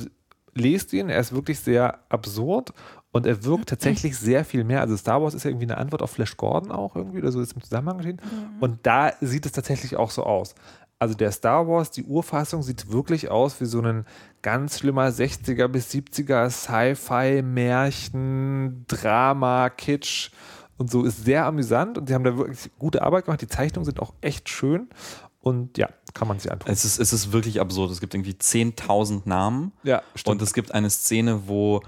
[0.54, 2.74] lest ihn, er ist wirklich sehr absurd
[3.12, 4.82] und er wirkt tatsächlich sehr viel mehr.
[4.82, 7.42] Also Star Wars ist ja irgendwie eine Antwort auf Flash Gordon auch irgendwie, oder so
[7.42, 8.22] ist im Zusammenhang stehen.
[8.60, 10.54] Und da sieht es tatsächlich auch so aus.
[10.98, 14.06] Also der Star Wars, die Urfassung sieht wirklich aus wie so ein
[14.42, 20.32] ganz schlimmer 60er bis 70er Sci-Fi-Märchen, Drama, Kitsch
[20.78, 23.42] und so ist sehr amüsant und sie haben da wirklich gute Arbeit gemacht.
[23.42, 24.90] Die Zeichnungen sind auch echt schön
[25.42, 26.72] und ja, kann man sich antun.
[26.72, 27.92] Es ist, es ist wirklich absurd.
[27.92, 29.72] Es gibt irgendwie 10.000 Namen.
[29.84, 31.82] Ja, Und es gibt eine Szene, wo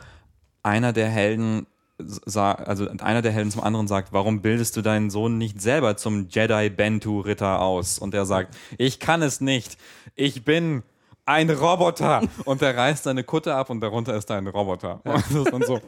[0.64, 1.68] einer der Helden
[2.26, 6.28] also einer der Helden zum anderen sagt, warum bildest du deinen Sohn nicht selber zum
[6.30, 7.98] Jedi Bentu Ritter aus?
[7.98, 9.78] Und er sagt, ich kann es nicht.
[10.16, 10.84] Ich bin
[11.26, 12.22] ein Roboter.
[12.46, 15.02] Und er reißt seine Kutte ab und darunter ist ein Roboter.
[15.04, 15.82] Und das ist dann so.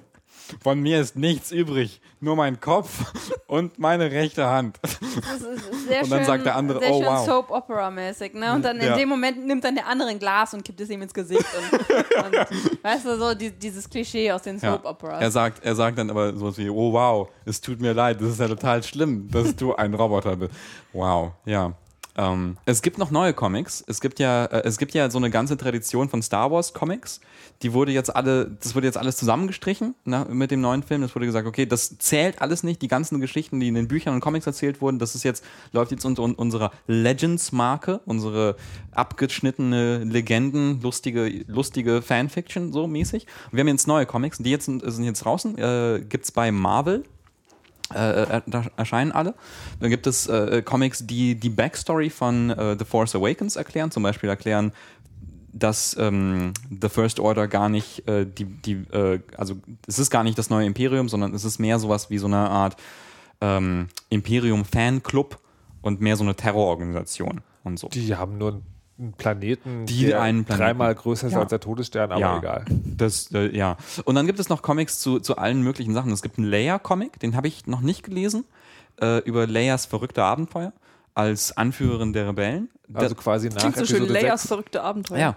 [0.62, 3.12] Von mir ist nichts übrig, nur mein Kopf
[3.48, 4.80] und meine rechte Hand.
[4.82, 7.26] Das ist sehr Und dann schön, sagt der andere, sehr oh, schön wow.
[7.26, 8.54] Soap Opera mäßig, ne?
[8.54, 8.96] Und dann in Ja.
[8.96, 12.26] dem Moment nimmt dann der andere ein Glas und kippt es ihm ins Gesicht und,
[12.26, 15.22] und weißt du so die, dieses Klischee aus den Soap Operas.
[15.22, 18.30] Er sagt, er sagt dann aber sowas wie, oh wow, es tut mir leid, das
[18.30, 20.52] ist ja total schlimm, dass du ein Roboter bist.
[20.94, 21.74] Wow, ja.
[22.20, 23.82] Ähm, es gibt noch neue Comics.
[23.88, 27.22] Es gibt ja, äh, es gibt ja so eine ganze Tradition von Star Wars Comics.
[27.62, 31.04] Die wurde jetzt alle, das wurde jetzt alles zusammengestrichen ne, mit dem neuen Film.
[31.04, 32.82] Es wurde gesagt, okay, das zählt alles nicht.
[32.82, 35.92] Die ganzen Geschichten, die in den Büchern und Comics erzählt wurden, das ist jetzt läuft
[35.92, 38.58] jetzt unter un- unserer Legends-Marke, unsere
[38.92, 43.28] abgeschnittene Legenden, lustige, lustige Fanfiction so mäßig.
[43.46, 45.58] Und wir haben jetzt neue Comics, die jetzt sind, sind jetzt draußen.
[45.58, 47.04] Äh, gibt's bei Marvel
[47.94, 49.34] äh, da erscheinen alle.
[49.80, 54.04] Dann gibt es äh, Comics, die die Backstory von äh, The Force Awakens erklären, zum
[54.04, 54.72] Beispiel erklären,
[55.52, 59.56] dass ähm, The First Order gar nicht äh, die, die äh, also
[59.88, 62.38] es ist gar nicht das neue Imperium, sondern es ist mehr sowas wie so eine
[62.38, 62.78] Art
[63.42, 65.40] ähm, Imperium-Fanclub
[65.82, 67.88] und mehr so eine Terrororganisation und so.
[67.90, 68.62] Die haben nur
[69.00, 70.64] einen Planeten, Die der einen Planeten.
[70.64, 71.40] dreimal größer ist Ja.
[71.42, 72.66] als der Todesstern, aber ja, egal.
[72.70, 73.78] Das, äh, ja.
[74.06, 76.12] Und dann gibt es noch Comics zu, zu allen möglichen Sachen.
[76.12, 78.44] Es gibt einen Leia-Comic, den habe ich noch nicht gelesen,
[79.02, 80.74] äh, über Leias verrückte Abenteuer
[81.16, 82.70] als Anführerin der Rebellen.
[82.94, 84.48] Also quasi nach Klingt so schön, Episode Leias 6.
[84.48, 85.20] verrückte Abenteuer.
[85.20, 85.36] Ja.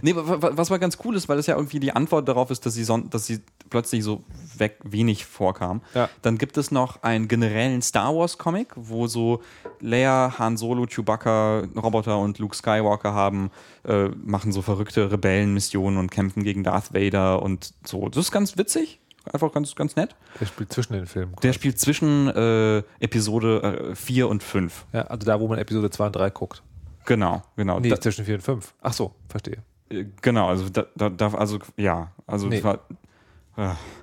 [0.00, 2.50] Nee, wa- wa- was mal ganz cool ist, weil das ja irgendwie die Antwort darauf
[2.50, 4.24] ist, dass sie, son dass sie plötzlich so
[4.56, 5.82] weg wenig vorkam.
[5.94, 6.08] Ja.
[6.22, 9.42] Dann gibt es noch einen generellen Star Wars Comic, wo so
[9.80, 13.50] Leia, Han Solo, Chewbacca, Roboter und Luke Skywalker haben,
[13.86, 18.08] äh, machen so verrückte Rebellenmissionen und kämpfen gegen Darth Vader und so.
[18.08, 19.00] Das ist ganz witzig.
[19.32, 20.14] Einfach ganz, ganz nett.
[20.40, 21.34] Der spielt zwischen den Filmen.
[21.42, 24.86] Der spielt zwischen äh, Episode äh, 4 und 5.
[24.92, 26.62] ja, also da, wo man Episode 2 und 3 guckt.
[27.06, 27.80] Genau, genau.
[27.80, 28.74] Nee, Da, zwischen 4 und 5.
[28.82, 29.58] Ach so, verstehe.
[29.88, 32.62] Äh, Genau, also da, da, also ja, also Nee.
[32.62, 32.80] war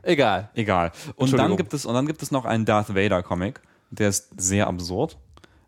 [0.04, 0.50] Egal.
[0.54, 0.92] egal.
[1.16, 4.30] Und dann gibt es und dann gibt es noch einen Darth Vader Comic, der ist
[4.38, 5.18] sehr absurd.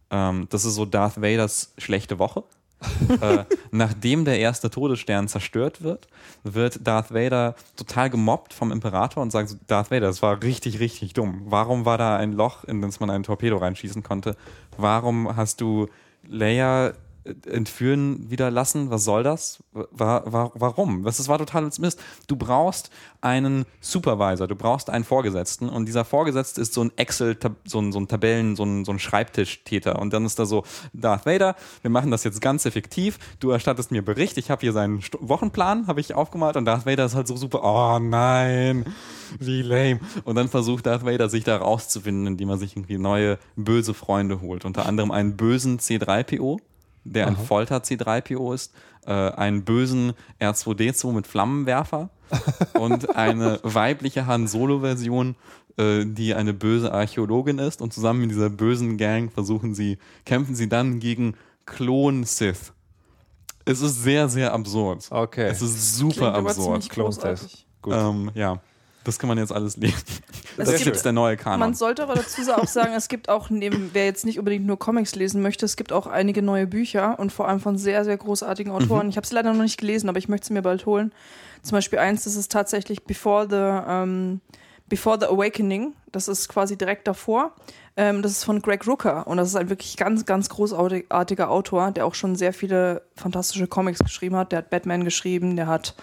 [0.10, 2.44] Ähm, das ist so Darth Vaders schlechte Woche.
[3.22, 6.08] Äh, nachdem der erste Todesstern zerstört wird,
[6.44, 11.14] wird Darth Vader total gemobbt vom Imperator und sagt, Darth Vader, das war richtig, richtig
[11.14, 11.44] dumm.
[11.46, 14.36] Warum war da ein Loch, in das man einen Torpedo reinschießen konnte?
[14.78, 15.88] Warum hast du
[16.28, 16.94] Leia
[17.46, 18.90] entführen wieder lassen?
[18.90, 19.64] Was soll das?
[19.72, 21.04] War, war, warum?
[21.04, 22.00] Das, war total Mist.
[22.28, 22.90] Du brauchst
[23.22, 27.92] einen Supervisor, du brauchst einen Vorgesetzten und dieser Vorgesetzte ist so ein Excel, so ein,
[27.94, 31.56] so ein Tabellen, so ein, so ein Schreibtischtäter und dann ist da so, Darth Vader,
[31.82, 35.20] wir machen das jetzt ganz effektiv, du erstattest mir Bericht, ich habe hier seinen Stu-
[35.22, 38.86] Wochenplan, habe ich aufgemalt und Darth Vader ist halt so super, oh nein,
[39.40, 40.02] wie lame.
[40.26, 44.42] Und dann versucht Darth Vader sich da rauszufinden, indem er sich irgendwie neue böse Freunde
[44.42, 46.60] holt, unter anderem einen bösen C3PO,
[47.04, 48.74] der ein Folter-C3PO ist,
[49.06, 52.10] äh, einen bösen R2D2 mit Flammenwerfer
[52.80, 55.36] und eine weibliche Han Solo-Version,
[55.78, 60.56] äh, die eine böse Archäologin ist und zusammen mit dieser bösen Gang versuchen sie, kämpfen
[60.56, 61.36] sie dann gegen
[61.66, 62.74] Klon-Sith.
[63.66, 65.08] Es ist sehr, sehr absurd.
[65.10, 65.48] Okay.
[65.48, 66.66] Es ist super Klingt aber absurd.
[66.66, 67.66] ziemlich Clone großartig.
[67.82, 67.94] Gut.
[67.96, 68.62] Ähm, ja,
[69.04, 69.96] das kann man jetzt alles lesen.
[70.58, 71.60] Es Das ist gibt- jetzt der neue Kanon.
[71.60, 74.78] Man sollte aber dazu auch sagen, es gibt auch neben, wer jetzt nicht unbedingt nur
[74.78, 78.18] Comics lesen möchte, es gibt auch einige neue Bücher und vor allem von sehr, sehr
[78.18, 79.10] großartigen Autoren.
[79.10, 81.12] Ich habe es leider noch nicht gelesen, aber ich möchte es mir bald holen.
[81.64, 84.42] Zum Beispiel eins, das ist tatsächlich Before the, ähm,
[84.94, 85.96] Before the Awakening.
[86.12, 87.54] Das ist quasi direkt davor.
[87.98, 91.90] Ähm, das ist von Greg Rooker und das ist ein wirklich ganz, ganz großartiger Autor,
[91.90, 94.52] der auch schon sehr viele fantastische Comics geschrieben hat.
[94.52, 95.96] Der hat Batman geschrieben, der hat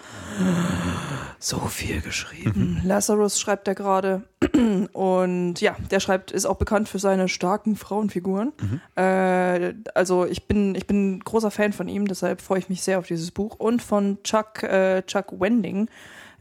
[1.39, 2.81] so viel geschrieben.
[2.83, 4.23] Lazarus schreibt er gerade.
[4.91, 8.51] Und ja, der schreibt, ist auch bekannt für seine starken Frauenfiguren.
[8.97, 12.81] Äh, also ich bin, ich bin ein großer Fan von ihm, deshalb freue ich mich
[12.81, 13.55] sehr auf dieses Buch.
[13.57, 15.87] Und von Chuck, äh, Chuck Wending.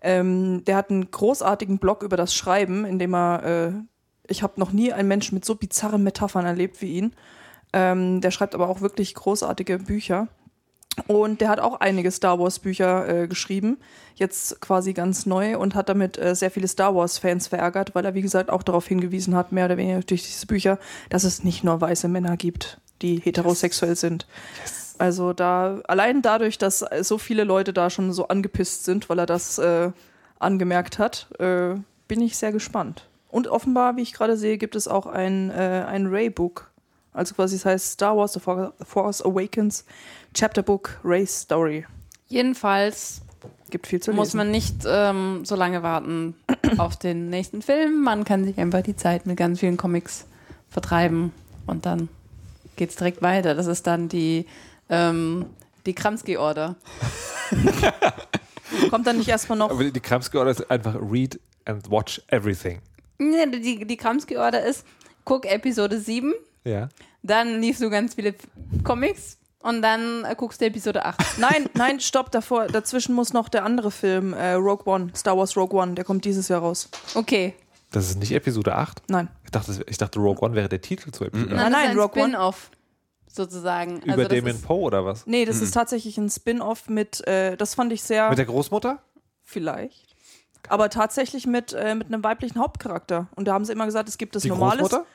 [0.02, 3.72] Ähm, der hat einen großartigen Blog über das Schreiben, in dem er, äh,
[4.28, 7.14] ich habe noch nie einen Menschen mit so bizarren Metaphern erlebt wie ihn.
[7.72, 10.28] Ähm, der schreibt aber auch wirklich großartige Bücher.
[11.06, 13.78] Und der hat auch einige Star Wars Bücher äh, geschrieben,
[14.16, 18.04] jetzt quasi ganz neu und hat damit äh, sehr viele Star Wars Fans verärgert, weil
[18.04, 20.78] er wie gesagt auch darauf hingewiesen hat, mehr oder weniger durch diese Bücher,
[21.08, 24.26] dass es nicht nur weiße Männer gibt, die heterosexuell sind.
[25.00, 29.26] Also da allein dadurch, dass so viele Leute da schon so angepisst sind, weil er
[29.26, 29.90] das äh,
[30.38, 31.74] angemerkt hat, äh,
[32.06, 33.06] bin ich sehr gespannt.
[33.30, 36.70] Und offenbar, wie ich gerade sehe, gibt es auch ein, äh, ein Ray-Book.
[37.12, 39.84] Also quasi es heißt Star Wars The For- Force Awakens
[40.34, 41.86] Chapter Book Ray Story.
[42.28, 43.22] Jedenfalls
[43.70, 44.16] Gibt viel zu lesen.
[44.18, 46.34] muss man nicht ähm, so lange warten
[46.78, 48.02] auf den nächsten Film.
[48.02, 50.26] Man kann sich einfach die Zeit mit ganz vielen Comics
[50.68, 51.32] vertreiben
[51.66, 52.08] und dann
[52.76, 53.54] geht's direkt weiter.
[53.54, 54.46] Das ist dann die,
[54.90, 55.46] ähm,
[55.86, 56.76] die Kramsky-Order.
[58.90, 59.70] Kommt dann nicht erstmal noch.
[59.70, 62.80] Aber die Kramsky-Order ist einfach read and watch everything.
[63.18, 64.84] Nee, die, die Kramsky-Order ist,
[65.24, 66.32] guck Episode 7,
[66.64, 66.88] Ja.
[67.22, 68.34] dann liest du ganz viele
[68.84, 71.38] Comics und dann äh, guckst du Episode 8.
[71.38, 75.56] Nein, nein, stopp, davor, dazwischen muss noch der andere Film, äh, Rogue One, Star Wars
[75.56, 76.88] Rogue One, der kommt dieses Jahr raus.
[77.14, 77.54] Okay.
[77.90, 79.02] Das ist nicht Episode 8.
[79.08, 79.28] Nein.
[79.44, 81.56] Ich dachte, ich dachte Rogue One wäre der Titel zu Episode 8.
[81.56, 82.38] Nein, nein, Rogue One.
[83.32, 84.00] Sozusagen.
[84.02, 85.26] Über also Damien ist- Poe oder was?
[85.26, 88.98] Nee, das ist tatsächlich ein Spin-off mit, äh, das fand ich sehr, Mit der Großmutter?
[89.44, 90.14] vielleicht.
[90.68, 93.28] Aber tatsächlich mit, äh, mit einem weiblichen Hauptcharakter.
[93.34, 94.80] Und da haben sie immer gesagt, es gibt das Die normales.
[94.82, 95.06] Großmutter?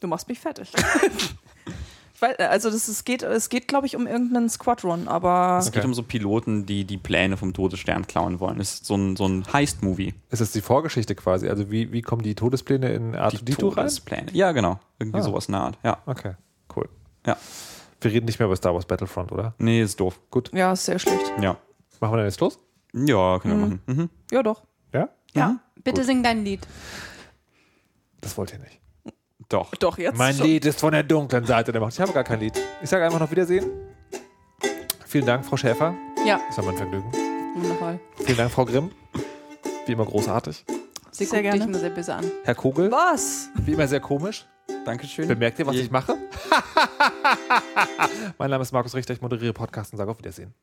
[0.00, 0.72] Du machst mich fertig.
[2.20, 5.84] weiß, also das, es geht, es geht glaube ich, um irgendeinen Squadron, aber Es geht
[5.84, 8.60] um so Piloten, die die Pläne vom Todesstern klauen wollen.
[8.60, 10.14] Es ist so ein, so ein Heist-Movie.
[10.30, 11.48] Ist das die Vorgeschichte quasi?
[11.48, 13.58] Also wie, wie kommen die Todespläne in Die R2D2 rein?
[13.58, 14.26] Todespläne.
[14.32, 14.78] Ja, genau.
[14.98, 15.22] Irgendwie Ah.
[15.22, 15.78] sowas in der Art.
[15.84, 15.98] Ja.
[16.06, 16.34] Okay.
[17.28, 17.36] Ja.
[18.00, 19.54] Wir reden nicht mehr über Star Wars Battlefront, oder?
[19.58, 20.20] Nee, ist doof.
[20.30, 20.50] Gut.
[20.54, 21.32] ja, ist sehr schlecht.
[21.40, 21.56] Ja.
[22.00, 22.58] Machen wir dann jetzt los?
[22.94, 23.82] Ja, können wir machen.
[23.86, 24.10] Mhm.
[24.30, 24.62] Ja, doch.
[24.92, 25.08] Ja?
[25.34, 26.66] Ja, bitte sing dein Lied.
[28.20, 28.80] Das wollt ihr nicht.
[29.48, 29.70] Doch.
[29.76, 30.16] Doch, jetzt.
[30.16, 30.46] Mein schon.
[30.46, 31.92] Lied ist von der dunklen Seite der Macht.
[31.94, 32.52] Ich habe gar kein Lied.
[32.82, 33.66] Ich sage einfach noch Wiedersehen.
[35.06, 35.94] Vielen Dank, Frau Schäfer.
[36.26, 37.10] Ja, Das war mein Vergnügen.
[37.56, 37.98] wundervoll.
[38.24, 38.90] Vielen Dank, Frau Grimm.
[39.86, 40.64] Wie immer großartig.
[41.10, 41.58] Sie Sehr guckt gerne.
[41.60, 42.30] dich nur sehr böse an.
[42.44, 43.48] Herr Kogel, Was?
[43.56, 44.46] wie immer sehr komisch.
[44.84, 45.28] Dankeschön.
[45.28, 46.16] Bemerkt ihr, was Je- ich mache?
[48.38, 50.54] mein Name ist Markus Richter, ich moderiere Podcast und sage auf Wiedersehen.